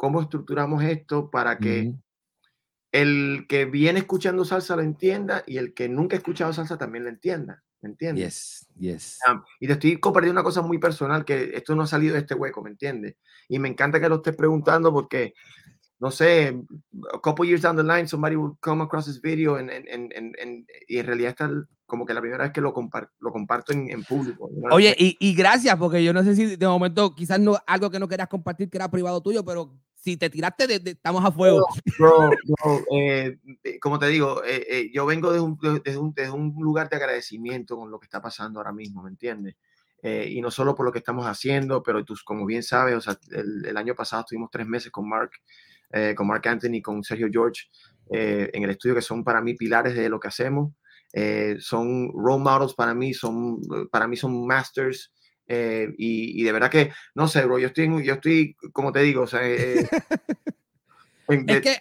¿Cómo 0.00 0.22
estructuramos 0.22 0.82
esto 0.82 1.30
para 1.30 1.58
que 1.58 1.92
el 2.90 3.44
que 3.46 3.66
viene 3.66 3.98
escuchando 3.98 4.46
salsa 4.46 4.74
lo 4.74 4.80
entienda 4.80 5.44
y 5.46 5.58
el 5.58 5.74
que 5.74 5.90
nunca 5.90 6.16
ha 6.16 6.20
escuchado 6.20 6.54
salsa 6.54 6.78
también 6.78 7.04
lo 7.04 7.10
entienda? 7.10 7.62
¿Me 7.82 7.90
entiendes? 7.90 8.24
Yes, 8.24 8.66
yes. 8.78 9.18
Um, 9.30 9.42
y 9.60 9.66
te 9.66 9.74
estoy 9.74 10.00
compartiendo 10.00 10.40
una 10.40 10.42
cosa 10.42 10.62
muy 10.62 10.78
personal, 10.78 11.26
que 11.26 11.50
esto 11.52 11.74
no 11.74 11.82
ha 11.82 11.86
salido 11.86 12.14
de 12.14 12.20
este 12.20 12.34
hueco, 12.34 12.62
¿me 12.62 12.70
entiendes? 12.70 13.16
Y 13.46 13.58
me 13.58 13.68
encanta 13.68 14.00
que 14.00 14.08
lo 14.08 14.16
estés 14.16 14.34
preguntando 14.34 14.90
porque, 14.90 15.34
no 15.98 16.10
sé, 16.10 16.58
a 17.12 17.20
couple 17.20 17.46
years 17.46 17.60
down 17.60 17.76
the 17.76 17.82
line, 17.82 18.08
somebody 18.08 18.36
will 18.36 18.56
come 18.60 18.82
across 18.82 19.04
this 19.04 19.20
video 19.20 19.56
and, 19.56 19.70
and, 19.70 19.86
and, 20.16 20.66
y 20.88 20.96
en 20.96 21.06
realidad 21.06 21.32
está 21.32 21.50
como 21.84 22.06
que 22.06 22.14
la 22.14 22.22
primera 22.22 22.44
vez 22.44 22.54
que 22.54 22.62
lo, 22.62 22.72
compar 22.72 23.10
lo 23.18 23.32
comparto 23.32 23.74
en, 23.74 23.90
en 23.90 24.02
público. 24.02 24.48
¿no? 24.50 24.74
Oye, 24.74 24.96
y, 24.98 25.18
y, 25.20 25.34
gracias, 25.34 25.76
porque 25.76 26.02
yo 26.02 26.14
no 26.14 26.22
sé 26.22 26.34
si 26.34 26.56
de 26.56 26.66
momento 26.66 27.14
quizás 27.14 27.38
no 27.38 27.58
algo 27.66 27.90
que 27.90 27.98
no 27.98 28.08
querías 28.08 28.28
compartir 28.28 28.70
que 28.70 28.78
era 28.78 28.90
privado 28.90 29.20
tuyo, 29.20 29.44
pero 29.44 29.74
si 30.00 30.16
te 30.16 30.30
tiraste, 30.30 30.66
de, 30.66 30.78
de, 30.78 30.90
estamos 30.92 31.24
a 31.24 31.30
fuego. 31.30 31.66
Bro, 31.98 32.30
bro, 32.44 32.84
eh, 32.90 33.38
como 33.80 33.98
te 33.98 34.06
digo, 34.08 34.42
eh, 34.44 34.66
eh, 34.68 34.90
yo 34.92 35.04
vengo 35.06 35.30
desde 35.30 35.44
un, 35.44 35.58
desde, 35.84 35.98
un, 35.98 36.14
desde 36.14 36.30
un, 36.30 36.54
lugar 36.58 36.88
de 36.88 36.96
agradecimiento 36.96 37.76
con 37.76 37.90
lo 37.90 38.00
que 38.00 38.06
está 38.06 38.20
pasando 38.20 38.58
ahora 38.60 38.72
mismo, 38.72 39.02
¿me 39.02 39.10
entiendes? 39.10 39.56
Eh, 40.02 40.28
y 40.30 40.40
no 40.40 40.50
solo 40.50 40.74
por 40.74 40.86
lo 40.86 40.92
que 40.92 40.98
estamos 40.98 41.26
haciendo, 41.26 41.82
pero 41.82 42.02
tú, 42.04 42.14
como 42.24 42.46
bien 42.46 42.62
sabes, 42.62 42.94
o 42.94 43.00
sea, 43.02 43.18
el, 43.30 43.66
el 43.66 43.76
año 43.76 43.94
pasado 43.94 44.20
estuvimos 44.20 44.50
tres 44.50 44.66
meses 44.66 44.90
con 44.90 45.06
Mark, 45.06 45.32
eh, 45.92 46.14
con 46.16 46.26
Mark 46.26 46.48
Anthony, 46.48 46.80
con 46.82 47.04
Sergio 47.04 47.28
George, 47.30 47.64
en 48.12 48.64
el 48.64 48.70
estudio, 48.70 48.96
que 48.96 49.02
son 49.02 49.22
para 49.22 49.40
mí 49.40 49.54
pilares 49.54 49.94
de 49.94 50.08
lo 50.08 50.18
que 50.18 50.26
hacemos. 50.26 50.72
son 51.60 52.10
role 52.12 52.42
models 52.42 52.74
para 52.74 52.92
mí, 52.92 53.14
son, 53.14 53.60
para 53.88 54.08
mí 54.08 54.16
son 54.16 54.46
masters. 54.48 55.12
Eh, 55.52 55.92
y, 55.98 56.40
y, 56.40 56.44
de 56.44 56.52
verdad 56.52 56.70
que, 56.70 56.92
no 57.16 57.26
sé, 57.26 57.44
bro, 57.44 57.58
yo 57.58 57.66
estoy, 57.66 57.88
yo 58.04 58.14
estoy 58.14 58.54
como 58.72 58.92
te 58.92 59.00
digo, 59.00 59.22
o 59.22 59.26
sea, 59.26 59.40
eh, 59.42 59.84
en, 61.28 61.50
es 61.50 61.60
que 61.60 61.76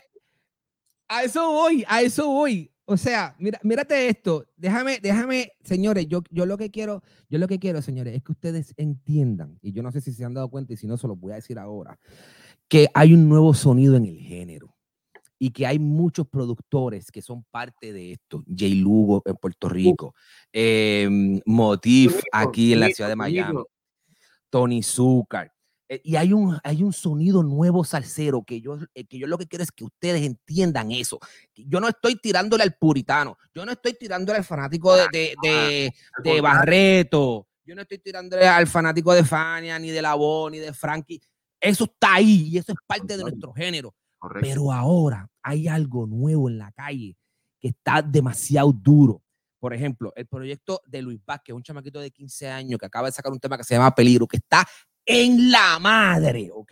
a 1.08 1.24
eso 1.24 1.52
voy, 1.52 1.86
a 1.88 2.02
eso 2.02 2.28
voy. 2.30 2.72
O 2.86 2.98
sea, 2.98 3.36
mira, 3.38 3.60
mírate 3.62 4.08
esto. 4.08 4.48
Déjame, 4.58 4.98
déjame, 5.00 5.52
señores, 5.64 6.08
yo, 6.08 6.24
yo 6.32 6.48
lo 6.48 6.58
que 6.58 6.72
quiero, 6.72 7.04
yo 7.30 7.38
lo 7.38 7.48
que 7.48 7.60
quiero, 7.60 7.84
señores, 7.84 8.16
es 8.16 8.24
que 8.24 8.32
ustedes 8.32 8.74
entiendan, 8.76 9.60
y 9.62 9.72
yo 9.72 9.84
no 9.84 9.92
sé 9.92 10.02
si 10.02 10.14
se 10.14 10.26
han 10.26 10.34
dado 10.34 10.50
cuenta, 10.50 10.74
y 10.74 10.78
si 10.78 10.88
no, 10.88 10.98
se 10.98 11.08
los 11.08 11.20
voy 11.20 11.34
a 11.34 11.36
decir 11.36 11.60
ahora, 11.60 12.00
que 12.68 12.88
hay 12.96 13.14
un 13.14 13.30
nuevo 13.30 13.54
sonido 13.54 13.96
en 13.96 14.06
el 14.06 14.18
género 14.18 14.79
y 15.40 15.52
que 15.52 15.66
hay 15.66 15.80
muchos 15.80 16.28
productores 16.28 17.10
que 17.10 17.22
son 17.22 17.46
parte 17.50 17.94
de 17.94 18.12
esto. 18.12 18.44
Jay 18.54 18.76
Lugo 18.76 19.24
en 19.26 19.36
Puerto 19.38 19.70
Rico, 19.70 20.14
eh, 20.52 21.42
Motif 21.46 22.22
aquí 22.32 22.74
en 22.74 22.82
la 22.82 22.90
ciudad 22.90 23.10
de 23.10 23.16
Miami, 23.16 23.64
Tony 24.50 24.84
Zucker. 24.84 25.52
Eh, 25.88 26.02
y 26.04 26.18
hay 26.18 26.34
un, 26.34 26.60
hay 26.64 26.84
un 26.84 26.94
sonido 26.94 27.42
nuevo 27.42 27.84
salsero 27.84 28.44
que 28.44 28.62
yo, 28.62 28.78
eh, 28.94 29.06
que 29.06 29.18
yo 29.18 29.26
lo 29.26 29.40
que 29.40 29.48
quiero 29.48 29.64
es 29.64 29.72
que 29.72 29.86
ustedes 29.86 30.22
entiendan 30.24 30.92
eso. 30.92 31.20
Yo 31.56 31.80
no 31.80 31.88
estoy 31.88 32.18
tirándole 32.18 32.64
al 32.64 32.76
puritano, 32.76 33.38
yo 33.56 33.66
no 33.66 33.72
estoy 33.72 33.94
tirándole 33.94 34.38
al 34.38 34.46
fanático 34.46 34.96
de, 34.96 35.08
de, 35.12 35.36
de, 35.42 35.94
de 36.24 36.42
Barreto, 36.42 37.48
yo 37.64 37.76
no 37.76 37.82
estoy 37.82 38.00
tirándole 38.00 38.48
al 38.48 38.68
fanático 38.68 39.14
de 39.14 39.24
Fania, 39.24 39.80
ni 39.80 39.90
de 39.90 40.02
La 40.02 40.16
Voz, 40.16 40.52
ni 40.52 40.58
de 40.60 40.74
Frankie. 40.74 41.22
Eso 41.62 41.84
está 41.86 42.16
ahí 42.16 42.50
y 42.52 42.58
eso 42.58 42.72
es 42.72 42.78
parte 42.86 43.16
de 43.16 43.24
nuestro 43.24 43.54
género. 43.54 43.94
Correcto. 44.18 44.50
Pero 44.50 44.72
ahora 44.72 45.29
hay 45.44 45.68
algo 45.68 46.06
nuevo 46.06 46.50
en 46.50 46.58
la 46.58 46.72
calle 46.72 47.18
que 47.60 47.70
está 47.70 48.02
demasiado 48.02 48.72
duro. 48.72 49.22
Por 49.60 49.74
ejemplo, 49.74 50.14
el 50.16 50.26
proyecto 50.28 50.82
de 50.88 51.02
Luis 51.02 51.20
Vázquez, 51.26 51.54
un 51.54 51.64
chamaquito 51.64 52.00
de 52.00 52.12
15 52.12 52.48
años 52.48 52.80
que 52.80 52.86
acaba 52.86 53.08
de 53.08 53.12
sacar 53.12 53.32
un 53.32 53.40
tema 53.40 53.58
que 53.58 53.64
se 53.64 53.76
llama 53.76 53.94
Peligro, 53.94 54.26
que 54.26 54.38
está 54.38 54.66
en 55.06 55.52
la 55.52 55.80
madre, 55.80 56.50
¿ok? 56.54 56.72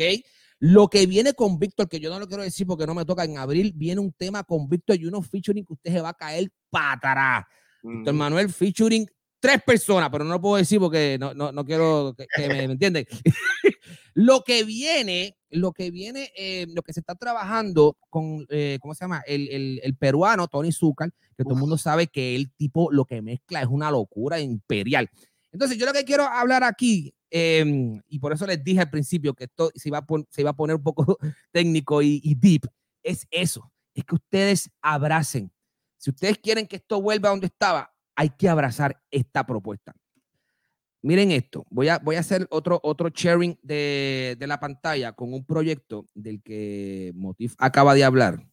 Lo 0.59 0.87
que 0.87 1.05
viene 1.05 1.33
con 1.33 1.59
Víctor, 1.59 1.87
que 1.87 1.99
yo 1.99 2.09
no 2.09 2.19
lo 2.19 2.27
quiero 2.27 2.43
decir 2.43 2.65
porque 2.65 2.87
no 2.87 2.95
me 2.95 3.05
toca, 3.05 3.23
en 3.25 3.37
abril 3.37 3.73
viene 3.75 4.01
un 4.01 4.13
tema 4.13 4.43
con 4.43 4.67
Víctor 4.69 4.97
y 4.97 5.05
unos 5.05 5.27
featuring 5.27 5.65
que 5.65 5.73
usted 5.73 5.91
se 5.91 6.01
va 6.01 6.09
a 6.09 6.13
caer 6.13 6.49
patará. 6.69 7.47
Mm. 7.83 7.97
Víctor 7.97 8.13
Manuel 8.13 8.49
featuring 8.49 9.07
tres 9.39 9.61
personas, 9.63 10.09
pero 10.09 10.23
no 10.23 10.31
lo 10.31 10.41
puedo 10.41 10.57
decir 10.57 10.79
porque 10.79 11.17
no, 11.19 11.33
no, 11.33 11.51
no 11.51 11.65
quiero 11.65 12.13
que, 12.17 12.25
que 12.35 12.47
me, 12.47 12.67
¿me 12.67 12.73
entienden. 12.73 13.05
lo 14.13 14.43
que 14.43 14.63
viene, 14.63 15.37
lo 15.49 15.73
que 15.73 15.91
viene, 15.91 16.31
eh, 16.35 16.65
lo 16.69 16.81
que 16.81 16.93
se 16.93 16.99
está 17.01 17.15
trabajando 17.15 17.97
con, 18.09 18.45
eh, 18.49 18.77
¿cómo 18.81 18.95
se 18.95 19.03
llama? 19.05 19.23
El, 19.27 19.47
el, 19.49 19.81
el 19.83 19.95
peruano 19.95 20.47
Tony 20.47 20.71
Zucker, 20.71 21.11
que 21.35 21.43
todo 21.43 21.53
el 21.53 21.59
mundo 21.59 21.77
sabe 21.77 22.07
que 22.07 22.35
el 22.35 22.51
tipo 22.51 22.91
lo 22.91 23.05
que 23.05 23.21
mezcla 23.21 23.61
es 23.61 23.67
una 23.67 23.91
locura 23.91 24.39
imperial. 24.39 25.09
Entonces, 25.51 25.77
yo 25.77 25.85
lo 25.85 25.93
que 25.93 26.05
quiero 26.05 26.23
hablar 26.23 26.63
aquí, 26.63 27.13
eh, 27.29 27.99
y 28.07 28.19
por 28.19 28.33
eso 28.33 28.47
les 28.47 28.63
dije 28.63 28.79
al 28.79 28.89
principio 28.89 29.33
que 29.33 29.45
esto 29.45 29.71
se 29.75 29.89
iba 29.89 29.99
a, 29.99 30.05
pon 30.05 30.25
se 30.29 30.41
iba 30.41 30.49
a 30.51 30.55
poner 30.55 30.77
un 30.77 30.83
poco 30.83 31.17
técnico 31.51 32.01
y, 32.01 32.21
y 32.23 32.35
deep, 32.35 32.67
es 33.03 33.27
eso, 33.31 33.71
es 33.93 34.03
que 34.03 34.15
ustedes 34.15 34.69
abracen. 34.81 35.51
Si 35.97 36.11
ustedes 36.11 36.37
quieren 36.37 36.67
que 36.67 36.77
esto 36.77 37.01
vuelva 37.01 37.29
a 37.29 37.31
donde 37.31 37.47
estaba, 37.47 37.91
hay 38.17 38.31
que 38.31 38.49
abrazar 38.49 38.99
esta 39.11 39.45
propuesta. 39.45 39.95
Miren 41.03 41.31
esto, 41.31 41.65
voy 41.69 41.87
a, 41.87 41.99
voy 41.99 42.15
a 42.15 42.19
hacer 42.19 42.47
otro, 42.49 42.79
otro 42.83 43.09
sharing 43.09 43.57
de, 43.61 44.35
de, 44.37 44.47
la 44.47 44.59
pantalla 44.59 45.13
con 45.13 45.31
un 45.31 45.45
proyecto 45.45 46.07
del 46.15 46.41
que 46.41 47.13
Motif 47.15 47.53
acaba 47.59 47.93
de 47.93 48.03
hablar. 48.03 48.45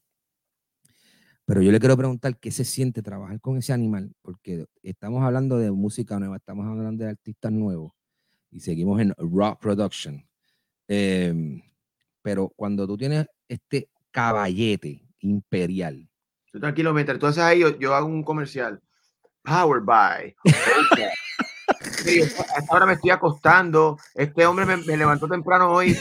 Pero 1.46 1.62
yo 1.62 1.72
le 1.72 1.80
quiero 1.80 1.96
preguntar 1.96 2.38
qué 2.38 2.50
se 2.50 2.64
siente 2.64 3.02
trabajar 3.02 3.40
con 3.40 3.56
ese 3.56 3.72
animal, 3.72 4.12
porque 4.20 4.66
estamos 4.82 5.22
hablando 5.22 5.56
de 5.56 5.70
música 5.72 6.18
nueva, 6.18 6.36
estamos 6.36 6.66
hablando 6.66 7.04
de 7.04 7.10
artistas 7.10 7.50
nuevos 7.50 7.92
y 8.50 8.60
seguimos 8.60 9.00
en 9.00 9.14
Raw 9.16 9.58
Production. 9.58 10.22
Eh, 10.88 11.62
pero 12.20 12.50
cuando 12.50 12.86
tú 12.86 12.98
tienes 12.98 13.26
este 13.48 13.88
caballete 14.10 15.02
imperial. 15.20 16.08
Tú 16.52 16.60
tranquilo, 16.60 16.92
mientras 16.92 17.18
tú 17.18 17.26
haces 17.26 17.42
ahí, 17.42 17.60
yo, 17.60 17.78
yo 17.78 17.94
hago 17.94 18.06
un 18.06 18.22
comercial. 18.22 18.80
Powered 19.44 19.84
by. 19.84 20.34
Sí, 22.04 22.20
hasta 22.20 22.66
ahora 22.70 22.84
me 22.84 22.92
estoy 22.92 23.10
acostando. 23.10 23.98
Este 24.14 24.44
hombre 24.44 24.66
me, 24.66 24.76
me 24.76 24.96
levantó 24.96 25.26
temprano 25.26 25.70
hoy. 25.70 25.96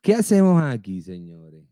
¿Qué 0.00 0.14
hacemos 0.14 0.62
aquí, 0.62 1.02
señores? 1.02 1.64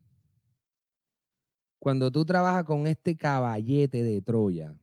Cuando 1.79 2.11
tú 2.11 2.27
trabajas 2.27 2.65
con 2.65 2.87
este 2.87 3.17
caballete 3.17 4.03
de 4.03 4.21
Troya 4.21 4.75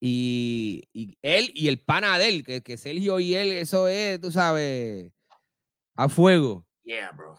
y, 0.00 0.88
y 0.92 1.18
él 1.22 1.50
y 1.54 1.68
el 1.68 1.80
pana 1.80 2.18
de 2.18 2.28
él, 2.28 2.44
que, 2.44 2.62
que 2.62 2.76
Sergio 2.76 3.18
y 3.18 3.34
él, 3.34 3.52
eso 3.52 3.88
es, 3.88 4.20
tú 4.20 4.30
sabes, 4.30 5.12
a 5.96 6.08
fuego. 6.08 6.64
Yeah, 6.84 7.10
bro. 7.12 7.36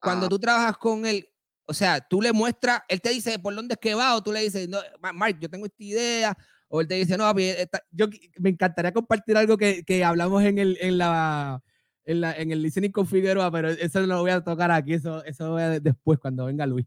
Cuando 0.00 0.26
uh, 0.26 0.28
tú 0.30 0.38
trabajas 0.38 0.78
con 0.78 1.04
él, 1.04 1.28
o 1.66 1.74
sea, 1.74 2.00
tú 2.00 2.20
le 2.20 2.32
muestras, 2.32 2.82
él 2.88 3.00
te 3.00 3.10
dice 3.10 3.38
por 3.38 3.54
dónde 3.54 3.74
es 3.74 3.80
que 3.80 3.94
va, 3.94 4.16
o 4.16 4.22
tú 4.22 4.32
le 4.32 4.40
dices, 4.40 4.68
no, 4.68 4.78
Mark, 5.14 5.38
yo 5.40 5.48
tengo 5.48 5.66
esta 5.66 5.82
idea, 5.82 6.36
o 6.68 6.80
él 6.80 6.88
te 6.88 6.94
dice, 6.94 7.16
no, 7.16 7.30
esta, 7.38 7.82
yo 7.90 8.06
me 8.38 8.50
encantaría 8.50 8.92
compartir 8.92 9.36
algo 9.36 9.56
que, 9.56 9.84
que 9.84 10.04
hablamos 10.04 10.42
en 10.44 10.58
el, 10.58 10.76
en 10.80 10.98
la, 10.98 11.62
en, 12.04 12.20
la, 12.20 12.36
en 12.36 12.50
el 12.50 12.62
listening 12.62 12.90
con 12.90 13.06
Figueroa, 13.06 13.50
pero 13.50 13.70
eso 13.70 14.00
no 14.00 14.06
lo 14.06 14.20
voy 14.20 14.30
a 14.30 14.42
tocar 14.44 14.70
aquí, 14.70 14.94
eso, 14.94 15.24
eso 15.24 15.52
voy 15.52 15.62
a 15.62 15.80
después 15.80 16.18
cuando 16.18 16.46
venga 16.46 16.66
Luis. 16.66 16.86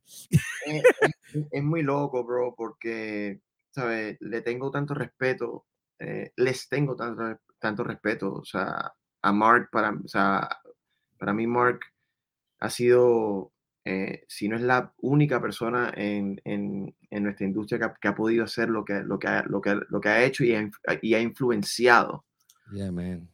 Es, 0.65 0.83
es, 1.01 1.45
es, 1.51 1.63
muy 1.63 1.81
loco, 1.81 2.23
bro, 2.23 2.53
porque, 2.55 3.41
¿sabes? 3.71 4.17
Le 4.19 4.41
tengo 4.41 4.69
tanto 4.69 4.93
respeto, 4.93 5.65
eh, 5.99 6.31
les 6.35 6.69
tengo 6.69 6.95
tanto, 6.95 7.39
tanto 7.59 7.83
respeto, 7.83 8.33
o 8.33 8.45
sea, 8.45 8.93
a 9.21 9.31
Mark, 9.31 9.69
para, 9.71 9.91
o 9.91 10.07
sea, 10.07 10.47
para 11.17 11.33
mí 11.33 11.47
Mark 11.47 11.79
ha 12.59 12.69
sido 12.69 13.51
eh, 13.89 14.25
si 14.27 14.49
no 14.49 14.57
es 14.57 14.61
la 14.63 14.93
única 14.99 15.41
persona 15.41 15.93
en, 15.95 16.41
en, 16.43 16.93
en 17.09 17.23
nuestra 17.23 17.45
industria 17.45 17.79
que 17.79 17.85
ha, 17.85 17.93
que 17.93 18.07
ha, 18.09 18.15
podido 18.15 18.43
hacer 18.43 18.67
lo 18.67 18.83
que, 18.83 19.01
lo 19.01 19.17
que, 19.17 19.27
ha, 19.29 19.43
lo 19.43 19.61
que, 19.61 19.79
lo 19.87 20.01
que 20.01 20.09
ha 20.09 20.25
hecho 20.25 20.43
y 20.43 20.53
ha, 20.53 20.69
y 21.01 21.13
ha 21.13 21.21
influenciado. 21.21 22.25
Yeah, 22.73 22.91
man. 22.91 23.29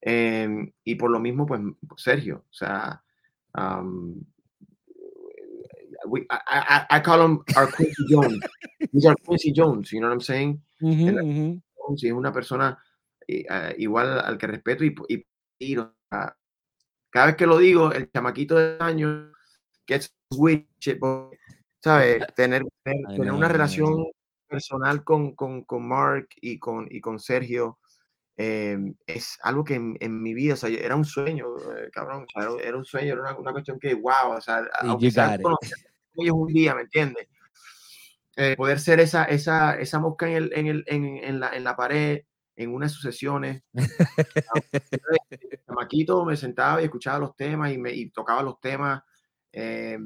Eh, 0.00 0.72
y 0.84 0.94
por 0.94 1.10
lo 1.10 1.20
mismo, 1.20 1.44
pues, 1.44 1.60
Sergio, 1.98 2.44
o 2.48 2.54
sea, 2.54 3.02
um, 3.54 4.24
we, 6.06 6.20
I, 6.30 6.86
I, 6.90 6.96
I, 6.96 7.02
call 7.02 7.20
him 7.22 7.44
our 7.54 7.70
Quincy 7.70 8.06
Jones. 8.08 8.40
He's 8.90 9.04
our 9.04 9.16
Quincy 9.16 9.52
Jones, 9.52 9.90
you 9.92 10.00
know 10.00 10.08
what 10.08 10.14
I'm 10.14 10.22
saying? 10.22 10.62
Uh 10.80 10.88
-huh, 10.88 11.12
uh 11.12 11.60
-huh. 11.90 11.94
Es 11.94 12.12
una 12.12 12.32
persona 12.32 12.78
uh, 13.28 13.72
igual 13.76 14.18
al 14.20 14.38
que 14.38 14.46
respeto 14.46 14.84
y, 14.84 14.94
y, 15.08 15.26
y 15.58 15.76
cada 17.10 17.26
vez 17.26 17.36
que 17.36 17.46
lo 17.46 17.58
digo, 17.58 17.92
el 17.92 18.10
chamaquito 18.10 18.56
de 18.56 18.76
años 18.80 19.37
get 19.88 20.02
switch, 20.30 20.98
¿sabes? 21.82 22.24
Tener, 22.36 22.64
tener, 22.84 23.16
tener 23.16 23.32
una 23.32 23.48
relación 23.48 24.06
personal 24.46 25.02
con, 25.02 25.34
con, 25.34 25.64
con 25.64 25.86
Mark 25.86 26.28
y 26.40 26.58
con, 26.58 26.86
y 26.90 27.00
con 27.00 27.18
Sergio 27.18 27.78
em, 28.36 28.94
es 29.06 29.38
algo 29.42 29.64
que 29.64 29.74
en, 29.74 29.96
en 30.00 30.22
mi 30.22 30.34
vida, 30.34 30.54
o 30.54 30.56
sea, 30.56 30.70
era 30.70 30.96
un 30.96 31.04
sueño, 31.04 31.46
eh, 31.76 31.90
cabrón, 31.92 32.24
o 32.24 32.40
sea, 32.40 32.50
era, 32.62 32.76
un 32.76 32.84
sueño, 32.84 33.14
era 33.14 33.22
una, 33.22 33.36
una 33.36 33.52
cuestión 33.52 33.78
que, 33.78 33.94
wow, 33.94 34.36
o 34.36 34.40
sea, 34.40 34.64
aunque 34.80 35.10
sea 35.10 35.34
ellos 35.34 36.34
un 36.34 36.52
día, 36.52 36.74
¿me 36.74 36.82
entiendes? 36.82 37.28
Eh, 38.36 38.54
poder 38.56 38.78
ser 38.78 39.00
esa, 39.00 39.24
esa, 39.24 39.74
esa 39.78 39.98
mosca 39.98 40.28
en, 40.28 40.36
el, 40.36 40.52
en, 40.54 40.66
el, 40.68 40.84
en, 40.86 41.04
en 41.04 41.40
la, 41.40 41.50
en 41.56 41.64
la 41.64 41.76
pared, 41.76 42.22
en 42.58 42.74
una 42.74 42.86
de 42.86 42.90
sus 42.90 43.02
sesiones. 43.02 43.62
Chamaquito 45.66 46.24
me 46.24 46.36
sentaba 46.36 46.80
y 46.80 46.84
escuchaba 46.84 47.18
los 47.18 47.36
temas 47.36 47.72
y, 47.72 47.78
me, 47.78 47.92
y 47.92 48.10
tocaba 48.10 48.42
los 48.42 48.60
temas. 48.60 49.02
Eh, 49.52 49.98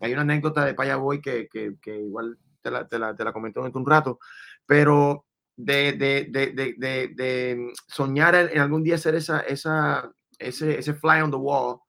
hay 0.00 0.12
una 0.12 0.22
anécdota 0.22 0.64
de 0.64 0.74
Paya 0.74 0.96
Boy 0.96 1.20
que, 1.20 1.48
que, 1.48 1.74
que 1.80 1.96
igual 1.96 2.38
te 2.60 2.70
la, 2.70 2.86
te, 2.86 2.98
la, 2.98 3.14
te 3.16 3.24
la 3.24 3.32
comento 3.32 3.62
de 3.62 3.70
un 3.74 3.86
rato, 3.86 4.18
pero 4.66 5.26
de, 5.56 5.92
de, 5.92 6.26
de, 6.30 6.52
de, 6.52 7.08
de 7.14 7.72
soñar 7.88 8.34
en, 8.34 8.48
en 8.50 8.58
algún 8.58 8.82
día 8.82 8.96
ser 8.98 9.14
esa, 9.16 9.40
esa, 9.40 10.12
ese, 10.38 10.78
ese 10.78 10.94
fly 10.94 11.20
on 11.20 11.30
the 11.30 11.36
wall, 11.36 11.80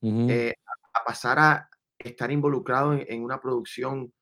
Ujú. 0.00 0.30
eh, 0.30 0.54
a, 0.92 1.04
pasar 1.04 1.38
a 1.38 1.68
estar 1.98 2.30
involucrado 2.30 2.92
en, 2.92 3.06
en 3.08 3.22
una 3.22 3.40
producción, 3.40 4.12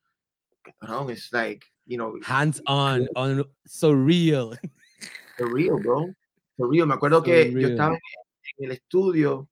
cabrón, 0.79 1.11
it's 1.11 1.33
like, 1.33 1.67
you 1.85 1.97
know, 1.97 2.15
Hands 2.23 2.63
on, 2.67 3.09
on 3.17 3.45
so 3.65 3.93
real. 3.93 4.57
For 5.37 5.53
real, 5.53 5.79
bro. 5.83 6.15
For 6.57 6.71
real. 6.71 6.87
Me 6.87 6.95
acuerdo 6.95 7.19
So 7.19 7.25
que 7.25 7.53
yo 7.53 7.69
estaba 7.69 7.95
en, 7.95 8.01
en 8.59 8.65
el 8.67 8.73
estudio, 8.73 9.49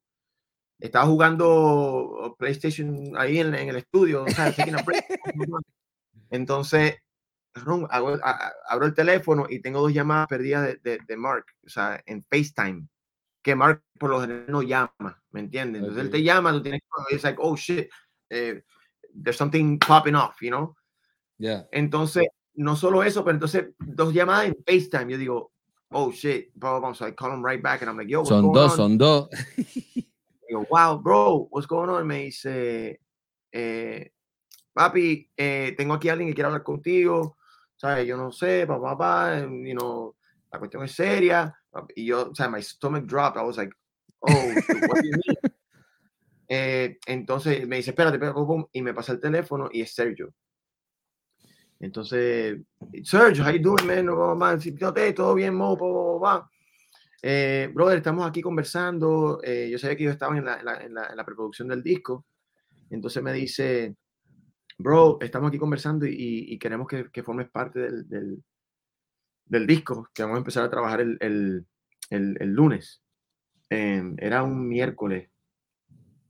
estaba 0.80 1.06
jugando 1.06 2.34
PlayStation 2.38 3.12
ahí 3.16 3.38
en, 3.38 3.54
en 3.54 3.68
el 3.68 3.76
estudio. 3.76 4.24
Entonces, 6.30 6.96
cabrón, 7.52 7.86
hago- 7.90 8.18
a- 8.22 8.52
abro 8.68 8.86
el 8.86 8.94
teléfono 8.94 9.46
y 9.48 9.60
tengo 9.60 9.80
dos 9.80 9.92
llamadas 9.92 10.28
perdidas 10.28 10.66
de, 10.66 10.76
de, 10.82 10.98
de 11.06 11.16
Mark, 11.16 11.44
o 11.64 11.68
sea, 11.68 12.02
en 12.06 12.24
FaceTime, 12.24 12.86
que 13.42 13.54
Mark 13.54 13.82
por 13.98 14.10
lo 14.10 14.20
general 14.20 14.46
no 14.48 14.62
llama, 14.62 15.22
¿me 15.32 15.40
entiendes? 15.40 15.80
Entonces 15.80 16.00
él 16.02 16.06
Ok. 16.08 16.12
te 16.12 16.22
llama, 16.22 16.52
tú 16.52 16.62
tienes 16.62 16.80
que, 17.08 17.16
like, 17.18 17.38
oh 17.42 17.56
shit, 17.56 17.88
eh, 18.30 18.62
there's 19.22 19.36
something 19.36 19.78
popping 19.78 20.14
off, 20.14 20.40
you 20.40 20.48
know? 20.50 20.74
Yeah. 21.38 21.66
Entonces, 21.72 22.26
no 22.54 22.76
solo 22.76 23.02
eso, 23.02 23.24
pero 23.24 23.34
entonces 23.36 23.70
dos 23.78 24.12
llamadas 24.14 24.46
en 24.48 24.56
FaceTime. 24.66 25.10
Yo 25.12 25.18
digo, 25.18 25.52
oh 25.90 26.12
shit, 26.12 26.50
blah, 26.54 26.70
blah, 26.72 26.80
blah. 26.80 26.94
So 26.94 27.06
I 27.06 27.12
call 27.12 27.32
him 27.32 27.44
right 27.44 27.62
back 27.62 27.80
and 27.82 27.90
I'm 27.90 27.96
like, 27.96 28.08
yo, 28.10 28.20
what's 28.20 28.28
Son 28.28 28.52
dos, 28.52 28.70
on? 28.72 28.76
son 28.76 28.98
dos. 28.98 29.28
Digo, 30.50 30.66
wow, 30.68 30.98
bro, 31.00 31.46
what's 31.52 31.68
going 31.68 31.88
on? 31.90 32.04
Me 32.08 32.24
dice, 32.24 32.98
eh, 33.52 34.10
papi, 34.72 35.30
eh, 35.36 35.74
tengo 35.76 35.94
aquí 35.94 36.08
a 36.08 36.14
alguien 36.14 36.28
que 36.28 36.34
quiere 36.34 36.46
hablar 36.48 36.64
contigo. 36.64 37.36
¿Sabes? 37.76 38.04
Yo 38.04 38.16
no 38.16 38.32
sé, 38.32 38.66
papá, 38.66 38.90
papá, 38.98 39.38
and, 39.38 39.64
you 39.64 39.74
know, 39.74 40.16
la 40.52 40.58
cuestión 40.58 40.82
es 40.82 40.90
seria. 40.90 41.56
Y 41.94 42.06
yo, 42.06 42.30
o 42.30 42.34
sea, 42.34 42.48
my 42.48 42.60
stomach 42.60 43.04
dropped. 43.06 43.40
I 43.40 43.44
was 43.44 43.56
like, 43.56 43.72
oh, 44.22 44.42
what 44.88 45.00
do 45.00 45.06
you 45.06 45.12
mean? 45.24 45.36
Eh, 46.48 46.98
entonces 47.06 47.64
me 47.68 47.76
dice, 47.76 47.92
espérate, 47.92 48.16
espérate, 48.16 48.68
y 48.72 48.82
me 48.82 48.92
pasa 48.92 49.12
el 49.12 49.20
teléfono 49.20 49.70
y 49.72 49.82
es 49.82 49.94
Sergio. 49.94 50.34
Entonces, 51.78 52.58
Sergio, 53.04 53.44
how 53.44 53.52
you 53.52 53.60
doing, 53.60 53.86
man? 53.86 54.04
No, 54.04 54.92
te- 54.92 55.12
todo 55.12 55.34
bien, 55.36 55.54
mo, 55.54 55.76
blah, 55.76 55.88
blah, 55.88 56.18
blah. 56.18 56.50
Eh, 57.22 57.70
brother, 57.74 57.98
estamos 57.98 58.26
aquí 58.26 58.40
conversando. 58.40 59.40
eh, 59.42 59.68
yo 59.70 59.78
sabía 59.78 59.96
que 59.96 60.02
ellos 60.04 60.14
estaban 60.14 60.38
en 60.38 60.44
la, 60.46 60.58
en 60.58 60.64
la- 60.64 60.80
en 60.84 60.94
la- 60.94 61.06
en 61.08 61.16
la 61.16 61.24
preproducción 61.24 61.68
del 61.68 61.82
disco. 61.82 62.24
Entonces 62.90 63.22
me 63.22 63.32
dice, 63.32 63.96
bro, 64.78 65.18
estamos 65.20 65.48
aquí 65.48 65.58
conversando 65.58 66.06
y, 66.06 66.12
y 66.48 66.58
queremos 66.58 66.86
que, 66.88 67.10
que 67.10 67.22
formes 67.22 67.48
parte 67.50 67.80
del, 67.80 68.08
del, 68.08 68.42
del 69.46 69.66
disco, 69.66 70.08
que 70.14 70.22
vamos 70.22 70.36
a 70.36 70.38
empezar 70.38 70.64
a 70.64 70.70
trabajar 70.70 71.00
el, 71.00 71.16
el, 71.20 71.66
el- 72.10 72.36
el 72.40 72.48
lunes. 72.54 73.02
Em, 73.70 74.16
era 74.18 74.42
un 74.42 74.68
miércoles, 74.68 75.30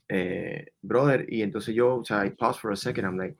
eh, 0.08 0.72
brother, 0.82 1.26
y 1.32 1.42
entonces 1.42 1.74
yo, 1.74 1.96
o 1.96 2.04
sea, 2.04 2.26
I 2.26 2.30
paused 2.30 2.60
for 2.60 2.72
a 2.72 2.76
second, 2.76 3.04
I'm 3.06 3.16
like, 3.16 3.36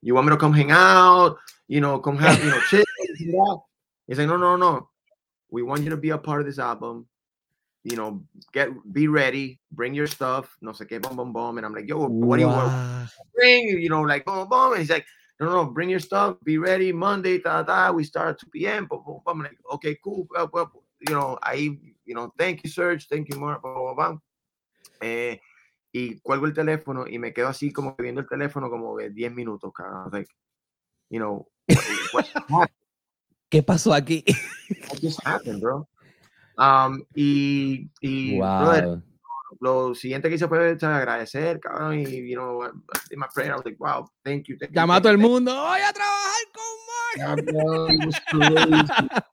you 0.00 0.14
want 0.14 0.26
me 0.26 0.32
to 0.32 0.38
come 0.38 0.54
hang 0.54 0.70
out, 0.72 1.36
you 1.68 1.80
know, 1.80 2.00
come 2.00 2.18
have, 2.18 2.38
you 2.42 2.50
know, 2.50 2.58
chill, 2.70 2.84
hang 3.18 3.34
out?" 3.48 3.64
He's 4.06 4.18
like, 4.18 4.26
no, 4.28 4.36
no, 4.38 4.56
no, 4.56 4.90
we 5.52 5.62
want 5.62 5.82
you 5.84 5.90
to 5.90 5.98
be 5.98 6.10
a 6.10 6.18
part 6.18 6.40
of 6.40 6.46
this 6.46 6.58
album, 6.58 7.06
you 7.84 7.94
know, 7.94 8.24
get, 8.54 8.70
be 8.90 9.06
ready, 9.06 9.60
bring 9.70 9.94
your 9.94 10.06
stuff, 10.06 10.56
no 10.62 10.72
sé 10.72 10.88
qué, 10.88 11.00
boom, 11.00 11.14
boom, 11.14 11.32
boom, 11.32 11.58
and 11.58 11.66
I'm 11.66 11.74
like, 11.74 11.86
yo, 11.86 12.08
what 12.08 12.36
do 12.36 12.42
you 12.42 12.48
want? 12.48 13.10
Bring, 13.36 13.68
you 13.68 13.90
know, 13.90 14.00
like 14.00 14.24
boom, 14.24 14.48
boom. 14.48 14.72
And 14.72 14.80
he's 14.80 14.90
like, 14.90 15.04
no, 15.38 15.50
no, 15.50 15.64
bring 15.66 15.90
your 15.90 16.00
stuff, 16.00 16.36
be 16.42 16.56
ready 16.56 16.90
Monday, 16.90 17.38
ta, 17.38 17.62
ta. 17.62 17.92
We 17.92 18.02
start 18.02 18.30
at 18.30 18.40
2 18.40 18.46
p.m. 18.50 18.86
Boom, 18.86 19.02
boom, 19.04 19.20
boom. 19.26 19.40
I'm 19.40 19.42
like, 19.42 19.58
okay, 19.74 19.98
cool. 20.02 20.26
Well, 20.30 20.48
well, 20.52 20.72
you 21.06 21.14
know, 21.14 21.38
I, 21.42 21.54
you 22.06 22.14
know, 22.14 22.32
thank 22.38 22.64
you, 22.64 22.70
Serge, 22.70 23.06
thank 23.08 23.28
you, 23.28 23.38
Mark, 23.38 23.60
blah, 23.60 23.74
blah, 23.74 23.94
blah. 23.94 24.18
Eh, 25.02 25.38
y 25.92 26.18
cuelgo 26.20 26.46
el 26.46 26.54
teléfono 26.54 27.06
y 27.06 27.18
me 27.18 27.34
quedo 27.34 27.48
así 27.48 27.70
como 27.70 27.94
viendo 27.98 28.22
el 28.22 28.26
teléfono 28.26 28.70
como 28.70 28.96
de 28.96 29.10
10 29.10 29.34
minutos, 29.34 29.70
was 29.76 30.12
like, 30.12 30.30
you 31.10 31.18
know, 31.18 31.46
what, 32.14 32.26
what 32.48 32.70
¿Qué 33.52 33.62
pasó 33.62 33.92
aquí? 33.92 34.24
what 34.88 34.98
just 35.02 35.20
happened, 35.26 35.60
bro? 35.60 35.86
Um, 36.56 37.04
y, 37.14 37.90
y 38.00 38.38
brother, 38.38 38.86
wow. 38.86 39.02
lo 39.60 39.94
siguiente 39.94 40.30
que 40.30 40.36
hice 40.36 40.48
fue 40.48 40.70
agradecer, 40.80 41.60
cabrón, 41.60 42.00
y, 42.00 42.30
you 42.30 42.34
know, 42.34 42.64
in 43.10 43.18
my 43.18 43.26
prayer, 43.34 43.52
I 43.52 43.56
was 43.56 43.64
like, 43.66 43.76
wow, 43.78 44.08
thank 44.24 44.46
you, 44.48 44.56
thank 44.56 44.70
you. 44.70 44.74
Llama 44.74 44.96
a 44.96 45.02
todo 45.02 45.12
el 45.12 45.18
mundo. 45.18 45.54
Voy 45.54 45.80
a 45.82 45.92
trabajar 45.92 46.42
con 46.54 46.64
Mark. 48.00 49.24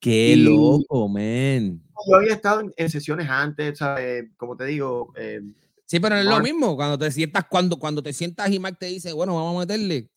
Qué 0.00 0.32
Y- 0.32 0.36
loco, 0.36 1.08
man. 1.08 1.80
Yo 2.08 2.16
había 2.16 2.32
estado 2.34 2.62
en, 2.62 2.72
en 2.76 2.90
sesiones 2.90 3.28
antes, 3.28 3.78
¿sabes? 3.78 4.24
Como 4.36 4.56
te 4.56 4.64
digo, 4.64 5.12
eh, 5.16 5.40
Sí, 5.86 6.00
pero 6.00 6.16
no 6.16 6.20
es 6.22 6.26
lo 6.26 6.40
mismo. 6.40 6.74
Cuando 6.74 6.98
te 6.98 7.12
sientas, 7.12 7.44
cuando, 7.48 7.78
cuando 7.78 8.02
te 8.02 8.12
sientas 8.12 8.50
y 8.50 8.58
Mark 8.58 8.76
te 8.78 8.86
dice, 8.86 9.12
bueno, 9.12 9.36
vamos 9.36 9.54
a 9.56 9.58
meterle. 9.60 10.08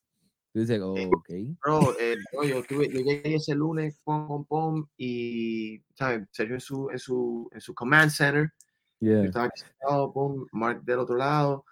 Tú 0.54 0.60
dices, 0.60 0.80
oh, 0.84 0.94
ok. 1.16 1.30
bro, 1.63 1.98
eh, 2.00 2.16
no, 2.32 2.44
yo, 2.48 2.63
tuve, 2.63 2.88
yo 2.94 3.00
llegué 3.02 3.36
ese 3.36 3.56
lunes, 3.56 4.00
pom, 4.04 4.28
pom, 4.28 4.46
pom, 4.46 4.88
y, 4.98 5.82
¿sabes? 5.96 6.28
Sergio 6.32 6.56
en 6.56 6.62
su, 6.62 6.89
en 6.92 7.00
su, 7.00 7.50
en 7.52 7.60
su 7.60 7.74
command 7.74 8.12
center, 8.12 8.54
yo 9.00 9.10
Yeah. 9.13 9.26
estaba 9.26 9.46
aquí 9.46 9.60
sentado, 9.62 10.13
pum, 10.13 10.46
Mark 10.52 10.84
del 10.84 11.00
otro 11.00 11.16
lado, 11.16 11.66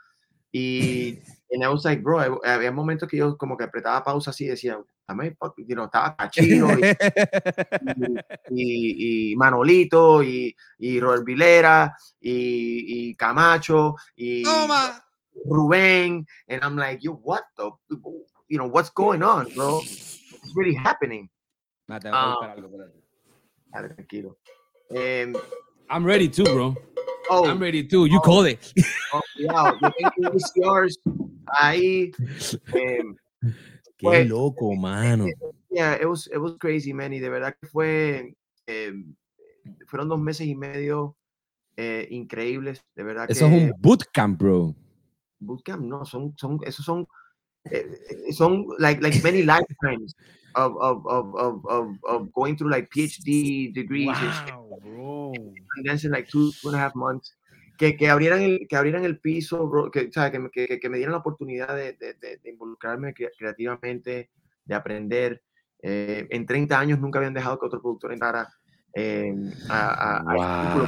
y, 0.52 1.20
and 1.52 1.64
I 1.64 1.68
was 1.68 1.86
like, 1.86 2.02
bro, 2.02 2.18
hab- 2.20 2.40
había 2.44 2.72
momentos 2.72 3.08
que 3.08 3.18
yo 3.18 3.38
como 3.38 3.56
que 3.56 3.64
apretaba 3.66 4.04
pausa 4.04 4.32
así 4.32 4.46
y 4.46 4.48
decía, 4.50 4.78
"Dame 5.08 5.36
fuck", 5.36 5.54
you 5.58 5.76
know, 5.76 5.86
estaba 5.86 6.16
cachino, 6.18 6.76
y, 7.82 8.18
y, 8.50 9.32
y 9.32 9.36
Manolito, 9.36 10.24
y, 10.24 10.56
y 10.80 11.00
Robert 11.00 11.24
Vilera, 11.24 11.96
y, 12.20 13.16
Camacho, 13.16 13.96
y 14.16 14.44
Toma. 14.44 15.04
Rubén, 15.46 16.26
and 16.48 16.64
I'm 16.64 16.76
like, 16.76 17.00
yo, 17.02 17.14
what 17.14 17.44
the, 17.56 17.70
you 18.52 18.58
know, 18.58 18.68
what's 18.68 18.90
going 18.90 19.24
on, 19.24 19.48
bro? 19.56 19.76
What's 19.76 20.54
really 20.56 20.76
happening? 20.76 21.30
A 21.90 22.00
Ah. 22.12 22.36
buscar 22.36 22.52
algo. 22.58 22.68
Ah, 23.74 23.82
tranquilo. 23.88 24.36
Em, 24.94 25.34
I'm 25.90 26.04
ready 26.06 26.28
too, 26.28 26.44
bro. 26.44 26.76
oh, 27.30 27.46
I'm 27.48 27.60
ready 27.60 27.84
too. 27.88 28.06
You 28.06 28.18
oh. 28.18 28.22
call 28.22 28.46
it. 28.46 28.74
oh, 29.14 29.22
cuidado, 29.38 29.78
yo 29.82 29.92
tengo 29.98 30.32
VCRs 30.36 30.98
ahí. 31.48 32.12
em, 32.76 33.16
Qué 33.98 34.08
Pues, 34.08 34.28
loco, 34.30 34.76
mano. 34.76 35.28
yeah, 35.70 35.94
it 35.96 36.06
was, 36.10 36.28
it 36.28 36.38
was 36.38 36.58
crazy, 36.60 36.92
man, 36.92 37.14
y 37.14 37.20
de 37.20 37.30
verdad 37.30 37.56
que 37.62 37.70
fue, 37.70 38.34
em, 38.68 39.16
fueron 39.88 40.10
dos 40.10 40.20
meses 40.20 40.48
y 40.48 40.56
medio 40.56 41.16
eh, 41.78 42.06
increíbles, 42.12 42.84
de 42.96 43.04
verdad 43.04 43.30
Eso 43.32 43.48
que 43.48 43.56
es 43.56 43.62
un 43.64 43.74
bootcamp, 43.80 44.38
bro. 44.38 44.76
bootcamp, 45.40 45.84
no, 45.84 46.04
son, 46.06 46.34
son, 46.38 46.60
esos 46.66 46.84
son, 46.84 47.02
eh, 47.02 47.06
eh, 47.06 47.08
son 48.32 48.66
like, 48.80 49.02
like 49.02 49.22
many 49.24 49.44
lifetimes 49.44 50.16
of, 50.56 50.74
of, 50.82 51.06
of, 51.08 51.36
of, 51.36 51.66
of, 51.66 51.88
of 52.04 52.32
going 52.34 52.56
through 52.58 52.72
like 52.72 52.90
PhD 52.90 53.72
degrees 53.74 54.18
and 54.22 54.34
shit, 54.34 54.54
bro. 54.84 55.34
condensed 55.76 56.06
in 56.06 56.12
like 56.12 56.28
two, 56.30 56.52
two 56.62 56.70
and 56.70 56.76
a 56.76 56.80
half 56.80 56.96
months. 56.96 57.36
Que, 57.78 57.98
que, 57.98 58.10
abrieran 58.10 58.42
el, 58.42 58.68
que 58.70 58.76
abrieran 58.76 59.06
el 59.06 59.20
piso, 59.20 59.68
bro, 59.68 59.90
que, 59.90 60.02
o 60.08 60.12
sea, 60.12 60.30
que, 60.32 60.38
me- 60.38 60.52
que, 60.52 60.80
que- 60.80 60.90
me 60.90 60.98
dieran 60.98 61.14
la 61.14 61.18
oportunidad 61.20 61.76
de, 61.76 61.94
de, 61.94 62.14
de- 62.14 62.38
de 62.38 62.50
involucrarme 62.52 63.12
crea- 63.14 63.32
creativamente, 63.38 64.30
de 64.66 64.76
aprender. 64.76 65.42
Eh, 65.82 66.28
en 66.30 66.46
30 66.46 66.80
años 66.80 67.00
nunca 67.00 67.18
habían 67.18 67.34
dejado 67.34 67.58
que 67.60 67.66
otro 67.66 67.82
productor 67.82 68.14
entrara 68.14 68.48
eh, 68.94 69.34
a, 69.68 70.20
a- 70.20 70.24
a 70.28 70.36
ese 70.36 70.62
círculo 70.62 70.86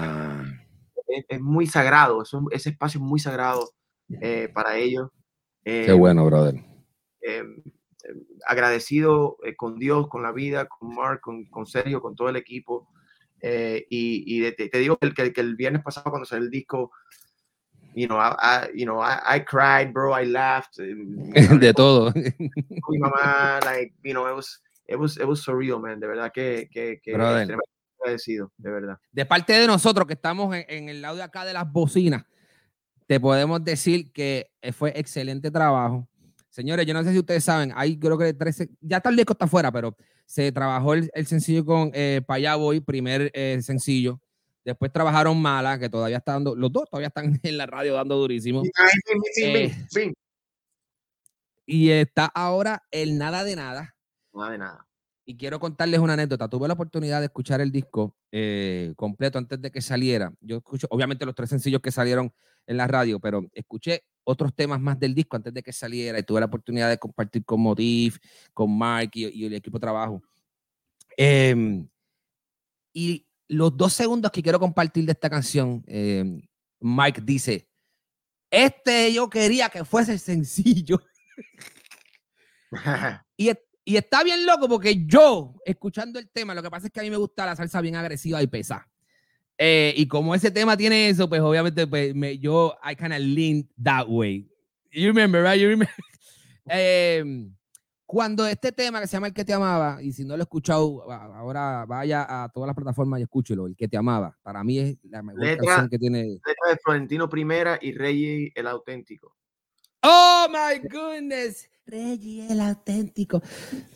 es, 1.08 1.26
es 1.30 1.42
muy 1.42 1.66
sagrado, 1.66 2.22
es 2.22 2.32
un- 2.34 2.48
ese 2.52 2.70
espacio 2.70 3.00
es 3.00 3.04
muy 3.04 3.20
sagrado 3.20 3.72
eh, 4.22 4.50
para 4.54 4.78
ellos. 4.78 5.10
Qué 5.64 5.88
Eh, 5.88 5.94
bueno, 5.94 6.26
brother. 6.26 6.62
Eh, 7.26 7.44
eh, 8.04 8.14
agradecido 8.46 9.38
con 9.58 9.80
Dios, 9.80 10.08
con 10.08 10.24
la 10.24 10.32
vida, 10.32 10.68
con 10.68 10.94
Mark, 10.94 11.22
con, 11.22 11.46
con 11.46 11.66
Sergio, 11.66 12.02
con 12.02 12.16
todo 12.16 12.30
el 12.30 12.36
equipo. 12.36 12.90
eh, 13.42 13.86
y 13.90 14.52
te, 14.54 14.70
te 14.70 14.78
digo 14.80 14.98
que 14.98 15.08
el, 15.08 15.34
que, 15.34 15.44
viernes 15.44 15.84
pasado, 15.84 16.10
cuando 16.10 16.26
salió 16.26 16.46
el 16.46 16.50
disco, 16.50 16.92
you 17.96 18.08
know, 18.08 18.18
I, 18.18 18.36
I 18.42 18.72
you 18.74 18.86
know, 18.86 19.02
I, 19.02 19.36
I, 19.36 19.40
cried, 19.42 19.92
bro. 19.94 20.14
I 20.14 20.26
laughed. 20.26 20.80
Eh, 20.80 20.96
de 21.60 21.74
todo. 21.74 22.14
Mi 22.14 22.98
mamá, 23.00 23.60
like, 23.66 23.94
you 24.04 24.14
know, 24.14 24.28
it 24.28 24.36
was, 24.36 24.62
it 24.88 24.98
was, 24.98 25.18
it 25.18 25.26
was 25.26 25.42
surreal, 25.42 25.82
man. 25.82 26.00
De 26.00 26.08
verdad 26.08 26.32
que, 26.34 26.70
que, 26.72 27.00
que 27.02 27.14
agradecido, 27.16 28.52
de 28.58 28.72
verdad. 28.72 29.00
De 29.12 29.26
parte 29.26 29.54
de 29.54 29.68
nosotros 29.68 30.08
que 30.08 30.14
estamos 30.14 30.56
en, 30.56 30.66
en 30.68 30.90
el 30.90 31.02
lado 31.02 31.18
de 31.18 31.24
acá 31.24 31.46
de 31.46 31.54
las 31.54 31.72
bocinas, 31.72 32.26
te 33.08 33.20
podemos 33.20 33.64
decir 33.64 34.12
que 34.12 34.52
fue 34.74 34.94
excelente 34.96 35.52
trabajo. 35.52 36.08
Señores, 36.54 36.86
yo 36.86 36.94
no 36.94 37.04
sé 37.04 37.12
si 37.12 37.18
ustedes 37.18 37.44
saben, 37.44 37.74
hay 37.76 37.98
creo 37.98 38.16
que 38.16 38.32
13, 38.32 38.70
ya 38.80 38.98
está 38.98 39.10
el 39.10 39.16
disco 39.16 39.34
está 39.34 39.46
afuera, 39.46 39.72
pero 39.72 39.98
se 40.28 40.52
trabajó 40.52 40.94
el, 40.94 41.10
el 41.16 41.26
sencillo 41.26 41.66
con 41.66 41.90
eh, 41.96 42.22
Paya 42.28 42.56
Boy, 42.58 42.80
primer 42.80 43.32
eh, 43.34 43.60
sencillo. 43.64 44.22
Después 44.64 44.94
trabajaron 44.94 45.42
Mala, 45.42 45.80
que 45.80 45.90
todavía 45.90 46.18
está 46.18 46.34
dando, 46.34 46.56
los 46.56 46.72
dos 46.72 46.88
todavía 46.92 47.08
están 47.08 47.40
en 47.44 47.58
la 47.58 47.66
radio 47.66 47.96
dando 47.96 48.18
durísimo. 48.18 48.62
Eh, 49.42 49.74
y 51.66 51.90
está 51.90 52.26
ahora 52.28 52.84
el 52.92 53.18
Nada 53.18 53.44
de 53.44 53.56
Nada. 53.56 53.96
Nada 54.32 54.52
de 54.52 54.58
Nada. 54.60 54.88
Y 55.26 55.38
quiero 55.38 55.60
contarles 55.60 56.02
una 56.02 56.14
anécdota. 56.14 56.48
Tuve 56.50 56.68
la 56.68 56.76
oportunidad 56.76 57.20
de 57.22 57.26
escuchar 57.26 57.62
el 57.62 57.72
disco 57.72 58.16
eh, 58.32 58.94
completo 58.96 59.40
antes 59.40 59.60
de 59.60 59.72
que 59.72 59.82
saliera. 59.82 60.32
Yo 60.40 60.58
escucho, 60.58 60.86
obviamente, 60.92 61.26
los 61.26 61.34
tres 61.34 61.50
sencillos 61.50 61.82
que 61.82 61.92
salieron 61.92 62.32
en 62.68 62.78
la 62.78 62.86
radio, 62.86 63.20
pero 63.20 63.42
escuché 63.54 64.04
otros 64.24 64.54
temas 64.56 64.80
más 64.80 65.00
del 65.00 65.14
disco 65.14 65.36
antes 65.36 65.54
de 65.54 65.62
que 65.62 65.74
saliera 65.74 66.20
y 66.20 66.24
tuve 66.24 66.40
la 66.40 66.46
oportunidad 66.46 66.90
de 66.90 66.98
compartir 66.98 67.44
con 67.44 67.62
Motif, 67.62 68.18
con 68.54 68.76
Mark 68.78 69.12
y, 69.14 69.46
el 69.46 69.54
equipo 69.54 69.78
de 69.78 69.82
trabajo. 69.82 70.22
Em, 71.18 71.88
y 72.94 73.26
los 73.48 73.76
dos 73.76 73.94
segundos 73.94 74.32
que 74.32 74.42
quiero 74.42 74.60
compartir 74.60 75.06
de 75.06 75.12
esta 75.12 75.30
canción, 75.30 75.84
eh, 75.88 76.42
Mike 76.80 77.22
dice, 77.22 77.68
este 78.50 79.14
yo 79.14 79.30
quería 79.30 79.70
que 79.70 79.84
fuese 79.86 80.18
sencillo. 80.18 81.00
y, 83.38 83.52
y, 83.86 83.98
está 83.98 84.24
bien 84.24 84.46
loco 84.46 84.68
porque 84.68 85.06
yo, 85.06 85.56
escuchando 85.66 86.20
el 86.20 86.30
tema, 86.30 86.54
lo 86.54 86.64
que 86.64 86.72
pasa 86.72 86.88
es 86.88 86.94
que 86.94 87.00
a 87.00 87.04
mí 87.04 87.10
me 87.10 87.18
gusta 87.18 87.46
la 87.46 87.56
salsa 87.56 87.82
bien 87.82 87.96
agresiva 87.96 88.42
y 88.42 88.48
pesada. 88.48 88.88
Eh, 89.58 89.94
y 89.96 90.08
como 90.08 90.34
ese 90.34 90.52
tema 90.52 90.76
tiene 90.76 91.10
eso, 91.10 91.30
pues 91.30 91.42
obviamente 91.42 91.86
pues, 91.88 92.14
me, 92.16 92.38
yo, 92.38 92.76
I 92.84 92.96
kind 92.96 93.14
of 93.14 93.20
lean 93.20 93.70
that 93.82 94.08
way. 94.08 94.50
You 94.92 95.08
remember, 95.08 95.44
right? 95.44 95.60
You 95.60 95.70
remember? 95.70 95.94
eh, 96.70 97.24
cuando 98.06 98.46
este 98.46 98.72
tema 98.72 99.02
que 99.02 99.08
se 99.08 99.14
llama 99.14 99.28
El 99.28 99.34
que 99.34 99.44
te 99.44 99.54
amaba, 99.54 100.02
y 100.02 100.12
si 100.12 100.24
no 100.24 100.38
lo 100.38 100.44
he 100.44 100.46
escuchado, 100.46 101.12
ahora 101.12 101.86
vaya 101.88 102.44
a 102.44 102.50
todas 102.50 102.68
las 102.68 102.76
plataformas 102.76 103.20
y 103.20 103.24
escúchelo, 103.24 103.66
El 103.66 103.76
que 103.76 103.88
te 103.88 103.98
amaba. 103.98 104.38
Para 104.44 104.64
mí 104.64 104.78
es 104.78 104.98
la 105.04 105.24
mejor 105.24 105.58
canción 105.58 105.90
que 105.90 105.98
tiene. 105.98 106.24
Letra 106.24 106.70
de 106.70 106.78
Florentino 106.84 107.28
Primera 107.28 107.80
y 107.82 107.92
Reggie 107.94 108.52
el 108.56 108.68
auténtico. 108.68 109.36
Oh 110.04 110.48
my 110.50 110.88
goodness. 110.88 111.70
Reggie 111.86 112.48
el 112.52 112.62
auténtico. 112.62 113.42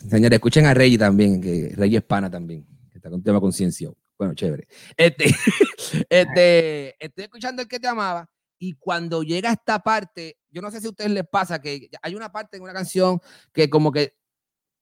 Señores, 0.10 0.38
escuchen 0.38 0.66
a 0.66 0.74
Reggie 0.74 0.98
también, 0.98 1.40
que 1.40 1.72
Reggie 1.76 1.98
es 1.98 2.04
pana 2.04 2.30
también, 2.30 2.66
que 2.92 2.98
está 2.98 3.10
con 3.10 3.22
tema 3.22 3.40
conciencia. 3.40 3.92
Bueno, 4.18 4.34
chévere. 4.34 4.68
Este, 4.96 5.26
este, 6.10 7.06
estoy 7.06 7.26
escuchando 7.26 7.62
el 7.62 7.68
que 7.68 7.80
te 7.80 7.88
amaba 7.88 8.30
y 8.60 8.74
cuando 8.74 9.24
llega 9.24 9.52
esta 9.52 9.80
parte, 9.80 10.40
yo 10.50 10.62
no 10.62 10.72
sé 10.72 10.82
si 10.82 10.88
a 10.88 10.90
ustedes 10.90 11.12
les 11.12 11.28
pasa 11.28 11.62
que 11.62 11.90
hay 12.02 12.16
una 12.16 12.32
parte 12.32 12.58
en 12.58 12.64
una 12.64 12.74
canción 12.74 13.20
que 13.54 13.70
como 13.70 13.92
que 13.92 14.18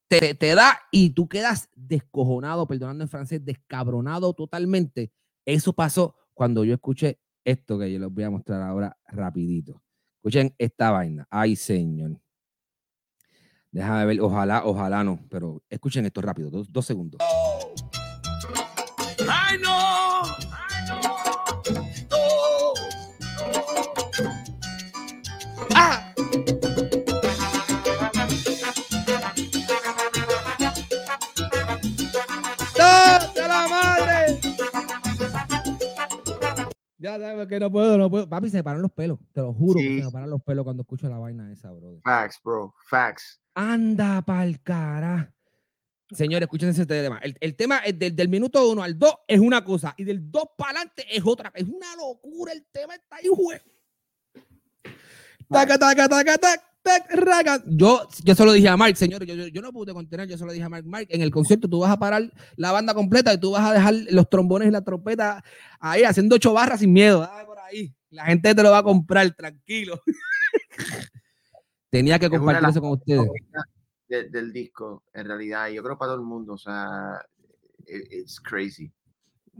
te, 0.08 0.36
te 0.36 0.56
da 0.56 0.80
y 0.92 1.10
tú 1.10 1.28
quedas 1.28 1.70
descojonado, 1.76 2.68
perdonando 2.68 3.04
en 3.04 3.10
francés, 3.10 3.44
descabronado 3.44 4.34
totalmente. 4.34 5.12
Eso 5.46 5.74
pasó 5.74 6.16
cuando 6.34 6.64
yo 6.64 6.74
escuché 6.74 7.20
esto 7.44 7.78
que 7.78 7.92
yo 7.92 8.00
les 8.00 8.10
voy 8.10 8.24
a 8.24 8.30
mostrar 8.30 8.62
ahora 8.62 8.98
rapidito. 9.08 9.82
Escuchen 10.18 10.56
esta 10.58 10.92
vaina. 10.92 11.28
Ay, 11.30 11.56
señor. 11.56 12.20
Déjame 13.72 14.06
ver, 14.06 14.22
ojalá, 14.22 14.66
ojalá 14.66 15.04
no, 15.04 15.20
pero 15.30 15.62
escuchen 15.70 16.06
esto 16.06 16.22
rápido, 16.22 16.50
dos, 16.50 16.72
dos 16.72 16.86
segundos. 16.86 17.20
¡Ay, 19.56 19.62
no! 19.62 20.36
Ya 36.98 37.20
sabes 37.20 37.48
que 37.48 37.60
no 37.60 37.72
puedo, 37.72 37.98
no 37.98 38.10
puedo. 38.10 38.28
Papi, 38.28 38.50
se 38.50 38.58
me 38.58 38.64
paran 38.64 38.82
los 38.82 38.92
pelos. 38.92 39.20
Te 39.32 39.42
lo 39.42 39.54
juro 39.54 39.80
que 39.80 40.00
se 40.00 40.06
me 40.06 40.12
paran 40.12 40.30
los 40.30 40.42
pelos 40.42 40.64
cuando 40.64 40.82
escucho 40.82 41.08
la 41.08 41.20
vaina 41.20 41.52
esa, 41.52 41.72
bro. 41.72 42.00
Facts, 42.04 42.42
bro. 42.44 42.74
Facts. 42.88 43.40
Anda 43.54 44.22
pa'l 44.24 44.60
cara. 44.62 45.35
Señores, 46.12 46.46
escuchen 46.46 46.70
ese 46.70 46.86
tema. 46.86 47.20
El, 47.24 47.36
el 47.40 47.56
tema 47.56 47.82
del, 47.82 48.16
del, 48.16 48.30
minuto 48.30 48.70
uno 48.70 48.84
al 48.84 48.98
dos 48.98 49.16
es 49.28 49.40
una 49.40 49.64
cosa 49.64 49.96
y 49.98 50.04
del 50.04 50.32
dos 50.32 50.50
para 50.58 50.72
adelante 50.72 51.06
es 51.10 51.24
otra. 51.26 51.52
Es 51.56 51.64
una 51.64 51.96
locura. 51.96 52.52
El 52.54 52.66
tema 52.72 52.96
está 52.96 53.16
ahí, 53.16 53.28
güey. 53.28 53.60
Taca, 55.50 55.78
taca, 55.78 56.08
taca, 56.08 56.38
taca. 56.38 56.62
Yo, 57.66 58.08
yo 58.24 58.36
se 58.36 58.46
lo 58.46 58.54
dije 58.54 58.68
a 58.68 58.78
Mark, 58.78 58.96
señores, 58.96 59.28
yo, 59.28 59.48
yo, 59.48 59.62
no 59.62 59.72
pude 59.72 59.94
contener, 59.94 60.28
yo 60.28 60.38
se 60.38 60.46
lo 60.46 60.52
dije 60.52 60.66
a 60.66 60.70
Mark, 60.70 60.86
Mark, 60.86 61.08
en 61.10 61.22
el 61.22 61.32
concierto 61.32 61.68
tú 61.68 61.80
vas 61.80 61.92
a 61.92 61.98
parar 61.98 62.32
la 62.58 62.72
banda 62.72 62.94
completa 62.94 63.34
y 63.34 63.40
tú 63.40 63.52
vas 63.52 63.66
a 63.66 63.74
dejar 63.74 63.96
los 64.12 64.30
trombones 64.30 64.68
y 64.68 64.72
la 64.72 64.84
trompeta 64.84 65.44
ahí 65.80 66.04
haciendo 66.04 66.36
ocho 66.36 66.54
barras 66.54 66.80
sin 66.80 66.94
miedo, 66.94 67.28
por 67.46 67.60
ahí. 67.60 67.94
La 68.12 68.26
gente 68.26 68.54
te 68.54 68.64
lo 68.64 68.72
va 68.72 68.80
a 68.80 68.84
comprar, 68.84 69.30
tranquilo. 69.32 70.02
Tenía 71.90 72.20
que 72.20 72.30
compartir 72.30 72.70
eso 72.70 72.82
con 72.82 72.92
ustedes. 72.92 73.28
Del 74.08 74.54
disco, 74.54 75.04
en 75.14 75.28
realidad, 75.28 75.70
yo 75.70 75.84
creo 75.84 75.98
para 75.98 76.10
todo 76.10 76.22
el 76.22 76.26
mundo, 76.26 76.54
o 76.54 76.58
sea, 76.58 77.26
it's 77.88 78.40
crazy. 78.40 78.92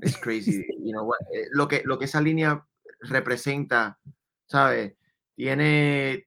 It's 0.02 0.18
crazy. 0.22 0.66
you 0.80 0.92
know, 0.92 1.12
eh, 1.34 1.48
lo, 1.52 1.68
que, 1.68 1.82
lo 1.86 1.98
que 1.98 2.06
esa 2.06 2.22
línea 2.22 2.66
representa, 3.02 3.98
¿sabes? 4.46 4.94
tiene, 5.36 6.26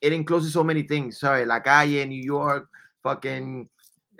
it 0.00 0.12
includes 0.12 0.52
so 0.52 0.62
many 0.62 0.82
things, 0.84 1.18
¿sabes? 1.18 1.46
La 1.46 1.62
calle, 1.62 2.06
New 2.06 2.22
York, 2.22 2.68
fucking, 3.02 3.68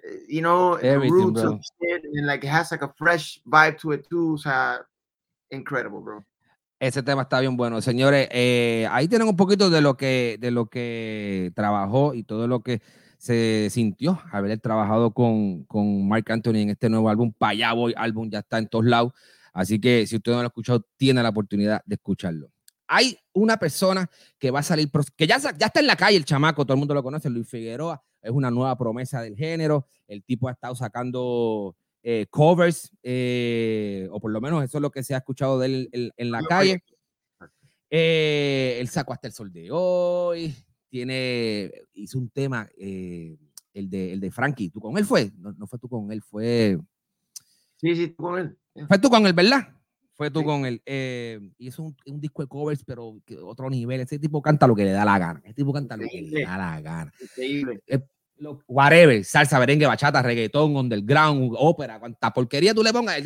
eh, 0.02 0.26
you 0.28 0.40
know, 0.40 0.76
Everything, 0.76 1.12
roots 1.12 1.42
bro. 1.42 1.52
of 1.52 1.60
shit, 1.60 2.04
and 2.04 2.26
like 2.26 2.44
it 2.44 2.50
has 2.50 2.70
like 2.70 2.82
a 2.82 2.92
fresh 2.96 3.40
vibe 3.46 3.78
to 3.78 3.92
it 3.92 4.08
too, 4.08 4.34
o 4.34 4.38
sea, 4.38 4.80
incredible, 5.50 6.00
bro. 6.00 6.24
Ese 6.80 7.02
tema 7.02 7.22
está 7.22 7.40
bien 7.40 7.56
bueno, 7.56 7.80
señores. 7.80 8.28
Eh, 8.30 8.86
ahí 8.90 9.08
tienen 9.08 9.28
un 9.28 9.36
poquito 9.36 9.70
de 9.70 9.80
lo 9.80 9.96
que 9.96 10.36
de 10.40 10.50
lo 10.50 10.66
que 10.66 11.52
trabajó 11.54 12.14
y 12.14 12.24
todo 12.24 12.48
lo 12.48 12.60
que 12.62 12.82
se 13.24 13.68
sintió 13.70 14.20
haber 14.30 14.60
trabajado 14.60 15.12
con, 15.14 15.64
con 15.64 16.06
Mark 16.06 16.30
Anthony 16.30 16.56
en 16.56 16.70
este 16.70 16.90
nuevo 16.90 17.08
álbum. 17.08 17.32
Para 17.32 17.72
voy, 17.72 17.94
álbum 17.96 18.28
ya 18.28 18.40
está 18.40 18.58
en 18.58 18.68
todos 18.68 18.84
lados. 18.84 19.12
Así 19.52 19.80
que 19.80 20.06
si 20.06 20.16
usted 20.16 20.32
no 20.32 20.38
lo 20.38 20.44
ha 20.44 20.46
escuchado, 20.48 20.86
tiene 20.96 21.22
la 21.22 21.30
oportunidad 21.30 21.82
de 21.86 21.94
escucharlo 21.94 22.50
hay 22.86 23.18
una 23.32 23.56
persona 23.56 24.08
que 24.38 24.50
va 24.50 24.60
a 24.60 24.62
salir, 24.62 24.90
que 25.16 25.26
ya, 25.26 25.38
ya 25.38 25.66
está 25.66 25.80
en 25.80 25.86
la 25.86 25.96
calle, 25.96 26.16
el 26.16 26.24
chamaco, 26.24 26.64
todo 26.64 26.74
el 26.74 26.78
mundo 26.78 26.94
lo 26.94 27.02
conoce, 27.02 27.30
Luis 27.30 27.48
Figueroa, 27.48 28.02
es 28.20 28.30
una 28.30 28.50
nueva 28.50 28.76
promesa 28.76 29.22
del 29.22 29.36
género, 29.36 29.86
el 30.06 30.22
tipo 30.22 30.48
ha 30.48 30.52
estado 30.52 30.74
sacando 30.74 31.76
eh, 32.02 32.26
covers, 32.30 32.90
eh, 33.02 34.06
o 34.10 34.20
por 34.20 34.30
lo 34.30 34.40
menos 34.40 34.62
eso 34.62 34.78
es 34.78 34.82
lo 34.82 34.90
que 34.90 35.02
se 35.02 35.14
ha 35.14 35.18
escuchado 35.18 35.58
de 35.58 35.66
él 35.66 36.12
en, 36.16 36.30
la 36.30 36.42
calle. 36.42 36.84
Eh, 37.90 38.76
él 38.80 38.88
sacó 38.88 39.12
hasta 39.12 39.28
el 39.28 39.32
sol 39.32 39.52
de 39.52 39.70
hoy, 39.70 40.54
tiene, 40.94 41.72
hizo 41.94 42.20
un 42.20 42.30
tema, 42.30 42.68
el, 42.78 43.90
de, 43.90 44.12
el 44.12 44.20
de 44.20 44.30
Frankie, 44.30 44.70
¿tú 44.70 44.78
con 44.78 44.96
él 44.96 45.04
fue? 45.04 45.32
No, 45.38 45.52
no 45.58 45.66
fue 45.66 45.76
tú 45.80 45.88
con 45.88 46.12
él, 46.12 46.22
fue... 46.22 46.78
Sí, 47.78 47.96
sí, 47.96 48.14
tú 48.16 48.22
con 48.22 48.38
él. 48.38 48.56
Fue 48.86 48.98
tú 49.00 49.10
con 49.10 49.26
él, 49.26 49.32
¿verdad? 49.32 49.70
Fue 50.12 50.30
tú 50.30 50.44
con 50.44 50.64
él. 50.64 50.80
Eh, 50.86 51.50
y 51.58 51.66
es 51.66 51.80
un, 51.80 51.96
un, 52.06 52.20
disco 52.20 52.42
de 52.42 52.48
covers, 52.48 52.84
pero 52.84 53.20
que 53.26 53.36
otro 53.36 53.68
nivel. 53.68 54.02
Ese 54.02 54.20
tipo 54.20 54.40
canta 54.40 54.68
lo 54.68 54.76
que 54.76 54.84
le 54.84 54.92
da 54.92 55.04
la 55.04 55.18
gana. 55.18 55.40
Ese 55.42 55.54
tipo 55.54 55.72
canta 55.72 55.96
lo 55.96 56.06
que 56.08 56.22
le 56.22 56.44
da 56.44 56.56
la 56.56 56.80
gana. 56.80 57.12
Increíble. 57.20 57.82
Eh, 57.88 57.98
whatever, 58.68 59.24
salsa, 59.24 59.58
merengue, 59.58 59.86
bachata, 59.86 60.22
reggaetón, 60.22 60.76
underground, 60.76 61.56
ópera, 61.58 61.98
cuanta 61.98 62.32
porquería 62.32 62.72
tú 62.72 62.84
le 62.84 62.92
pongas, 62.92 63.20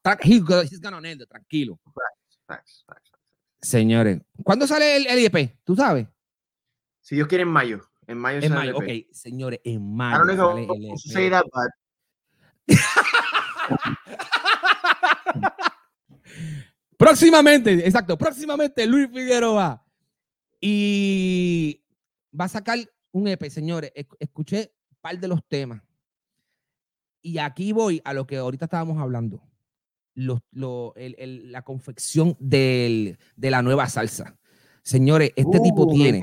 tranquilo. 0.00 1.78
Señores, 3.60 4.22
¿cuándo 4.42 4.66
sale 4.66 4.96
el, 4.96 5.06
el 5.08 5.18
IEP? 5.18 5.58
¿Tú 5.62 5.76
sabes? 5.76 6.06
Si 7.02 7.16
Dios 7.16 7.28
quiere, 7.28 7.42
en 7.42 7.50
mayo. 7.50 7.82
En 8.06 8.16
mayo 8.18 8.40
En 8.40 8.52
mayo, 8.52 8.76
ok. 8.76 8.84
Señores, 9.12 9.60
en 9.64 9.94
mayo. 9.94 10.24
I 10.24 10.36
don't 10.36 10.36
know 10.36 10.94
if 10.94 11.00
say 11.00 11.28
that, 11.30 11.44
but... 11.52 11.70
Próximamente, 16.96 17.84
exacto, 17.84 18.16
próximamente 18.16 18.86
Luis 18.86 19.08
Figueroa. 19.12 19.84
Y 20.60 21.82
va 22.38 22.44
a 22.44 22.48
sacar 22.48 22.78
un 23.10 23.26
EP, 23.26 23.50
señores. 23.50 23.90
Escuché 24.20 24.72
un 24.90 24.96
par 25.00 25.18
de 25.18 25.26
los 25.26 25.44
temas. 25.48 25.82
Y 27.20 27.38
aquí 27.38 27.72
voy 27.72 28.00
a 28.04 28.14
lo 28.14 28.24
que 28.26 28.36
ahorita 28.36 28.66
estábamos 28.66 28.98
hablando. 28.98 29.42
la 30.14 31.62
confección 31.62 32.36
de 32.38 33.18
la 33.36 33.62
nueva 33.62 33.88
salsa. 33.88 34.38
Señores, 34.84 35.32
este 35.36 35.60
tipo 35.60 35.84
Uh, 35.84 35.92
tiene. 35.92 36.22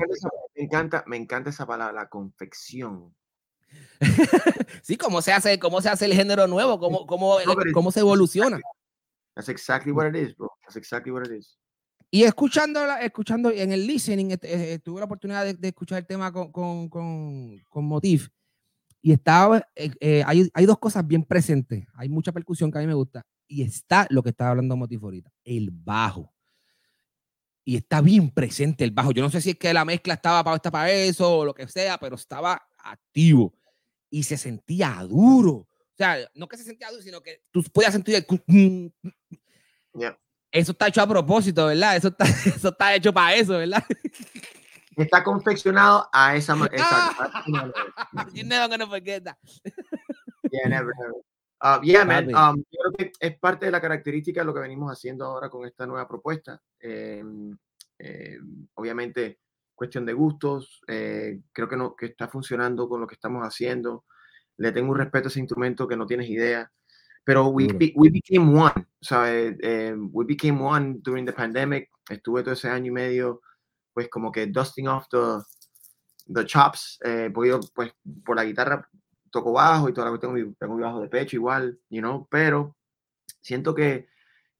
Me 0.60 0.66
encanta, 0.66 1.02
me 1.06 1.16
encanta 1.16 1.48
esa 1.48 1.66
palabra, 1.66 2.02
la 2.02 2.08
confección. 2.10 3.14
Sí, 4.82 4.96
cómo 4.98 5.22
se 5.22 5.32
hace, 5.32 5.58
cómo 5.58 5.80
se 5.80 5.88
hace 5.88 6.04
el 6.04 6.12
género 6.12 6.46
nuevo, 6.46 6.78
cómo, 6.78 7.06
cómo, 7.06 7.38
cómo 7.72 7.90
se 7.90 8.00
evoluciona. 8.00 8.60
That's 9.34 9.48
exactly 9.48 9.90
what 9.90 10.06
it 10.08 10.16
is, 10.16 10.36
bro. 10.36 10.50
That's 10.62 10.76
exactly 10.76 11.12
what 11.12 11.24
it 11.24 11.32
is. 11.32 11.58
Y 12.10 12.24
escuchando, 12.24 12.80
escuchando 12.96 13.50
en 13.50 13.72
el 13.72 13.86
listening, 13.86 14.32
este, 14.32 14.74
eh, 14.74 14.78
tuve 14.80 15.00
la 15.00 15.06
oportunidad 15.06 15.46
de, 15.46 15.54
de 15.54 15.68
escuchar 15.68 15.98
el 15.98 16.06
tema 16.06 16.30
con, 16.30 16.52
con, 16.52 16.90
con, 16.90 17.58
con 17.70 17.84
Motif. 17.86 18.28
Y 19.00 19.12
estaba, 19.12 19.66
eh, 19.74 19.90
eh, 19.98 20.22
hay, 20.26 20.50
hay 20.52 20.66
dos 20.66 20.78
cosas 20.78 21.06
bien 21.06 21.24
presentes. 21.24 21.86
Hay 21.94 22.10
mucha 22.10 22.32
percusión 22.32 22.70
que 22.70 22.78
a 22.78 22.80
mí 22.82 22.86
me 22.86 22.94
gusta. 22.94 23.22
Y 23.48 23.62
está 23.62 24.06
lo 24.10 24.22
que 24.22 24.28
estaba 24.30 24.50
hablando 24.50 24.76
Motif 24.76 25.02
ahorita, 25.02 25.32
el 25.42 25.70
bajo. 25.70 26.34
Y 27.70 27.76
está 27.76 28.00
bien 28.00 28.30
presente 28.30 28.82
el 28.82 28.90
bajo. 28.90 29.12
Yo 29.12 29.22
no 29.22 29.30
sé 29.30 29.40
si 29.40 29.50
es 29.50 29.56
que 29.56 29.72
la 29.72 29.84
mezcla 29.84 30.14
estaba 30.14 30.42
para, 30.42 30.56
está 30.56 30.72
para 30.72 30.90
eso 30.90 31.38
o 31.38 31.44
lo 31.44 31.54
que 31.54 31.68
sea, 31.68 31.98
pero 31.98 32.16
estaba 32.16 32.66
activo. 32.78 33.54
Y 34.10 34.24
se 34.24 34.36
sentía 34.36 35.06
duro. 35.08 35.52
O 35.52 35.68
sea, 35.96 36.18
no 36.34 36.48
que 36.48 36.56
se 36.56 36.64
sentía 36.64 36.90
duro, 36.90 37.00
sino 37.00 37.20
que 37.20 37.44
tú 37.52 37.62
podías 37.72 37.92
sentir 37.92 38.16
el... 38.16 38.92
Yeah. 39.94 40.18
Eso 40.50 40.72
está 40.72 40.88
hecho 40.88 41.00
a 41.00 41.06
propósito, 41.06 41.66
¿verdad? 41.66 41.94
Eso 41.94 42.08
está, 42.08 42.24
eso 42.56 42.70
está 42.70 42.92
hecho 42.92 43.12
para 43.12 43.36
eso, 43.36 43.52
¿verdad? 43.52 43.84
Está 44.96 45.22
confeccionado 45.22 46.08
a 46.12 46.34
esa 46.34 46.54
manera. 46.56 46.84
You're 48.34 48.48
never 48.48 48.68
gonna 48.68 48.88
forget 48.88 49.22
that. 49.22 49.36
Yeah, 50.50 50.68
never, 50.68 50.92
never. 50.98 51.22
Uh, 51.62 51.78
yeah, 51.82 52.04
man. 52.04 52.30
Papi. 52.30 52.34
um, 52.34 52.64
yo 52.70 52.78
creo 52.80 52.92
que 52.92 53.12
es 53.20 53.38
parte 53.38 53.66
de 53.66 53.72
la 53.72 53.80
característica 53.80 54.40
de 54.40 54.46
lo 54.46 54.54
que 54.54 54.60
venimos 54.60 54.90
haciendo 54.90 55.26
ahora 55.26 55.50
con 55.50 55.66
esta 55.66 55.86
nueva 55.86 56.08
propuesta. 56.08 56.60
Eh, 56.80 57.22
eh, 57.98 58.38
obviamente, 58.74 59.40
cuestión 59.74 60.06
de 60.06 60.12
gustos. 60.14 60.80
eh, 60.86 61.40
creo 61.52 61.68
que, 61.68 61.76
no, 61.76 61.94
que 61.94 62.06
está 62.06 62.28
funcionando 62.28 62.88
con 62.88 63.00
lo 63.00 63.06
que 63.06 63.14
estamos 63.14 63.42
haciendo. 63.46 64.04
Le 64.56 64.72
tengo 64.72 64.90
un 64.92 64.98
respeto 64.98 65.28
a 65.28 65.30
ese 65.30 65.40
instrumento 65.40 65.86
que 65.86 65.96
no 65.96 66.06
tienes 66.06 66.28
idea. 66.30 66.70
Pero 67.24 67.48
we, 67.48 67.66
be- 67.66 67.92
we 67.94 68.08
became 68.08 68.58
one. 68.58 68.86
Sea, 69.02 69.30
eh, 69.30 69.94
we 70.12 70.24
became 70.24 70.62
one 70.62 70.96
during 71.02 71.26
the 71.26 71.32
pandemic. 71.32 71.90
Estuve 72.08 72.42
todo 72.42 72.54
ese 72.54 72.68
año 72.70 72.86
y 72.86 72.90
medio, 72.94 73.42
pues 73.92 74.08
como 74.08 74.32
que 74.32 74.46
dusting 74.46 74.88
off 74.88 75.06
the, 75.10 75.42
the 76.32 76.46
chops. 76.46 76.98
Eh, 77.04 77.30
yo, 77.46 77.60
pues, 77.74 77.92
por 78.24 78.36
la 78.36 78.44
guitarra 78.44 78.88
toco 79.30 79.52
bajo 79.52 79.88
y 79.88 79.92
toda 79.92 80.06
la 80.06 80.10
cuestión, 80.10 80.36
y 80.38 80.54
tengo 80.54 80.74
mi 80.76 80.82
bajo 80.82 81.00
de 81.00 81.08
pecho 81.08 81.36
igual, 81.36 81.78
you 81.88 82.00
know, 82.00 82.26
pero 82.30 82.76
siento 83.40 83.74
que, 83.74 84.08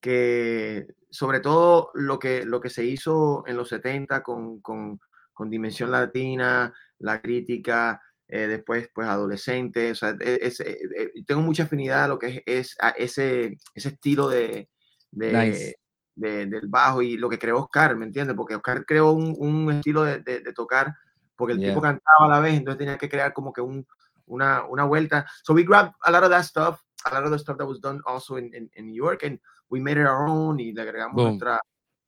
que 0.00 0.86
sobre 1.10 1.40
todo 1.40 1.90
lo 1.94 2.18
que, 2.18 2.44
lo 2.44 2.60
que 2.60 2.70
se 2.70 2.84
hizo 2.84 3.44
en 3.46 3.56
los 3.56 3.68
70 3.68 4.22
con, 4.22 4.60
con, 4.60 5.00
con 5.32 5.50
Dimensión 5.50 5.90
Latina, 5.90 6.72
la 6.98 7.20
crítica, 7.20 8.00
eh, 8.28 8.46
después 8.46 8.88
pues 8.94 9.08
adolescente, 9.08 9.90
o 9.90 9.94
sea, 9.94 10.16
e- 10.20 10.38
es- 10.42 10.60
eh, 10.60 10.78
eh, 10.96 11.12
tengo 11.26 11.42
mucha 11.42 11.64
afinidad 11.64 12.04
a 12.04 12.08
lo 12.08 12.18
que 12.18 12.28
es, 12.28 12.42
es 12.46 12.76
a 12.80 12.90
ese, 12.90 13.58
ese 13.74 13.88
estilo 13.88 14.28
de, 14.28 14.68
de- 15.10 15.32
Nice. 15.32 15.76
de- 16.14 16.46
del 16.46 16.68
bajo 16.68 17.02
y 17.02 17.16
lo 17.16 17.28
que 17.28 17.38
creó 17.38 17.58
Oscar, 17.58 17.96
¿me 17.96 18.06
entiendes? 18.06 18.36
Porque 18.36 18.54
Oscar 18.54 18.84
creó 18.86 19.10
un, 19.12 19.34
un 19.36 19.72
estilo 19.72 20.04
de, 20.04 20.20
tocar 20.54 20.94
porque 21.34 21.54
el 21.54 21.58
tipo 21.60 21.80
Yeah. 21.80 21.82
cantaba 21.82 22.26
a 22.26 22.28
la 22.28 22.40
vez, 22.40 22.54
entonces 22.58 22.78
tenía 22.78 22.98
que 22.98 23.08
crear 23.08 23.32
como 23.32 23.52
que 23.52 23.62
un, 23.62 23.86
una, 24.30 24.64
una 24.66 24.84
vuelta. 24.84 25.26
So 25.42 25.52
we 25.54 25.64
grabbed 25.64 25.92
a 26.04 26.10
lot 26.10 26.22
of 26.24 26.30
that 26.30 26.44
stuff, 26.44 26.80
a 27.04 27.10
lot 27.14 27.24
of 27.24 27.30
the 27.30 27.38
stuff 27.38 27.56
that 27.58 27.66
was 27.66 27.80
done 27.80 28.00
also 28.06 28.36
in, 28.36 28.52
in, 28.54 28.70
in 28.74 28.86
New 28.86 28.94
York, 28.96 29.22
and 29.24 29.38
we 29.68 29.80
made 29.80 29.98
it 30.00 30.06
our 30.06 30.26
own 30.28 30.58
y 30.60 30.72
le 30.72 30.82
agregamos 30.82 31.14
Boom. 31.16 31.26
nuestra, 31.28 31.60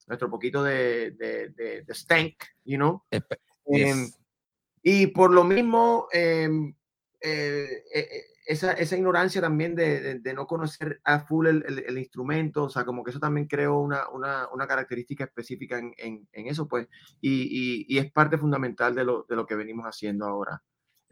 nuestro 0.06 0.28
poquito 0.30 0.62
de, 0.62 1.12
de, 1.12 1.50
de, 1.50 1.82
de 1.82 1.94
stank, 1.94 2.34
you 2.64 2.76
know. 2.76 3.02
Yes. 3.66 4.18
y 4.82 5.06
por 5.08 5.30
lo 5.32 5.44
mismo, 5.44 6.08
eh, 6.12 6.48
eh, 7.20 7.82
esa, 8.44 8.72
esa 8.72 8.96
ignorancia 8.96 9.40
también 9.40 9.76
de, 9.76 10.00
de- 10.00 10.18
de 10.18 10.34
no 10.34 10.46
conocer 10.48 11.00
a 11.04 11.20
full 11.20 11.46
el, 11.46 11.64
el- 11.68 11.84
el 11.86 11.98
instrumento, 11.98 12.64
o 12.64 12.68
sea, 12.68 12.84
como 12.84 13.04
que 13.04 13.10
eso 13.12 13.20
también 13.20 13.46
creó 13.46 13.78
una, 13.78 14.08
una, 14.08 14.48
una 14.52 14.66
característica 14.66 15.22
específica 15.24 15.78
en, 15.78 15.94
en- 15.96 16.28
en 16.32 16.46
eso, 16.48 16.66
pues, 16.66 16.88
y, 17.20 17.30
y- 17.42 17.86
y 17.88 17.98
es 17.98 18.10
parte 18.10 18.36
fundamental 18.38 18.96
de 18.96 19.04
lo, 19.04 19.24
de 19.28 19.36
lo 19.36 19.46
que 19.46 19.54
venimos 19.54 19.84
haciendo 19.86 20.26
ahora. 20.26 20.60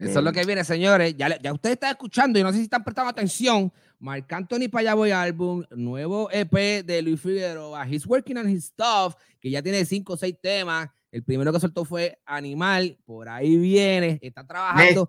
Eso 0.01 0.17
es 0.17 0.25
lo 0.25 0.33
que 0.33 0.43
viene, 0.45 0.63
señores. 0.63 1.15
Ya, 1.15 1.27
ustedes 1.53 1.73
están 1.75 1.91
escuchando 1.91 2.39
y 2.39 2.43
no 2.43 2.51
sé 2.51 2.57
si 2.57 2.63
están 2.63 2.83
prestando 2.83 3.11
atención. 3.11 3.71
Marc 3.99 4.33
Anthony 4.33 4.67
Payaboy 4.71 5.11
Album, 5.11 5.63
nuevo 5.69 6.27
EP 6.31 6.83
de 6.83 7.03
Luis 7.03 7.21
Figueroa. 7.21 7.87
He's 7.87 8.07
working 8.07 8.35
on 8.37 8.49
his 8.49 8.65
stuff, 8.65 9.13
que 9.39 9.51
ya 9.51 9.61
tiene 9.61 9.85
cinco 9.85 10.13
o 10.13 10.17
seis 10.17 10.35
temas. 10.41 10.89
El 11.11 11.23
primero 11.23 11.53
que 11.53 11.59
soltó 11.59 11.85
fue 11.85 12.17
Animal. 12.25 12.97
Por 13.05 13.29
ahí 13.29 13.57
viene. 13.57 14.17
Está 14.23 14.45
trabajando. 14.45 15.07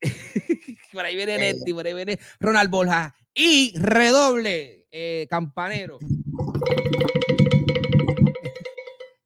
Por 0.92 1.04
ahí 1.04 1.14
viene 1.14 1.34
Eh. 1.34 1.52
Neti, 1.52 1.74
por 1.74 1.86
ahí 1.86 1.92
viene 1.92 2.18
Ronald 2.40 2.70
Borja. 2.70 3.14
Y 3.34 3.78
redoble, 3.78 4.86
eh, 4.90 5.26
campanero. 5.28 5.98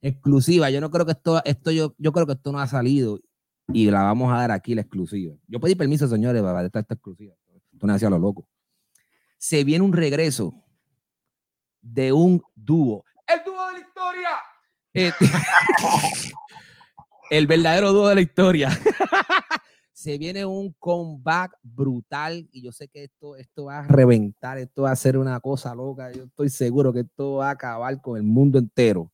Exclusiva. 0.02 0.68
Yo 0.70 0.80
no 0.80 0.90
creo 0.90 1.06
que 1.06 1.12
esto, 1.12 1.40
esto 1.44 1.70
yo, 1.70 1.94
yo 1.96 2.12
creo 2.12 2.26
que 2.26 2.32
esto 2.32 2.50
no 2.50 2.58
ha 2.58 2.66
salido. 2.66 3.20
Y 3.72 3.90
la 3.90 4.02
vamos 4.02 4.32
a 4.32 4.38
dar 4.38 4.50
aquí, 4.50 4.74
la 4.74 4.82
exclusiva. 4.82 5.34
Yo 5.46 5.58
pedí 5.58 5.74
permiso, 5.74 6.06
señores, 6.06 6.42
para 6.42 6.64
esta, 6.64 6.80
esta 6.80 6.94
exclusiva. 6.94 7.34
Esto 7.72 7.86
no 7.86 7.94
hacía 7.94 8.10
lo 8.10 8.18
loco. 8.18 8.46
Se 9.38 9.64
viene 9.64 9.84
un 9.84 9.92
regreso 9.92 10.54
de 11.80 12.12
un 12.12 12.42
dúo. 12.54 13.04
¡El 13.26 13.40
dúo 13.44 13.66
de 13.66 13.72
la 13.72 13.78
historia! 13.80 14.28
Este- 14.92 15.26
el 17.30 17.46
verdadero 17.46 17.92
dúo 17.92 18.08
de 18.08 18.14
la 18.14 18.20
historia. 18.20 18.70
Se 19.92 20.18
viene 20.18 20.44
un 20.44 20.74
comeback 20.78 21.56
brutal 21.62 22.46
y 22.52 22.60
yo 22.62 22.72
sé 22.72 22.88
que 22.88 23.04
esto, 23.04 23.36
esto 23.36 23.66
va 23.66 23.78
a 23.78 23.86
reventar, 23.86 24.58
esto 24.58 24.82
va 24.82 24.90
a 24.90 24.96
ser 24.96 25.16
una 25.16 25.40
cosa 25.40 25.74
loca. 25.74 26.12
Yo 26.12 26.24
estoy 26.24 26.50
seguro 26.50 26.92
que 26.92 27.00
esto 27.00 27.36
va 27.36 27.48
a 27.48 27.52
acabar 27.52 28.02
con 28.02 28.16
el 28.18 28.22
mundo 28.22 28.58
entero. 28.58 29.10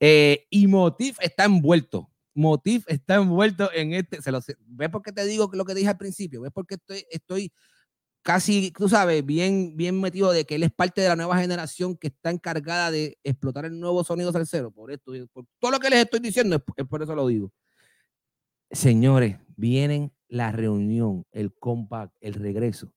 Eh, 0.00 0.46
y 0.50 0.66
Motif 0.66 1.18
está 1.20 1.44
envuelto. 1.44 2.10
Motif 2.34 2.84
está 2.88 3.16
envuelto 3.16 3.70
en 3.72 3.92
este. 3.94 4.22
Se 4.22 4.32
lo, 4.32 4.40
¿Ves 4.66 4.88
por 4.90 5.02
qué 5.02 5.12
te 5.12 5.24
digo 5.26 5.50
lo 5.52 5.64
que 5.64 5.74
dije 5.74 5.88
al 5.88 5.98
principio? 5.98 6.40
¿Ves 6.40 6.52
por 6.52 6.66
qué 6.66 6.74
estoy, 6.76 7.04
estoy 7.10 7.52
casi, 8.22 8.70
tú 8.70 8.88
sabes, 8.88 9.24
bien, 9.26 9.76
bien 9.76 10.00
metido 10.00 10.30
de 10.32 10.44
que 10.44 10.54
él 10.54 10.62
es 10.62 10.72
parte 10.72 11.00
de 11.00 11.08
la 11.08 11.16
nueva 11.16 11.36
generación 11.38 11.96
que 11.96 12.06
está 12.08 12.30
encargada 12.30 12.90
de 12.90 13.18
explotar 13.24 13.64
el 13.66 13.78
nuevo 13.78 14.02
sonido 14.04 14.32
salsero? 14.32 14.70
Por 14.70 14.90
esto, 14.92 15.12
por 15.32 15.44
todo 15.58 15.72
lo 15.72 15.78
que 15.80 15.90
les 15.90 16.00
estoy 16.04 16.20
diciendo, 16.20 16.56
es, 16.56 16.62
es 16.76 16.86
por 16.86 17.02
eso 17.02 17.14
lo 17.14 17.26
digo. 17.26 17.52
Señores, 18.70 19.36
vienen 19.56 20.12
la 20.28 20.50
reunión, 20.52 21.26
el 21.32 21.52
compact, 21.52 22.14
el 22.20 22.34
regreso. 22.34 22.90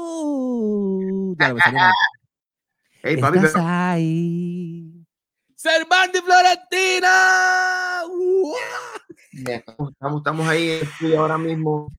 Uh, 0.00 1.34
me 1.38 1.60
salió 1.62 1.78
mal. 1.78 1.92
Hey, 3.02 3.16
papi, 3.16 3.38
Estás 3.38 3.52
pero- 3.54 3.64
ahí. 3.66 4.59
Cervantes 5.62 6.22
Florentina. 6.22 8.02
Estamos, 9.44 10.18
estamos, 10.18 10.48
ahí 10.48 10.70
en 10.70 10.76
el 10.76 10.82
estudio 10.88 11.20
ahora 11.20 11.36
mismo, 11.36 11.92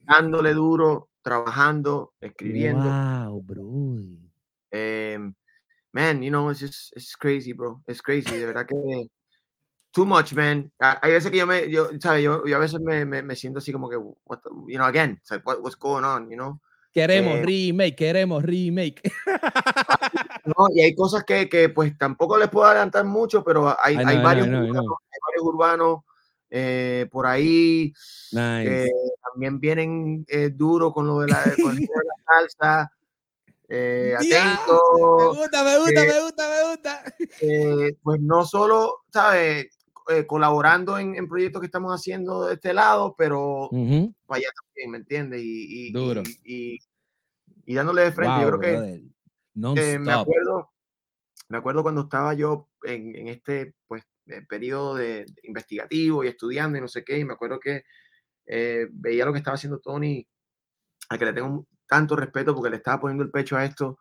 dándole 0.00 0.52
duro, 0.52 1.10
trabajando, 1.22 2.12
escribiendo. 2.20 2.90
Wow, 2.90 3.40
bro. 3.40 3.62
Em, 4.72 5.32
man, 5.92 6.24
you 6.24 6.30
know, 6.30 6.50
it's 6.50 6.58
just, 6.58 6.92
it's 6.96 7.14
crazy, 7.14 7.52
bro. 7.52 7.80
It's 7.86 8.02
crazy, 8.02 8.36
de 8.36 8.46
verdad 8.46 8.66
que 8.66 9.08
too 9.92 10.04
much, 10.04 10.32
man. 10.34 10.72
Hay 10.80 11.12
veces 11.12 11.30
que 11.30 11.38
yo 11.38 11.46
me, 11.46 11.70
yo, 11.70 11.90
¿sabes? 12.00 12.24
Yo, 12.24 12.44
yo 12.44 12.56
a 12.56 12.58
veces 12.58 12.80
me, 12.80 13.04
me, 13.04 13.22
me 13.22 13.36
siento 13.36 13.60
así 13.60 13.70
como 13.70 13.88
que, 13.88 13.96
what 13.96 14.40
the- 14.42 14.50
you 14.66 14.76
know, 14.76 14.86
again, 14.86 15.12
it's 15.20 15.30
like, 15.30 15.46
what, 15.46 15.62
what's 15.62 15.78
going 15.78 16.02
on, 16.02 16.28
you 16.28 16.36
know? 16.36 16.60
Queremos 16.94 17.38
Eh, 17.38 17.42
remake, 17.42 17.96
queremos 17.96 18.42
remake. 18.42 19.02
No, 20.46 20.66
y 20.74 20.82
hay 20.82 20.94
cosas 20.94 21.24
que, 21.24 21.48
que, 21.48 21.70
pues 21.70 21.96
tampoco 21.96 22.36
les 22.36 22.50
puedo 22.50 22.66
adelantar 22.66 23.02
mucho, 23.06 23.42
pero 23.42 23.74
hay, 23.80 23.96
hay 23.96 24.22
varios 24.22 24.46
know, 24.46 24.60
urbanos, 24.60 24.96
hay 25.10 25.18
varios 25.26 25.42
urbanos 25.42 25.98
eh, 26.50 27.08
por 27.10 27.26
ahí. 27.26 27.94
Nice. 28.30 28.84
Eh, 28.84 28.92
también 29.22 29.58
vienen 29.58 30.26
eh, 30.28 30.50
duro 30.52 30.92
con 30.92 31.06
lo 31.06 31.20
de 31.20 31.28
la, 31.28 31.42
con 31.62 31.74
de 31.74 31.88
la 31.88 32.14
salsa. 32.26 32.92
Eh, 33.70 34.14
atento. 34.14 34.80
Me 35.32 35.38
gusta, 35.38 35.64
me 35.64 35.78
gusta, 35.78 36.04
me 36.04 36.20
gusta, 36.20 36.48
me 36.50 36.70
gusta. 36.70 37.94
pues 38.02 38.20
no 38.20 38.44
solo, 38.44 39.04
¿sabes? 39.10 39.68
Eh, 40.08 40.26
colaborando 40.26 40.98
en, 40.98 41.14
en 41.14 41.26
proyectos 41.26 41.60
que 41.60 41.66
estamos 41.66 41.90
haciendo 41.92 42.44
de 42.46 42.54
este 42.54 42.74
lado, 42.74 43.14
pero 43.16 43.70
para 44.26 44.38
allá 44.38 44.48
también, 44.54 44.90
¿me 44.90 44.98
entiendes? 44.98 45.40
Y, 45.42 45.88
y, 45.88 45.92
Duro. 45.92 46.22
y, 46.44 46.74
y- 46.74 46.78
y 47.66 47.74
dándole 47.74 48.02
de 48.02 48.12
frente. 48.12 48.34
Wow, 48.34 48.42
yo 48.42 48.58
creo 48.58 48.60
que 48.60 48.68
eh, 49.78 49.98
me 49.98 50.12
acuerdo, 50.20 50.70
me 51.48 51.56
acuerdo 51.56 51.82
cuando 51.82 52.02
estaba 52.02 52.34
yo 52.34 52.68
en, 52.82 53.16
en 53.16 53.28
este 53.28 53.74
pues 53.86 54.02
eh, 54.26 54.42
periodo 54.46 54.94
de, 54.96 55.24
de 55.24 55.40
investigativo 55.44 56.22
y 56.22 56.28
estudiando 56.28 56.76
y 56.76 56.82
no 56.82 56.88
sé 56.88 57.02
qué, 57.02 57.18
y 57.18 57.24
me 57.24 57.32
acuerdo 57.32 57.58
que 57.58 57.84
eh, 58.46 58.86
veía 58.92 59.24
lo 59.24 59.32
que 59.32 59.38
estaba 59.38 59.54
haciendo 59.54 59.78
Tony, 59.78 60.26
a 61.08 61.16
que 61.16 61.24
le 61.24 61.32
tengo 61.32 61.66
tanto 61.86 62.14
respeto 62.16 62.54
porque 62.54 62.68
le 62.70 62.76
estaba 62.76 63.00
poniendo 63.00 63.24
el 63.24 63.30
pecho 63.30 63.56
a 63.56 63.64
esto 63.64 63.98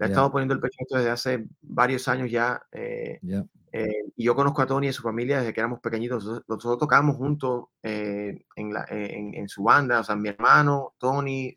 Le 0.00 0.06
Yeah. 0.06 0.14
estado 0.14 0.32
poniendo 0.32 0.54
el 0.54 0.60
pecho 0.60 0.76
desde 0.90 1.10
hace 1.10 1.46
varios 1.60 2.08
años 2.08 2.30
ya. 2.30 2.62
eh, 2.72 3.18
Yeah. 3.22 3.44
eh, 3.72 4.04
y 4.16 4.24
yo 4.24 4.34
conozco 4.34 4.62
a 4.62 4.66
Tony 4.66 4.86
y 4.86 4.90
a 4.90 4.92
su 4.94 5.02
familia 5.02 5.40
desde 5.40 5.52
que 5.52 5.60
éramos 5.60 5.80
pequeñitos. 5.80 6.24
Nosotros, 6.24 6.44
nosotros 6.48 6.78
tocábamos 6.78 7.16
juntos 7.16 7.66
eh, 7.82 8.44
en, 8.56 8.72
la, 8.72 8.86
en, 8.88 9.34
en 9.34 9.46
su 9.48 9.62
banda. 9.62 10.00
O 10.00 10.04
sea, 10.04 10.16
mi 10.16 10.30
hermano, 10.30 10.94
Tony, 10.98 11.54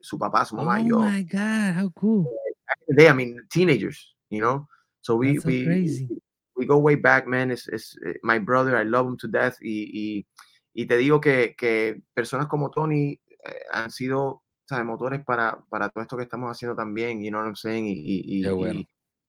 su 0.00 0.18
papá, 0.18 0.46
su 0.46 0.56
mamá 0.56 0.80
y 0.80 0.88
yo. 0.88 1.00
Oh 1.00 1.02
my 1.02 1.22
God, 1.24 1.76
how 1.78 1.90
cool. 1.90 2.24
back 2.66 2.78
in 2.88 2.96
the 2.96 3.02
day, 3.02 3.08
I 3.10 3.12
mean, 3.12 3.46
teenagers, 3.50 4.16
you 4.30 4.40
know. 4.40 4.66
So 5.02 5.16
we 5.16 5.34
That's 5.34 5.42
so 5.42 5.48
we 5.48 5.64
crazy. 5.66 6.08
we 6.56 6.64
go 6.66 6.78
way 6.78 6.96
back, 6.96 7.26
man. 7.26 7.50
It's, 7.50 7.68
it's 7.68 7.94
eh, 8.06 8.14
my 8.22 8.38
brother. 8.38 8.74
I 8.76 8.84
love 8.84 9.06
him 9.06 9.18
to 9.18 9.28
death. 9.28 9.56
Y, 9.60 9.90
y, 9.92 10.26
y 10.74 10.86
te 10.86 10.96
digo 10.96 11.20
que, 11.20 11.54
que 11.56 12.00
personas 12.14 12.46
como 12.48 12.70
Tony 12.70 13.20
eh, 13.44 13.60
han 13.70 13.90
sido 13.90 14.42
¿sabes? 14.66 14.84
motores 14.84 15.24
para, 15.24 15.58
para 15.70 15.88
todo 15.88 16.02
esto 16.02 16.16
que 16.16 16.24
estamos 16.24 16.50
haciendo 16.50 16.76
también, 16.76 17.22
you 17.22 17.30
know 17.30 17.40
what 17.40 17.46
I'm 17.46 17.56
saying? 17.56 17.86
Y, 17.86 18.40
y, 18.42 18.48
bueno. 18.50 18.80
y- 18.80 18.88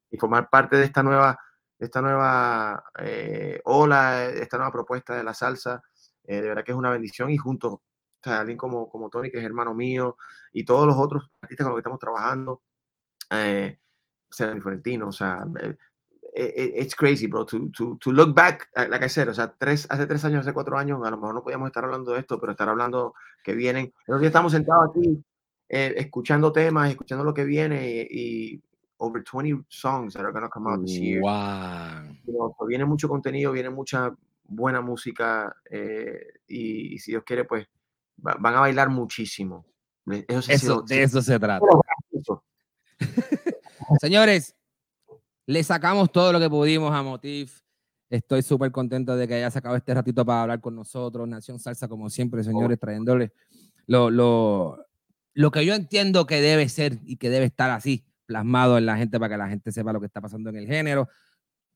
y 0.10 0.18
formar 0.18 0.50
parte 0.50 0.78
de 0.78 0.86
esta 0.86 1.04
nueva, 1.04 1.38
esta 1.78 2.02
nueva 2.02 2.84
eh, 3.00 3.60
ola, 3.66 4.20
de 4.30 4.42
esta 4.42 4.58
nueva 4.58 4.72
propuesta 4.72 5.16
de 5.16 5.24
la 5.24 5.34
salsa. 5.34 5.82
eh, 6.24 6.42
de 6.42 6.48
verdad 6.50 6.64
que 6.64 6.72
es 6.72 6.78
una 6.78 6.90
bendición 6.92 7.30
y 7.30 7.38
junto 7.38 7.70
o 7.74 7.82
sea, 8.24 8.40
alguien 8.42 8.58
como, 8.58 8.90
como 8.90 9.10
Tony, 9.10 9.30
que 9.32 9.38
es 9.38 9.44
hermano 9.46 9.74
mío, 9.74 10.18
y 10.52 10.66
todos 10.66 10.88
los 10.88 10.98
otros 10.98 11.30
artistas 11.42 11.66
con 11.66 11.72
los 11.72 11.78
que 11.78 11.82
estamos 11.82 12.00
trabajando, 12.00 12.64
eh, 13.30 13.80
Sergio 14.30 14.62
Florentino, 14.62 15.08
o 15.10 15.12
sea, 15.12 15.46
eh, 15.62 15.70
eh, 15.70 15.78
it's 16.40 16.94
crazy, 16.96 17.28
bro, 17.28 17.46
to, 17.46 17.70
to, 17.76 17.98
to 18.00 18.12
look 18.12 18.36
back, 18.36 18.68
eh, 18.76 18.88
like 18.90 19.04
I 19.04 19.10
said, 19.10 19.28
o 19.30 19.34
sea, 19.34 19.54
tres, 19.58 19.88
hace 19.90 20.06
tres 20.06 20.24
años, 20.24 20.42
hace 20.42 20.54
cuatro 20.54 20.78
años, 20.78 21.02
a 21.06 21.10
lo 21.10 21.18
mejor 21.18 21.34
no 21.34 21.42
podíamos 21.44 21.68
estar 21.68 21.84
hablando 21.84 22.14
de 22.14 22.20
esto, 22.20 22.40
pero 22.40 22.52
estar 22.52 22.70
hablando 22.70 23.14
que 23.44 23.54
vienen, 23.54 23.92
ya 24.08 24.16
estamos 24.28 24.52
sentados 24.52 24.90
aquí, 24.92 25.24
eh, 25.70 25.96
escuchando 25.98 26.52
temas, 26.52 26.92
escuchando 26.92 27.24
lo 27.24 27.34
que 27.34 27.44
viene, 27.44 28.08
y, 28.10 28.54
y 28.54 28.64
over 28.98 29.24
20 29.24 29.66
songs 29.68 30.14
that 30.14 30.24
are 30.24 30.32
going 30.32 30.44
to 30.44 30.50
come 30.50 30.70
out 30.70 30.82
this 30.82 31.00
year. 31.00 31.22
Wow. 31.22 32.14
You 32.26 32.34
know, 32.34 32.56
viene 32.68 32.86
mucho 32.86 33.08
contenido, 33.08 33.52
viene 33.52 33.70
mucha 33.70 34.14
buena 34.44 34.82
música, 34.82 35.56
eh, 35.70 36.20
y, 36.48 36.94
y 36.96 37.00
si 37.00 37.12
Dios 37.12 37.24
quiere, 37.24 37.46
pues 37.46 37.68
va- 38.26 38.38
van 38.40 38.56
a 38.56 38.60
bailar 38.62 38.90
muchísimo. 38.90 39.66
Eso, 40.28 40.42
sí 40.42 40.52
Eso, 40.54 40.82
de 40.84 41.04
eso 41.04 41.22
se 41.22 41.38
trata. 41.40 41.66
Señores, 44.02 44.56
le 45.48 45.64
sacamos 45.64 46.12
todo 46.12 46.34
lo 46.34 46.40
que 46.40 46.50
pudimos 46.50 46.94
a 46.94 47.02
Motif. 47.02 47.62
Estoy 48.10 48.42
súper 48.42 48.72
contento 48.72 49.16
de 49.16 49.28
que 49.28 49.36
haya 49.36 49.50
sacado 49.50 49.76
este 49.76 49.94
ratito 49.94 50.26
para 50.26 50.44
hablar 50.44 50.62
con 50.62 50.76
nosotros. 50.76 51.28
Nación 51.28 51.60
Salsa, 51.60 51.88
como 51.88 52.10
siempre, 52.10 52.44
señores, 52.44 52.78
trayéndole 52.80 53.34
lo, 53.88 54.12
lo, 54.12 54.86
lo 55.34 55.52
que 55.52 55.66
yo 55.66 55.74
entiendo 55.74 56.26
que 56.26 56.42
debe 56.42 56.70
ser 56.70 57.00
y 57.04 57.18
que 57.18 57.30
debe 57.30 57.46
estar 57.46 57.70
así, 57.70 58.06
plasmado 58.26 58.78
en 58.78 58.86
la 58.86 58.98
gente 58.98 59.20
para 59.20 59.34
que 59.34 59.38
la 59.38 59.50
gente 59.50 59.72
sepa 59.72 59.94
lo 59.94 60.00
que 60.00 60.06
está 60.06 60.22
pasando 60.22 60.50
en 60.50 60.58
el 60.58 60.68
género. 60.68 61.08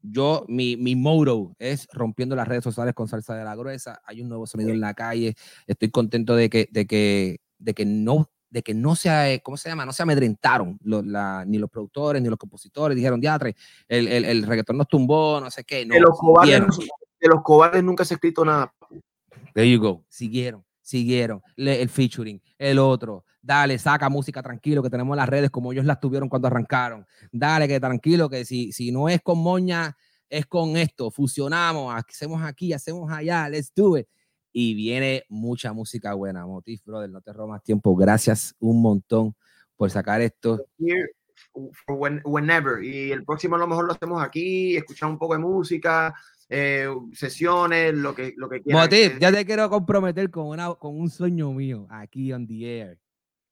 Yo, 0.01 0.45
mi, 0.47 0.77
mi 0.77 0.95
motto 0.95 1.55
es 1.59 1.87
rompiendo 1.93 2.35
las 2.35 2.47
redes 2.47 2.63
sociales 2.63 2.93
con 2.93 3.07
salsa 3.07 3.35
de 3.35 3.43
la 3.43 3.55
gruesa. 3.55 4.01
Hay 4.05 4.21
un 4.21 4.29
nuevo 4.29 4.47
sonido 4.47 4.71
en 4.71 4.81
la 4.81 4.93
calle. 4.93 5.35
Estoy 5.67 5.91
contento 5.91 6.35
de 6.35 6.49
que, 6.49 6.67
de 6.71 6.85
que, 6.85 7.39
de 7.57 7.73
que 7.73 7.85
no, 7.85 8.29
de 8.51 8.61
que 8.61 8.73
no 8.73 8.95
se, 8.95 9.41
¿cómo 9.43 9.57
se 9.57 9.69
llama? 9.69 9.85
No 9.85 9.93
se 9.93 10.03
amedrentaron 10.03 10.77
los- 10.83 11.05
la- 11.05 11.43
ni 11.47 11.57
los 11.57 11.69
productores 11.69 12.21
ni 12.21 12.29
los 12.29 12.37
compositores. 12.37 12.95
Dijeron, 12.95 13.19
diatre, 13.19 13.55
el, 13.87 14.07
el, 14.07 14.25
el 14.25 14.43
reggaetón 14.43 14.77
nos 14.77 14.87
tumbó, 14.87 15.39
no 15.41 15.49
sé 15.49 15.63
qué. 15.63 15.85
No, 15.85 15.95
de, 15.95 16.01
los 16.01 16.19
cobardes, 16.19 16.61
de 17.19 17.27
los 17.29 17.41
cobardes 17.41 17.83
nunca 17.83 18.05
se 18.05 18.13
ha 18.13 18.15
escrito 18.15 18.45
nada. 18.45 18.71
There 19.53 19.69
you 19.71 19.79
go. 19.81 20.03
Siguieron, 20.09 20.63
siguieron. 20.81 21.41
Le- 21.55 21.81
el 21.81 21.89
featuring, 21.89 22.41
el 22.57 22.77
otro. 22.77 23.25
Dale, 23.41 23.79
saca 23.79 24.07
música 24.09 24.43
tranquilo, 24.43 24.83
que 24.83 24.89
tenemos 24.89 25.15
las 25.17 25.27
redes 25.27 25.49
como 25.49 25.71
ellos 25.71 25.85
las 25.85 25.99
tuvieron 25.99 26.29
cuando 26.29 26.47
arrancaron. 26.47 27.07
Dale, 27.31 27.67
que 27.67 27.79
tranquilo, 27.79 28.29
que 28.29 28.45
si, 28.45 28.71
si 28.71 28.91
no 28.91 29.09
es 29.09 29.21
con 29.21 29.39
moña, 29.39 29.95
es 30.29 30.45
con 30.45 30.75
esto. 30.77 31.09
Fusionamos, 31.09 31.95
hacemos 31.95 32.43
aquí, 32.43 32.73
hacemos 32.73 33.11
allá, 33.11 33.47
let's 33.49 33.71
do 33.73 33.97
it. 33.97 34.07
Y 34.53 34.73
viene 34.75 35.23
mucha 35.29 35.71
música 35.73 36.13
buena. 36.13 36.45
Motif, 36.45 36.83
brother, 36.85 37.09
no 37.09 37.21
te 37.21 37.31
robo 37.31 37.49
más 37.49 37.63
tiempo. 37.63 37.95
Gracias 37.95 38.55
un 38.59 38.81
montón 38.81 39.35
por 39.75 39.89
sacar 39.89 40.21
esto. 40.21 40.65
When- 41.87 42.21
whenever. 42.23 42.83
Y 42.83 43.11
el 43.11 43.23
próximo 43.23 43.55
a 43.55 43.59
lo 43.59 43.67
mejor 43.67 43.85
lo 43.85 43.93
hacemos 43.93 44.21
aquí, 44.21 44.75
escuchar 44.75 45.09
un 45.09 45.17
poco 45.17 45.33
de 45.33 45.39
música, 45.39 46.13
eh, 46.49 46.87
sesiones, 47.13 47.93
lo 47.93 48.13
que, 48.13 48.33
lo 48.37 48.47
que 48.49 48.61
quieran. 48.61 48.83
Motif, 48.83 49.17
ya 49.19 49.31
te 49.31 49.45
quiero 49.45 49.69
comprometer 49.69 50.29
con, 50.29 50.47
una, 50.47 50.73
con 50.75 50.99
un 50.99 51.09
sueño 51.09 51.51
mío 51.51 51.87
aquí 51.89 52.31
on 52.31 52.45
the 52.47 52.79
air. 52.79 52.99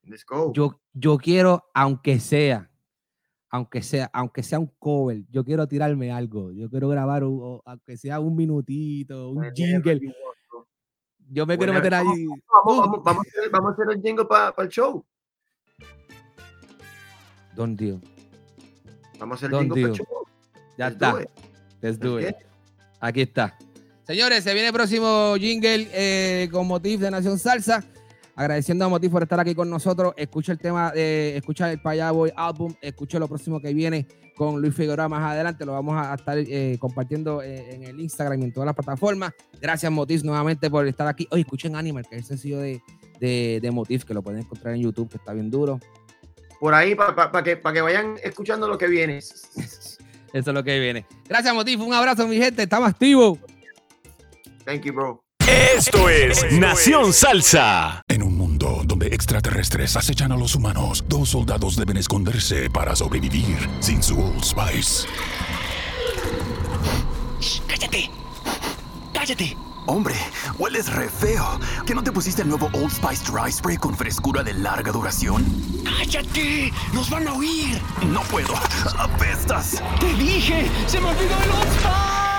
Let's 0.03 0.25
go. 0.25 0.53
yo, 0.53 0.79
yo 0.93 1.17
quiero, 1.17 1.65
aunque 1.73 2.19
sea, 2.19 2.69
aunque 3.49 3.81
sea, 3.81 4.09
aunque 4.13 4.43
sea 4.43 4.59
un 4.59 4.71
cover, 4.79 5.23
yo 5.29 5.43
quiero 5.43 5.67
tirarme 5.67 6.11
algo. 6.11 6.51
Yo 6.51 6.69
quiero 6.69 6.87
grabar, 6.89 7.23
un- 7.23 7.61
aunque 7.65 7.97
sea 7.97 8.19
un 8.19 8.35
minutito, 8.35 9.31
un 9.31 9.51
jingle. 9.53 10.13
Yo 11.31 11.45
me 11.45 11.57
quiero 11.57 11.73
meter 11.73 11.93
ahí. 11.93 12.05
Vamos, 12.05 12.41
vamos, 12.65 13.03
vamos, 13.03 13.25
a 13.25 13.29
hacer, 13.29 13.51
vamos 13.51 13.69
a 13.69 13.73
hacer 13.73 13.95
el 13.95 14.01
jingle 14.01 14.25
para 14.25 14.53
el 14.57 14.69
show. 14.69 15.05
Don 17.55 17.75
Dio. 17.75 18.01
Vamos 19.19 19.43
a 19.43 19.45
hacer 19.45 19.53
el 19.53 19.59
jingle 19.59 19.81
para 19.81 19.93
el 19.93 19.99
show. 19.99 20.25
Ya 20.77 20.89
Let's 20.89 20.99
do 20.99 21.19
está. 21.19 21.21
it. 21.21 21.29
Let's 21.81 21.99
do 21.99 22.19
it. 22.19 22.35
Aquí 22.99 23.21
está. 23.21 23.57
Señores, 24.03 24.43
se 24.43 24.53
viene 24.53 24.69
el 24.69 24.73
próximo 24.73 25.35
jingle 25.37 25.87
eh, 25.93 26.49
con 26.51 26.65
Motif 26.65 26.99
de 26.99 27.11
Nación 27.11 27.37
Salsa. 27.37 27.83
Agradeciendo 28.39 28.85
a 28.85 28.87
Motif 28.87 29.11
por 29.11 29.21
estar 29.21 29.37
aquí 29.37 29.53
con 29.53 29.69
nosotros. 29.69 30.13
Escucha 30.15 30.53
el 30.53 30.59
tema, 30.59 30.91
de, 30.91 31.35
escucha 31.35 31.69
el 31.69 31.81
Paya 31.81 32.09
Boy 32.11 32.31
álbum, 32.33 32.73
escucha 32.81 33.19
lo 33.19 33.27
próximo 33.27 33.59
que 33.59 33.73
viene 33.73 34.07
con 34.37 34.61
Luis 34.61 34.73
Figueroa 34.73 35.09
más 35.09 35.33
adelante. 35.33 35.65
Lo 35.65 35.73
vamos 35.73 35.93
a 35.97 36.15
estar 36.15 36.37
eh, 36.37 36.77
compartiendo 36.79 37.41
eh, 37.41 37.75
en 37.75 37.83
el 37.83 37.99
Instagram 37.99 38.39
y 38.39 38.45
en 38.45 38.53
todas 38.53 38.67
las 38.67 38.75
plataformas. 38.75 39.33
Gracias, 39.59 39.91
Motif, 39.91 40.23
nuevamente 40.23 40.69
por 40.69 40.87
estar 40.87 41.05
aquí. 41.05 41.27
Oye, 41.31 41.41
escuchen 41.41 41.75
Animal, 41.75 42.07
que 42.09 42.15
es 42.15 42.21
el 42.21 42.27
sencillo 42.27 42.59
de, 42.59 42.81
de, 43.19 43.59
de 43.61 43.71
Motif, 43.71 44.05
que 44.05 44.13
lo 44.13 44.21
pueden 44.21 44.39
encontrar 44.39 44.73
en 44.73 44.83
YouTube, 44.83 45.09
que 45.09 45.17
está 45.17 45.33
bien 45.33 45.51
duro. 45.51 45.77
Por 46.61 46.73
ahí, 46.73 46.95
para 46.95 47.43
que, 47.43 47.57
pa 47.57 47.73
que 47.73 47.81
vayan 47.81 48.15
escuchando 48.23 48.69
lo 48.69 48.77
que 48.77 48.87
viene. 48.87 49.17
Eso 49.17 49.97
es 50.31 50.47
lo 50.47 50.63
que 50.63 50.79
viene. 50.79 51.05
Gracias, 51.27 51.53
Motif. 51.53 51.77
Un 51.81 51.93
abrazo, 51.93 52.25
mi 52.25 52.37
gente. 52.37 52.63
Estamos 52.63 52.89
activos. 52.89 53.37
Thank 54.63 54.83
you, 54.83 54.93
bro. 54.93 55.28
Esto 55.49 56.07
es 56.09 56.51
Nación 56.51 57.11
Salsa. 57.11 58.03
En 58.07 58.21
un 58.21 58.37
mundo 58.37 58.83
donde 58.85 59.07
extraterrestres 59.07 59.95
acechan 59.95 60.31
a 60.31 60.37
los 60.37 60.53
humanos, 60.53 61.03
dos 61.07 61.29
soldados 61.29 61.75
deben 61.75 61.97
esconderse 61.97 62.69
para 62.69 62.95
sobrevivir 62.95 63.67
sin 63.79 64.03
su 64.03 64.19
Old 64.21 64.43
Spice. 64.43 65.07
¡Cállate! 67.67 68.11
¡Cállate! 69.11 69.57
Hombre, 69.87 70.13
hueles 70.59 70.93
re 70.93 71.09
feo. 71.09 71.59
¿Que 71.87 71.95
no 71.95 72.03
te 72.03 72.11
pusiste 72.11 72.43
el 72.43 72.49
nuevo 72.49 72.69
Old 72.73 72.91
Spice 72.91 73.31
Dry 73.31 73.51
Spray 73.51 73.77
con 73.77 73.97
frescura 73.97 74.43
de 74.43 74.53
larga 74.53 74.91
duración? 74.91 75.43
¡Cállate! 75.83 76.71
¡Nos 76.93 77.09
van 77.09 77.27
a 77.27 77.33
oír! 77.33 77.81
No 78.05 78.21
puedo. 78.21 78.53
¡Apestas! 78.99 79.81
¡Te 79.99 80.13
dije! 80.13 80.69
¡Se 80.85 80.99
me 80.99 81.07
olvidó 81.07 81.41
el 81.43 81.51
Old 81.51 81.73
Spice! 81.73 82.38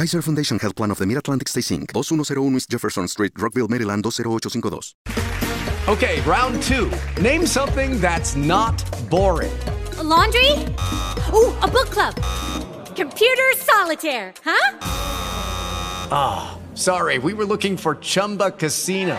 Kaiser 0.00 0.22
Foundation 0.22 0.58
Health 0.58 0.76
Plan 0.76 0.90
of 0.90 0.96
the 0.96 1.04
Mid-Atlantic 1.04 1.46
Stay 1.46 1.60
Inc., 1.60 1.92
2101 1.92 2.56
East 2.56 2.70
Jefferson 2.70 3.06
Street, 3.06 3.32
Rockville, 3.36 3.68
Maryland, 3.68 4.02
20852. 4.02 4.94
Okay, 5.92 6.22
round 6.22 6.62
two. 6.62 6.90
Name 7.20 7.44
something 7.44 8.00
that's 8.00 8.34
not 8.34 8.82
boring. 9.10 9.52
A 9.98 10.02
laundry? 10.02 10.52
Ooh, 11.34 11.52
a 11.58 11.68
book 11.68 11.90
club. 11.90 12.14
Computer 12.96 13.50
solitaire, 13.56 14.32
huh? 14.42 14.78
Ah, 16.10 16.52
oh, 16.56 16.74
sorry, 16.74 17.18
we 17.18 17.34
were 17.34 17.44
looking 17.44 17.76
for 17.76 17.96
Chumba 17.96 18.52
Casino. 18.52 19.18